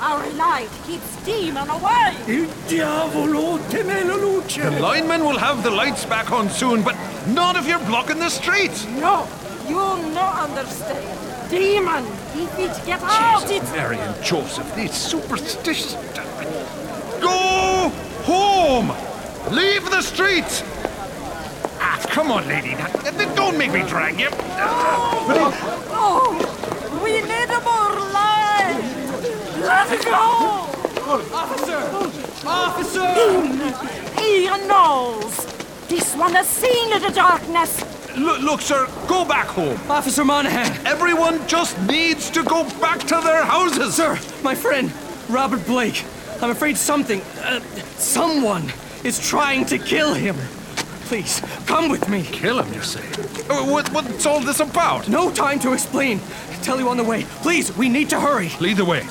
Our 0.01 0.27
light 0.31 0.71
keeps 0.87 1.15
demon 1.27 1.69
away. 1.69 2.17
Il 2.27 2.49
diavolo 2.69 3.59
teme 3.69 4.03
la 4.07 4.15
luce. 4.15 4.63
The 4.63 4.81
linemen 4.81 5.25
will 5.27 5.37
have 5.37 5.63
the 5.63 5.69
lights 5.69 6.07
back 6.07 6.33
on 6.33 6.49
soon, 6.49 6.83
but 6.83 6.97
not 7.35 7.57
if 7.57 7.67
you're 7.69 7.85
blocking 7.85 8.19
the 8.19 8.31
streets! 8.31 8.87
No, 8.87 9.29
you 9.69 9.77
no 10.15 10.25
understand. 10.47 11.51
Demon, 11.51 12.07
if 12.35 12.59
it 12.59 12.87
get 12.87 13.03
out, 13.03 13.51
it... 13.51 13.63
Mary 13.73 13.99
and 13.99 14.25
Joseph, 14.25 14.75
these 14.75 14.95
superstitious. 14.95 15.97
Go 17.21 17.91
home! 18.25 18.95
Leave 19.55 19.85
the 19.91 20.01
streets! 20.01 20.63
Ah, 21.79 22.01
come 22.09 22.33
on, 22.33 22.49
lady. 22.49 22.75
Don't 23.37 23.59
make 23.59 23.71
me 23.71 23.83
drag 23.83 24.19
you. 24.19 24.31
Oh, 25.93 26.33
we 27.05 27.21
need 27.21 27.49
more 27.65 27.99
light. 28.13 28.31
Let's 29.71 30.05
go. 30.05 30.11
Officer! 31.33 31.79
Officer! 32.45 34.21
Ian 34.21 34.67
knows. 34.67 35.47
This 35.87 36.15
one 36.17 36.33
has 36.35 36.49
seen 36.49 36.91
the 36.91 37.11
darkness. 37.11 37.81
Look, 38.17 38.41
look, 38.41 38.61
sir, 38.61 38.89
go 39.07 39.25
back 39.25 39.47
home. 39.47 39.79
Officer 39.89 40.25
Monahan! 40.25 40.85
Everyone 40.85 41.47
just 41.47 41.81
needs 41.83 42.31
to 42.31 42.43
go 42.43 42.65
back 42.81 42.99
to 42.99 43.21
their 43.23 43.45
houses. 43.45 43.95
Sir, 43.95 44.19
my 44.43 44.57
friend, 44.57 44.93
Robert 45.29 45.65
Blake. 45.67 46.05
I'm 46.43 46.51
afraid 46.51 46.77
something, 46.77 47.21
uh, 47.45 47.61
someone 47.97 48.73
is 49.05 49.21
trying 49.21 49.67
to 49.67 49.79
kill 49.79 50.15
him. 50.15 50.35
Please, 51.07 51.41
come 51.67 51.89
with 51.89 52.09
me. 52.09 52.25
Kill 52.25 52.61
him, 52.61 52.73
you 52.75 52.83
say? 52.83 53.05
Uh, 53.49 53.65
What, 53.71 53.89
what's 53.93 54.27
all 54.27 54.41
this 54.41 54.59
about? 54.59 55.09
No 55.09 55.31
time 55.31 55.61
to 55.61 55.73
explain. 55.73 56.19
I'll 56.51 56.61
Tell 56.65 56.81
you 56.81 56.89
on 56.89 56.97
the 56.97 57.05
way. 57.05 57.23
Please, 57.43 57.77
we 57.77 57.89
need 57.89 58.11
to 58.11 58.19
hurry. 58.21 58.51
Lead 58.61 58.77
the 58.77 58.85
way. 58.85 59.03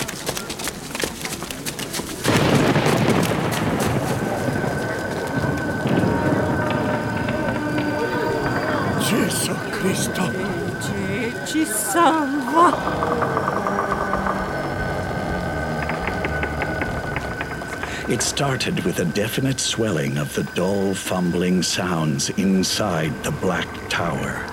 It 18.10 18.24
started 18.24 18.84
with 18.86 18.98
a 18.98 19.06
definite 19.06 19.60
swelling 19.60 20.18
of 20.18 20.34
the 20.34 20.42
dull, 20.56 20.96
fumbling 20.96 21.62
sounds 21.62 22.32
inside 22.32 23.24
the 23.24 23.30
Black 23.30 23.68
Tower. 23.88 24.44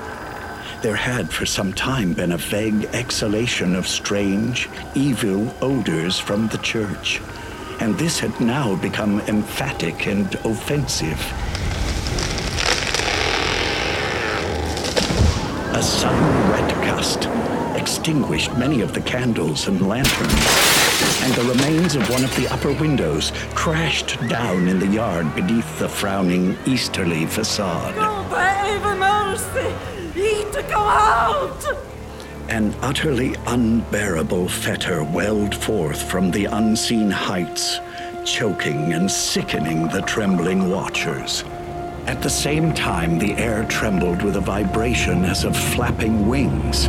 There 0.82 0.94
had 0.94 1.32
for 1.32 1.46
some 1.46 1.72
time 1.72 2.12
been 2.12 2.32
a 2.32 2.36
vague 2.36 2.84
exhalation 2.92 3.74
of 3.74 3.88
strange, 3.88 4.68
evil 4.94 5.54
odors 5.62 6.18
from 6.18 6.48
the 6.48 6.58
church, 6.58 7.22
and 7.80 7.96
this 7.96 8.20
had 8.20 8.38
now 8.42 8.76
become 8.76 9.20
emphatic 9.20 10.06
and 10.06 10.34
offensive. 10.44 11.18
A 15.74 15.82
sudden 15.82 16.50
red 16.52 16.70
gust 16.84 17.55
extinguished 18.06 18.56
many 18.56 18.82
of 18.82 18.94
the 18.94 19.00
candles 19.00 19.66
and 19.66 19.88
lanterns, 19.88 20.32
and 21.22 21.34
the 21.34 21.42
remains 21.42 21.96
of 21.96 22.08
one 22.08 22.22
of 22.22 22.32
the 22.36 22.46
upper 22.52 22.70
windows 22.74 23.32
crashed 23.56 24.16
down 24.28 24.68
in 24.68 24.78
the 24.78 24.86
yard 24.86 25.26
beneath 25.34 25.76
the 25.80 25.88
frowning 25.88 26.56
easterly 26.66 27.26
facade. 27.26 27.92
Oh, 27.96 28.22
baby 28.30 28.96
mercy. 28.96 29.74
Need 30.14 30.52
to 30.52 30.62
go 30.70 30.78
out. 30.78 31.66
An 32.48 32.72
utterly 32.80 33.34
unbearable 33.48 34.46
fetor 34.46 35.02
welled 35.12 35.56
forth 35.56 36.00
from 36.08 36.30
the 36.30 36.44
unseen 36.44 37.10
heights, 37.10 37.80
choking 38.24 38.92
and 38.92 39.10
sickening 39.10 39.88
the 39.88 40.02
trembling 40.02 40.70
watchers. 40.70 41.42
At 42.06 42.22
the 42.22 42.30
same 42.30 42.72
time, 42.72 43.18
the 43.18 43.32
air 43.32 43.64
trembled 43.64 44.22
with 44.22 44.36
a 44.36 44.40
vibration 44.40 45.24
as 45.24 45.42
of 45.42 45.56
flapping 45.56 46.28
wings, 46.28 46.86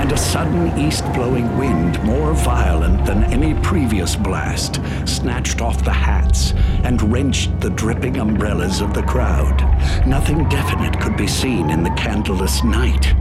and 0.00 0.10
a 0.10 0.16
sudden 0.16 0.76
east 0.76 1.04
blowing 1.12 1.56
wind, 1.56 2.02
more 2.02 2.32
violent 2.34 3.06
than 3.06 3.22
any 3.24 3.54
previous 3.62 4.16
blast, 4.16 4.80
snatched 5.04 5.60
off 5.60 5.84
the 5.84 5.92
hats 5.92 6.54
and 6.82 7.00
wrenched 7.12 7.60
the 7.60 7.70
dripping 7.70 8.16
umbrellas 8.16 8.80
of 8.80 8.94
the 8.94 9.02
crowd. 9.04 9.62
Nothing 10.04 10.48
definite 10.48 11.00
could 11.00 11.16
be 11.16 11.28
seen 11.28 11.70
in 11.70 11.84
the 11.84 11.90
candleless 11.90 12.64
night. 12.64 13.14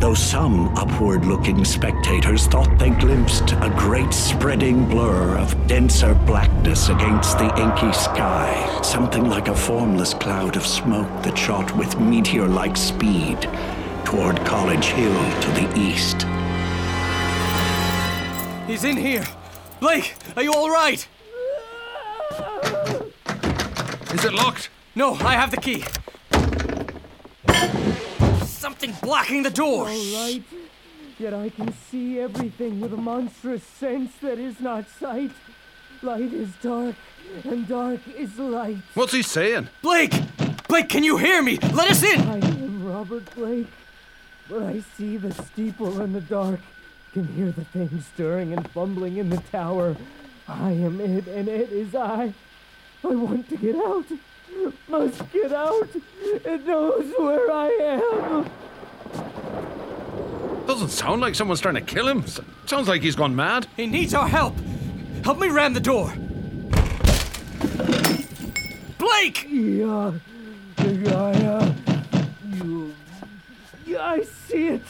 Though 0.00 0.14
some 0.14 0.74
upward 0.78 1.26
looking 1.26 1.62
spectators 1.62 2.46
thought 2.46 2.78
they 2.78 2.88
glimpsed 2.88 3.52
a 3.52 3.74
great 3.76 4.12
spreading 4.14 4.88
blur 4.88 5.36
of 5.36 5.54
denser 5.66 6.14
blackness 6.26 6.88
against 6.88 7.36
the 7.36 7.44
inky 7.60 7.92
sky, 7.92 8.80
something 8.82 9.28
like 9.28 9.48
a 9.48 9.54
formless 9.54 10.14
cloud 10.14 10.56
of 10.56 10.66
smoke 10.66 11.22
that 11.22 11.36
shot 11.36 11.76
with 11.76 12.00
meteor 12.00 12.48
like 12.48 12.78
speed 12.78 13.42
toward 14.06 14.38
College 14.46 14.86
Hill 14.86 15.40
to 15.42 15.50
the 15.50 15.78
east. 15.78 16.22
He's 18.66 18.84
in 18.84 18.96
here. 18.96 19.24
Blake, 19.80 20.14
are 20.34 20.42
you 20.42 20.52
all 20.54 20.70
right? 20.70 21.06
Is 24.14 24.24
it 24.24 24.32
locked? 24.32 24.70
No, 24.94 25.12
I 25.14 25.34
have 25.34 25.50
the 25.50 25.58
key. 25.58 25.84
Something 28.70 28.94
blocking 29.02 29.42
the 29.42 29.50
door. 29.50 29.88
All 29.88 30.14
right. 30.14 30.44
Yet 31.18 31.34
I 31.34 31.48
can 31.48 31.74
see 31.90 32.20
everything 32.20 32.80
with 32.80 32.92
a 32.92 32.96
monstrous 32.96 33.64
sense 33.64 34.12
that 34.22 34.38
is 34.38 34.60
not 34.60 34.88
sight. 34.88 35.32
Light 36.02 36.32
is 36.32 36.50
dark, 36.62 36.94
and 37.42 37.66
dark 37.66 37.98
is 38.16 38.38
light. 38.38 38.76
What's 38.94 39.12
he 39.12 39.22
saying? 39.22 39.70
Blake! 39.82 40.14
Blake, 40.68 40.88
can 40.88 41.02
you 41.02 41.16
hear 41.16 41.42
me? 41.42 41.58
Let 41.74 41.90
us 41.90 42.04
in! 42.04 42.20
I 42.20 42.36
am 42.36 42.86
Robert 42.86 43.34
Blake, 43.34 43.66
but 44.48 44.62
I 44.62 44.84
see 44.96 45.16
the 45.16 45.32
steeple 45.32 46.00
in 46.00 46.12
the 46.12 46.20
dark, 46.20 46.60
can 47.12 47.26
hear 47.34 47.50
the 47.50 47.64
thing 47.64 48.00
stirring 48.14 48.52
and 48.52 48.70
fumbling 48.70 49.16
in 49.16 49.30
the 49.30 49.42
tower. 49.50 49.96
I 50.46 50.70
am 50.70 51.00
it, 51.00 51.26
and 51.26 51.48
it 51.48 51.72
is 51.72 51.96
I. 51.96 52.34
I 53.02 53.08
want 53.08 53.48
to 53.48 53.56
get 53.56 53.74
out. 53.74 54.06
Must 54.88 55.32
get 55.32 55.52
out. 55.52 55.88
It 56.22 56.66
knows 56.66 57.12
where 57.18 57.50
I 57.50 57.68
am. 57.68 58.50
Doesn't 60.66 60.90
sound 60.90 61.20
like 61.20 61.34
someone's 61.34 61.60
trying 61.60 61.74
to 61.74 61.80
kill 61.80 62.06
him. 62.08 62.24
Sounds 62.66 62.88
like 62.88 63.02
he's 63.02 63.16
gone 63.16 63.34
mad. 63.34 63.66
He 63.76 63.86
needs 63.86 64.14
our 64.14 64.28
help. 64.28 64.54
Help 65.24 65.38
me 65.38 65.48
ram 65.48 65.74
the 65.74 65.80
door. 65.80 66.12
Blake! 68.98 69.46
Yeah. 69.48 70.12
Yeah, 70.78 71.72
you. 72.62 72.94
Yeah, 73.86 74.02
I 74.02 74.22
see 74.22 74.68
it. 74.68 74.82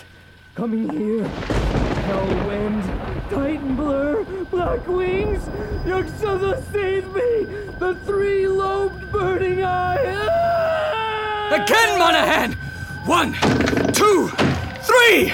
Coming 0.55 0.89
here. 0.91 1.25
Hell 1.27 2.27
wind, 2.47 2.85
Titan 3.31 3.77
blur, 3.77 4.25
black 4.51 4.85
wings. 4.89 5.47
Yog-Sothoth 5.87 6.73
save 6.73 7.07
me. 7.15 7.45
The 7.79 7.97
three 8.05 8.49
lobed 8.49 9.13
burning 9.13 9.63
eye. 9.63 10.05
Ah! 10.05 11.63
Again, 11.63 11.99
Monahan! 11.99 12.53
One, 13.07 13.35
two, 13.93 14.29
three! 14.83 15.33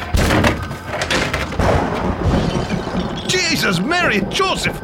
Jesus, 3.29 3.81
Mary, 3.81 4.21
Joseph! 4.29 4.79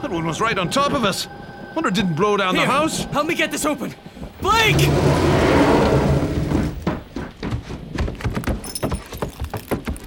That 0.00 0.10
one 0.10 0.26
was 0.26 0.40
right 0.40 0.56
on 0.56 0.70
top 0.70 0.94
of 0.94 1.04
us. 1.04 1.28
Wonder 1.74 1.90
it 1.90 1.94
didn't 1.94 2.14
blow 2.14 2.38
down 2.38 2.54
Here, 2.54 2.64
the 2.64 2.72
house. 2.72 3.04
Help 3.04 3.26
me 3.26 3.34
get 3.34 3.50
this 3.50 3.66
open. 3.66 3.94
Blake! 4.40 4.78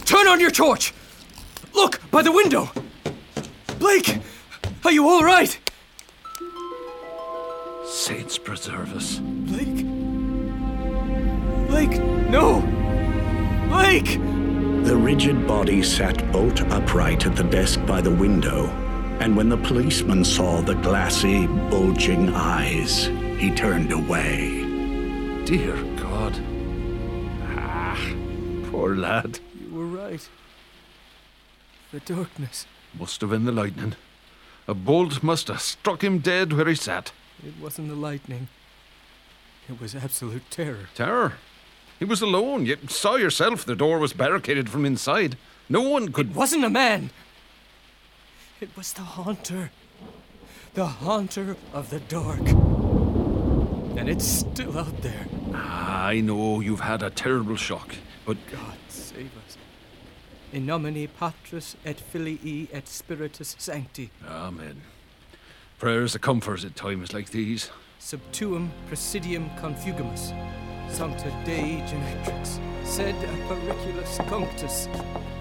Turn 0.06 0.28
on 0.28 0.40
your 0.40 0.50
torch! 0.50 0.92
Look, 1.78 2.02
by 2.10 2.24
the 2.24 2.32
window! 2.32 2.72
Blake! 3.78 4.18
Are 4.84 4.92
you 4.92 5.08
all 5.08 5.24
right? 5.24 5.60
Saints 7.86 8.40
preserve 8.40 8.96
us. 8.96 9.20
Blake? 9.20 9.86
Blake, 11.68 12.02
no! 12.32 12.62
Blake! 13.70 14.18
The 14.88 14.98
rigid 14.98 15.46
body 15.46 15.84
sat 15.84 16.32
bolt 16.32 16.62
upright 16.62 17.28
at 17.28 17.36
the 17.36 17.44
desk 17.44 17.80
by 17.86 18.02
the 18.02 18.16
window, 18.16 18.66
and 19.20 19.38
when 19.38 19.48
the 19.48 19.58
policeman 19.58 20.26
saw 20.26 20.62
the 20.62 20.74
glassy, 20.74 21.46
bulging 21.46 22.34
eyes, 22.34 23.06
he 23.38 23.52
turned 23.52 23.92
away. 23.92 24.64
Dear 25.46 25.76
God. 25.96 26.34
Ah, 27.56 28.14
poor 28.72 28.96
lad. 28.96 29.40
You 32.08 32.16
were 32.16 32.22
right. 32.22 32.28
The 32.28 32.40
darkness. 32.40 32.66
Must 33.00 33.22
have 33.22 33.30
been 33.30 33.46
the 33.46 33.52
lightning. 33.52 33.96
A 34.68 34.74
bolt 34.74 35.24
must 35.24 35.48
have 35.48 35.62
struck 35.62 36.04
him 36.04 36.20
dead 36.20 36.54
where 36.54 36.68
he 36.68 36.76
sat. 36.76 37.12
It 37.46 37.54
wasn't 37.62 37.90
the 37.90 37.96
lightning. 37.96 38.48
It 39.70 39.80
was 39.80 39.96
absolute 39.96 40.50
terror. 40.50 40.90
Terror. 40.96 41.34
He 42.00 42.06
was 42.06 42.22
alone. 42.22 42.66
You 42.66 42.78
saw 42.88 43.16
yourself 43.16 43.66
the 43.66 43.76
door 43.76 44.00
was 44.00 44.14
barricaded 44.14 44.70
from 44.70 44.86
inside. 44.86 45.38
No 45.70 45.82
one 45.82 46.12
could. 46.12 46.32
It 46.32 46.36
wasn't 46.36 46.66
a 46.66 46.70
man. 46.70 47.10
It 48.60 48.76
was 48.76 48.94
the 48.94 49.02
haunter. 49.02 49.72
The 50.74 50.86
haunter 50.86 51.56
of 51.74 51.90
the 51.90 52.00
dark. 52.00 52.40
And 53.98 54.10
it's 54.10 54.26
still 54.26 54.78
out 54.78 55.02
there. 55.02 55.26
Ah, 55.54 56.06
I 56.06 56.22
know 56.22 56.60
you've 56.60 56.82
had 56.82 57.02
a 57.04 57.10
terrible 57.10 57.56
shock, 57.56 57.96
but 58.26 58.38
God 58.52 58.78
save 58.90 59.32
us. 59.46 59.58
In 60.54 60.66
nomine 60.66 61.08
Patris 61.08 61.76
et 61.86 62.00
Filii 62.00 62.70
et 62.72 62.88
Spiritus 62.88 63.56
Sancti. 63.58 64.10
Amen. 64.28 64.82
Prayers 65.78 66.16
a 66.16 66.20
comfort 66.20 66.64
at 66.64 66.76
times 66.76 67.14
like 67.14 67.30
these. 67.32 67.70
Subtuum 68.00 68.72
presidium 68.88 69.50
confugimus. 69.60 70.34
Sancta 70.90 71.30
Dei 71.46 71.84
Genetrix. 71.88 72.60
Sed 72.86 73.16
apericulus 73.16 74.18
cunctus. 74.30 74.88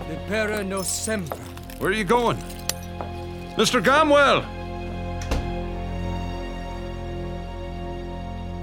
Libera 0.08 0.64
nos 0.64 0.88
semper. 0.88 1.36
Where 1.78 1.90
are 1.90 1.94
you 1.94 2.04
going? 2.04 2.38
Mr. 3.56 3.80
Gamwell! 3.82 4.44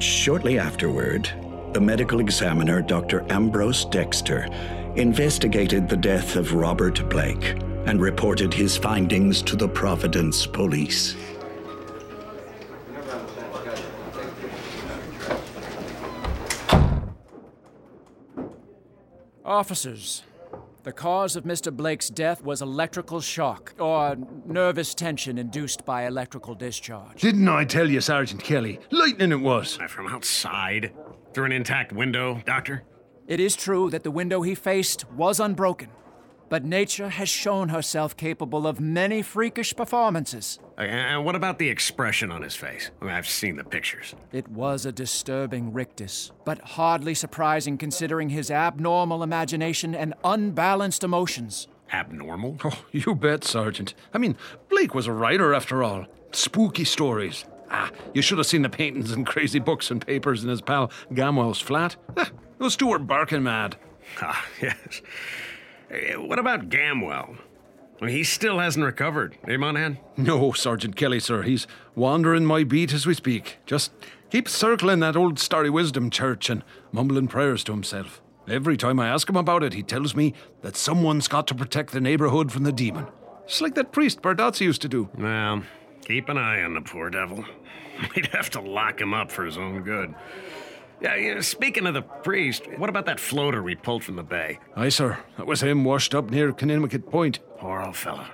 Shortly 0.01 0.59
afterward, 0.59 1.31
the 1.73 1.79
medical 1.79 2.19
examiner, 2.19 2.81
Dr. 2.81 3.25
Ambrose 3.31 3.85
Dexter, 3.85 4.47
investigated 4.95 5.89
the 5.89 5.97
death 5.97 6.35
of 6.35 6.53
Robert 6.53 7.07
Blake 7.09 7.55
and 7.85 7.99
reported 7.99 8.53
his 8.53 8.77
findings 8.77 9.41
to 9.41 9.55
the 9.55 9.67
Providence 9.67 10.45
police. 10.45 11.15
Officers, 19.43 20.23
the 20.83 20.91
cause 20.91 21.35
of 21.35 21.43
Mr. 21.43 21.75
Blake's 21.75 22.09
death 22.09 22.43
was 22.43 22.61
electrical 22.61 23.21
shock, 23.21 23.73
or 23.79 24.17
nervous 24.45 24.93
tension 24.93 25.37
induced 25.37 25.85
by 25.85 26.05
electrical 26.05 26.55
discharge. 26.55 27.21
Didn't 27.21 27.47
I 27.47 27.65
tell 27.65 27.89
you, 27.89 28.01
Sergeant 28.01 28.43
Kelly? 28.43 28.79
Lightning 28.91 29.31
it 29.31 29.41
was. 29.41 29.75
From 29.87 30.07
outside? 30.07 30.91
Through 31.33 31.45
an 31.45 31.51
intact 31.51 31.93
window, 31.93 32.41
Doctor? 32.45 32.83
It 33.27 33.39
is 33.39 33.55
true 33.55 33.89
that 33.89 34.03
the 34.03 34.11
window 34.11 34.41
he 34.41 34.53
faced 34.53 35.09
was 35.11 35.39
unbroken, 35.39 35.89
but 36.49 36.65
nature 36.65 37.09
has 37.09 37.29
shown 37.29 37.69
herself 37.69 38.17
capable 38.17 38.67
of 38.67 38.79
many 38.81 39.21
freakish 39.21 39.73
performances. 39.75 40.59
And 40.77 41.23
what 41.23 41.35
about 41.35 41.57
the 41.57 41.69
expression 41.69 42.31
on 42.31 42.41
his 42.41 42.55
face? 42.55 42.91
I 43.01 43.05
mean, 43.05 43.13
I've 43.13 43.27
seen 43.29 43.55
the 43.55 43.63
pictures. 43.63 44.13
It 44.33 44.47
was 44.49 44.85
a 44.85 44.91
disturbing 44.91 45.71
rictus, 45.71 46.31
but 46.43 46.59
hardly 46.61 47.13
surprising 47.13 47.77
considering 47.77 48.29
his 48.29 48.51
abnormal 48.51 49.23
imagination 49.23 49.95
and 49.95 50.13
unbalanced 50.23 51.03
emotions. 51.03 51.67
Abnormal? 51.93 52.57
Oh, 52.65 52.85
you 52.91 53.15
bet, 53.15 53.43
Sergeant. 53.43 53.93
I 54.13 54.17
mean, 54.17 54.35
Blake 54.69 54.93
was 54.93 55.07
a 55.07 55.13
writer 55.13 55.53
after 55.53 55.81
all. 55.83 56.07
Spooky 56.33 56.83
stories. 56.83 57.45
Ah, 57.69 57.89
you 58.13 58.21
should 58.21 58.37
have 58.37 58.47
seen 58.47 58.63
the 58.63 58.69
paintings 58.69 59.11
and 59.11 59.25
crazy 59.25 59.59
books 59.59 59.89
and 59.91 60.05
papers 60.05 60.43
in 60.43 60.49
his 60.49 60.61
pal 60.61 60.91
Gamwell's 61.11 61.59
flat. 61.61 61.95
Ah, 62.17 62.29
those 62.63 62.75
two 62.75 62.87
were 62.87 62.99
barking 62.99 63.43
mad. 63.43 63.75
Ah, 64.21 64.45
yes. 64.61 65.01
Eh, 65.91 66.15
What 66.15 66.39
about 66.39 66.69
Gamwell? 66.69 67.37
He 68.05 68.23
still 68.23 68.59
hasn't 68.59 68.83
recovered, 68.85 69.37
eh, 69.47 69.55
Monahan? 69.55 69.97
No, 70.17 70.51
Sergeant 70.51 70.95
Kelly, 70.95 71.19
sir. 71.19 71.43
He's 71.43 71.67
wandering 71.95 72.45
my 72.45 72.63
beat 72.63 72.91
as 72.93 73.05
we 73.05 73.13
speak. 73.13 73.59
Just 73.65 73.91
keeps 74.29 74.51
circling 74.51 74.99
that 74.99 75.15
old 75.15 75.39
Starry 75.39 75.69
Wisdom 75.69 76.09
church 76.09 76.49
and 76.49 76.63
mumbling 76.91 77.27
prayers 77.27 77.63
to 77.65 77.71
himself. 77.71 78.21
Every 78.49 78.75
time 78.75 78.99
I 78.99 79.07
ask 79.07 79.29
him 79.29 79.37
about 79.37 79.63
it, 79.63 79.73
he 79.73 79.83
tells 79.83 80.15
me 80.15 80.33
that 80.63 80.75
someone's 80.75 81.29
got 81.29 81.47
to 81.47 81.55
protect 81.55 81.93
the 81.93 82.01
neighborhood 82.01 82.51
from 82.51 82.63
the 82.63 82.73
demon. 82.73 83.07
Just 83.47 83.61
like 83.61 83.75
that 83.75 83.93
priest 83.93 84.21
Bardazzi 84.21 84.61
used 84.61 84.81
to 84.81 84.89
do. 84.89 85.07
Well, 85.17 85.63
keep 86.03 86.27
an 86.27 86.37
eye 86.37 86.61
on 86.63 86.73
the 86.73 86.81
poor 86.81 87.09
devil. 87.09 87.45
We'd 88.15 88.25
have 88.27 88.49
to 88.49 88.59
lock 88.59 88.99
him 88.99 89.13
up 89.13 89.31
for 89.31 89.45
his 89.45 89.57
own 89.57 89.81
good. 89.83 90.13
Yeah, 91.03 91.41
speaking 91.41 91.85
of 91.85 91.93
the 91.93 92.01
priest, 92.01 92.63
what 92.77 92.89
about 92.89 93.05
that 93.07 93.19
floater 93.19 93.61
we 93.61 93.75
pulled 93.75 94.03
from 94.05 94.15
the 94.15 94.23
bay? 94.23 94.59
Aye, 94.75 94.89
sir. 94.89 95.17
That 95.37 95.45
was 95.45 95.61
him 95.61 95.83
washed 95.83 96.15
up 96.15 96.29
near 96.29 96.53
Conimicut 96.53 97.09
Point. 97.09 97.39
Poor 97.57 97.81
old 97.81 97.97
fella. 97.97 98.31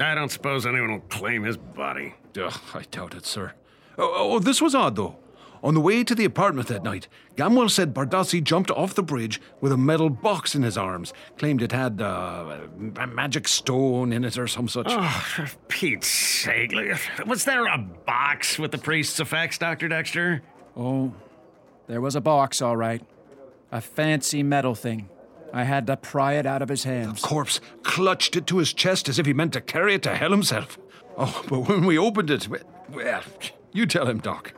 I 0.00 0.14
don't 0.14 0.30
suppose 0.30 0.66
anyone 0.66 0.90
will 0.90 1.00
claim 1.00 1.44
his 1.44 1.56
body. 1.56 2.14
Ugh, 2.38 2.60
I 2.74 2.82
doubt 2.90 3.14
it, 3.14 3.24
sir. 3.24 3.52
Oh, 3.96 4.12
oh, 4.14 4.38
this 4.40 4.60
was 4.60 4.74
odd, 4.74 4.96
though. 4.96 5.16
On 5.62 5.74
the 5.74 5.80
way 5.80 6.04
to 6.04 6.14
the 6.14 6.24
apartment 6.24 6.68
that 6.68 6.82
night, 6.82 7.08
Gamwell 7.34 7.70
said 7.70 7.94
Bardazzi 7.94 8.42
jumped 8.42 8.70
off 8.70 8.94
the 8.94 9.02
bridge 9.02 9.40
with 9.60 9.72
a 9.72 9.76
metal 9.76 10.10
box 10.10 10.54
in 10.54 10.62
his 10.62 10.76
arms, 10.76 11.12
claimed 11.38 11.62
it 11.62 11.72
had 11.72 12.02
uh, 12.02 12.58
a 12.98 13.06
magic 13.06 13.48
stone 13.48 14.12
in 14.12 14.24
it 14.24 14.36
or 14.36 14.46
some 14.46 14.68
such. 14.68 14.86
Oh, 14.90 15.24
for 15.34 15.48
Pete's 15.68 16.08
sake. 16.08 16.74
Was 17.26 17.44
there 17.44 17.66
a 17.66 17.78
box 17.78 18.58
with 18.58 18.70
the 18.70 18.78
priest's 18.78 19.18
effects, 19.18 19.56
Dr. 19.56 19.88
Dexter? 19.88 20.42
Oh, 20.76 21.12
there 21.86 22.00
was 22.00 22.16
a 22.16 22.20
box, 22.20 22.60
all 22.60 22.76
right. 22.76 23.02
A 23.72 23.80
fancy 23.80 24.42
metal 24.42 24.74
thing. 24.74 25.08
I 25.52 25.64
had 25.64 25.86
to 25.86 25.96
pry 25.96 26.34
it 26.34 26.46
out 26.46 26.62
of 26.62 26.68
his 26.68 26.84
hands. 26.84 27.22
The 27.22 27.28
corpse 27.28 27.60
clutched 27.82 28.36
it 28.36 28.46
to 28.48 28.58
his 28.58 28.72
chest 28.72 29.08
as 29.08 29.18
if 29.18 29.26
he 29.26 29.32
meant 29.32 29.52
to 29.54 29.60
carry 29.60 29.94
it 29.94 30.02
to 30.02 30.14
hell 30.14 30.30
himself. 30.30 30.78
Oh, 31.16 31.44
but 31.48 31.60
when 31.60 31.86
we 31.86 31.96
opened 31.96 32.30
it, 32.30 32.48
well, 32.90 33.22
you 33.72 33.86
tell 33.86 34.06
him, 34.06 34.18
Doc. 34.18 34.52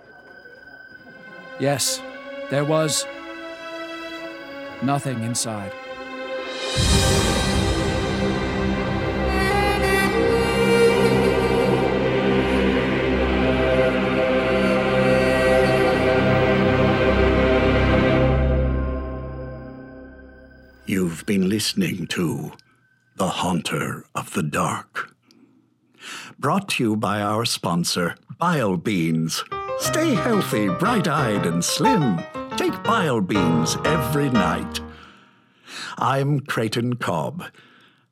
Yes, 1.60 2.02
there 2.50 2.64
was 2.64 3.06
nothing 4.82 5.22
inside. 5.22 5.72
You've 20.89 21.27
been 21.27 21.51
listening 21.51 22.06
to 22.06 22.52
The 23.16 23.28
Haunter 23.28 24.06
of 24.15 24.32
the 24.32 24.43
Dark. 24.43 25.15
Brought 26.39 26.70
to 26.70 26.82
you 26.82 26.97
by 26.97 27.20
our 27.20 27.44
sponsor, 27.44 28.16
Bile 28.39 28.78
Beans. 28.78 29.44
Stay 29.81 30.15
healthy, 30.15 30.70
bright 30.70 31.06
eyed, 31.06 31.44
and 31.44 31.62
slim. 31.62 32.23
Take 32.56 32.82
Bile 32.85 33.20
Beans 33.20 33.77
every 33.85 34.31
night. 34.31 34.81
I'm 35.98 36.40
Creighton 36.40 36.94
Cobb. 36.94 37.44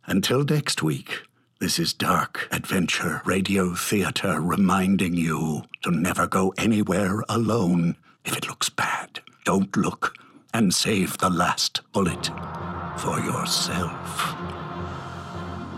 Until 0.04 0.44
next 0.44 0.82
week, 0.82 1.22
this 1.58 1.78
is 1.78 1.94
Dark 1.94 2.46
Adventure 2.52 3.22
Radio 3.24 3.74
Theatre 3.74 4.38
reminding 4.38 5.14
you 5.14 5.62
to 5.82 5.90
never 5.90 6.26
go 6.26 6.52
anywhere 6.58 7.22
alone. 7.26 7.96
If 8.26 8.36
it 8.36 8.46
looks 8.46 8.68
bad, 8.68 9.20
don't 9.46 9.74
look 9.78 10.14
and 10.54 10.72
save 10.72 11.18
the 11.18 11.30
last 11.30 11.80
bullet 11.92 12.30
for 12.98 13.20
yourself. 13.20 14.36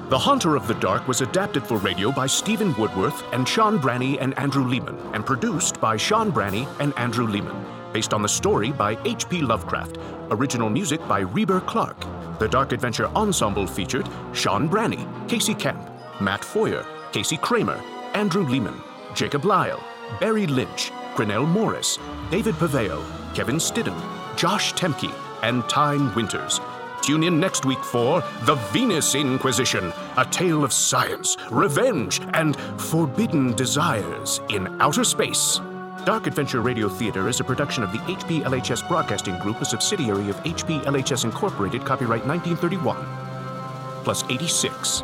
The 0.08 0.18
Haunter 0.18 0.56
of 0.56 0.66
the 0.66 0.74
Dark 0.74 1.06
was 1.06 1.20
adapted 1.20 1.66
for 1.66 1.76
radio 1.78 2.10
by 2.10 2.26
Stephen 2.26 2.74
Woodworth 2.78 3.22
and 3.32 3.46
Sean 3.46 3.78
Branney 3.78 4.18
and 4.18 4.36
Andrew 4.38 4.64
Lehman, 4.64 4.96
and 5.12 5.26
produced 5.26 5.80
by 5.82 5.98
Sean 5.98 6.30
Branney 6.30 6.66
and 6.80 6.96
Andrew 6.96 7.26
Lehman. 7.26 7.62
Based 7.92 8.14
on 8.14 8.22
the 8.22 8.28
story 8.28 8.72
by 8.72 8.96
H.P. 9.04 9.42
Lovecraft. 9.42 9.98
Original 10.30 10.70
music 10.70 11.06
by 11.06 11.20
Reber 11.20 11.60
Clark. 11.60 11.98
The 12.38 12.48
Dark 12.48 12.72
Adventure 12.72 13.08
Ensemble 13.08 13.66
featured 13.66 14.08
Sean 14.32 14.66
Branney, 14.66 15.06
Casey 15.28 15.54
Camp, 15.54 15.90
Matt 16.22 16.42
Foyer, 16.42 16.86
Casey 17.12 17.36
Kramer, 17.36 17.78
Andrew 18.14 18.44
Lehman, 18.44 18.80
Jacob 19.14 19.44
Lyle, 19.44 19.82
Barry 20.20 20.46
Lynch, 20.46 20.90
Grinnell 21.16 21.44
Morris, 21.44 21.98
David 22.30 22.54
Pavao, 22.54 23.04
Kevin 23.34 23.56
Stidham, 23.56 24.17
Josh 24.38 24.72
Temke, 24.74 25.12
and 25.42 25.68
Tyne 25.68 26.14
Winters. 26.14 26.60
Tune 27.02 27.24
in 27.24 27.40
next 27.40 27.64
week 27.64 27.82
for 27.82 28.22
The 28.42 28.54
Venus 28.72 29.16
Inquisition, 29.16 29.92
a 30.16 30.24
tale 30.24 30.62
of 30.62 30.72
science, 30.72 31.36
revenge, 31.50 32.20
and 32.34 32.56
forbidden 32.80 33.52
desires 33.56 34.40
in 34.48 34.80
outer 34.80 35.02
space. 35.02 35.60
Dark 36.04 36.28
Adventure 36.28 36.60
Radio 36.60 36.88
Theater 36.88 37.28
is 37.28 37.40
a 37.40 37.44
production 37.44 37.82
of 37.82 37.90
the 37.90 37.98
HPLHS 37.98 38.86
Broadcasting 38.86 39.36
Group, 39.40 39.60
a 39.60 39.64
subsidiary 39.64 40.30
of 40.30 40.36
HPLHS 40.44 41.24
Incorporated, 41.24 41.84
copyright 41.84 42.24
1931. 42.24 44.04
Plus 44.04 44.22
86. 44.30 45.02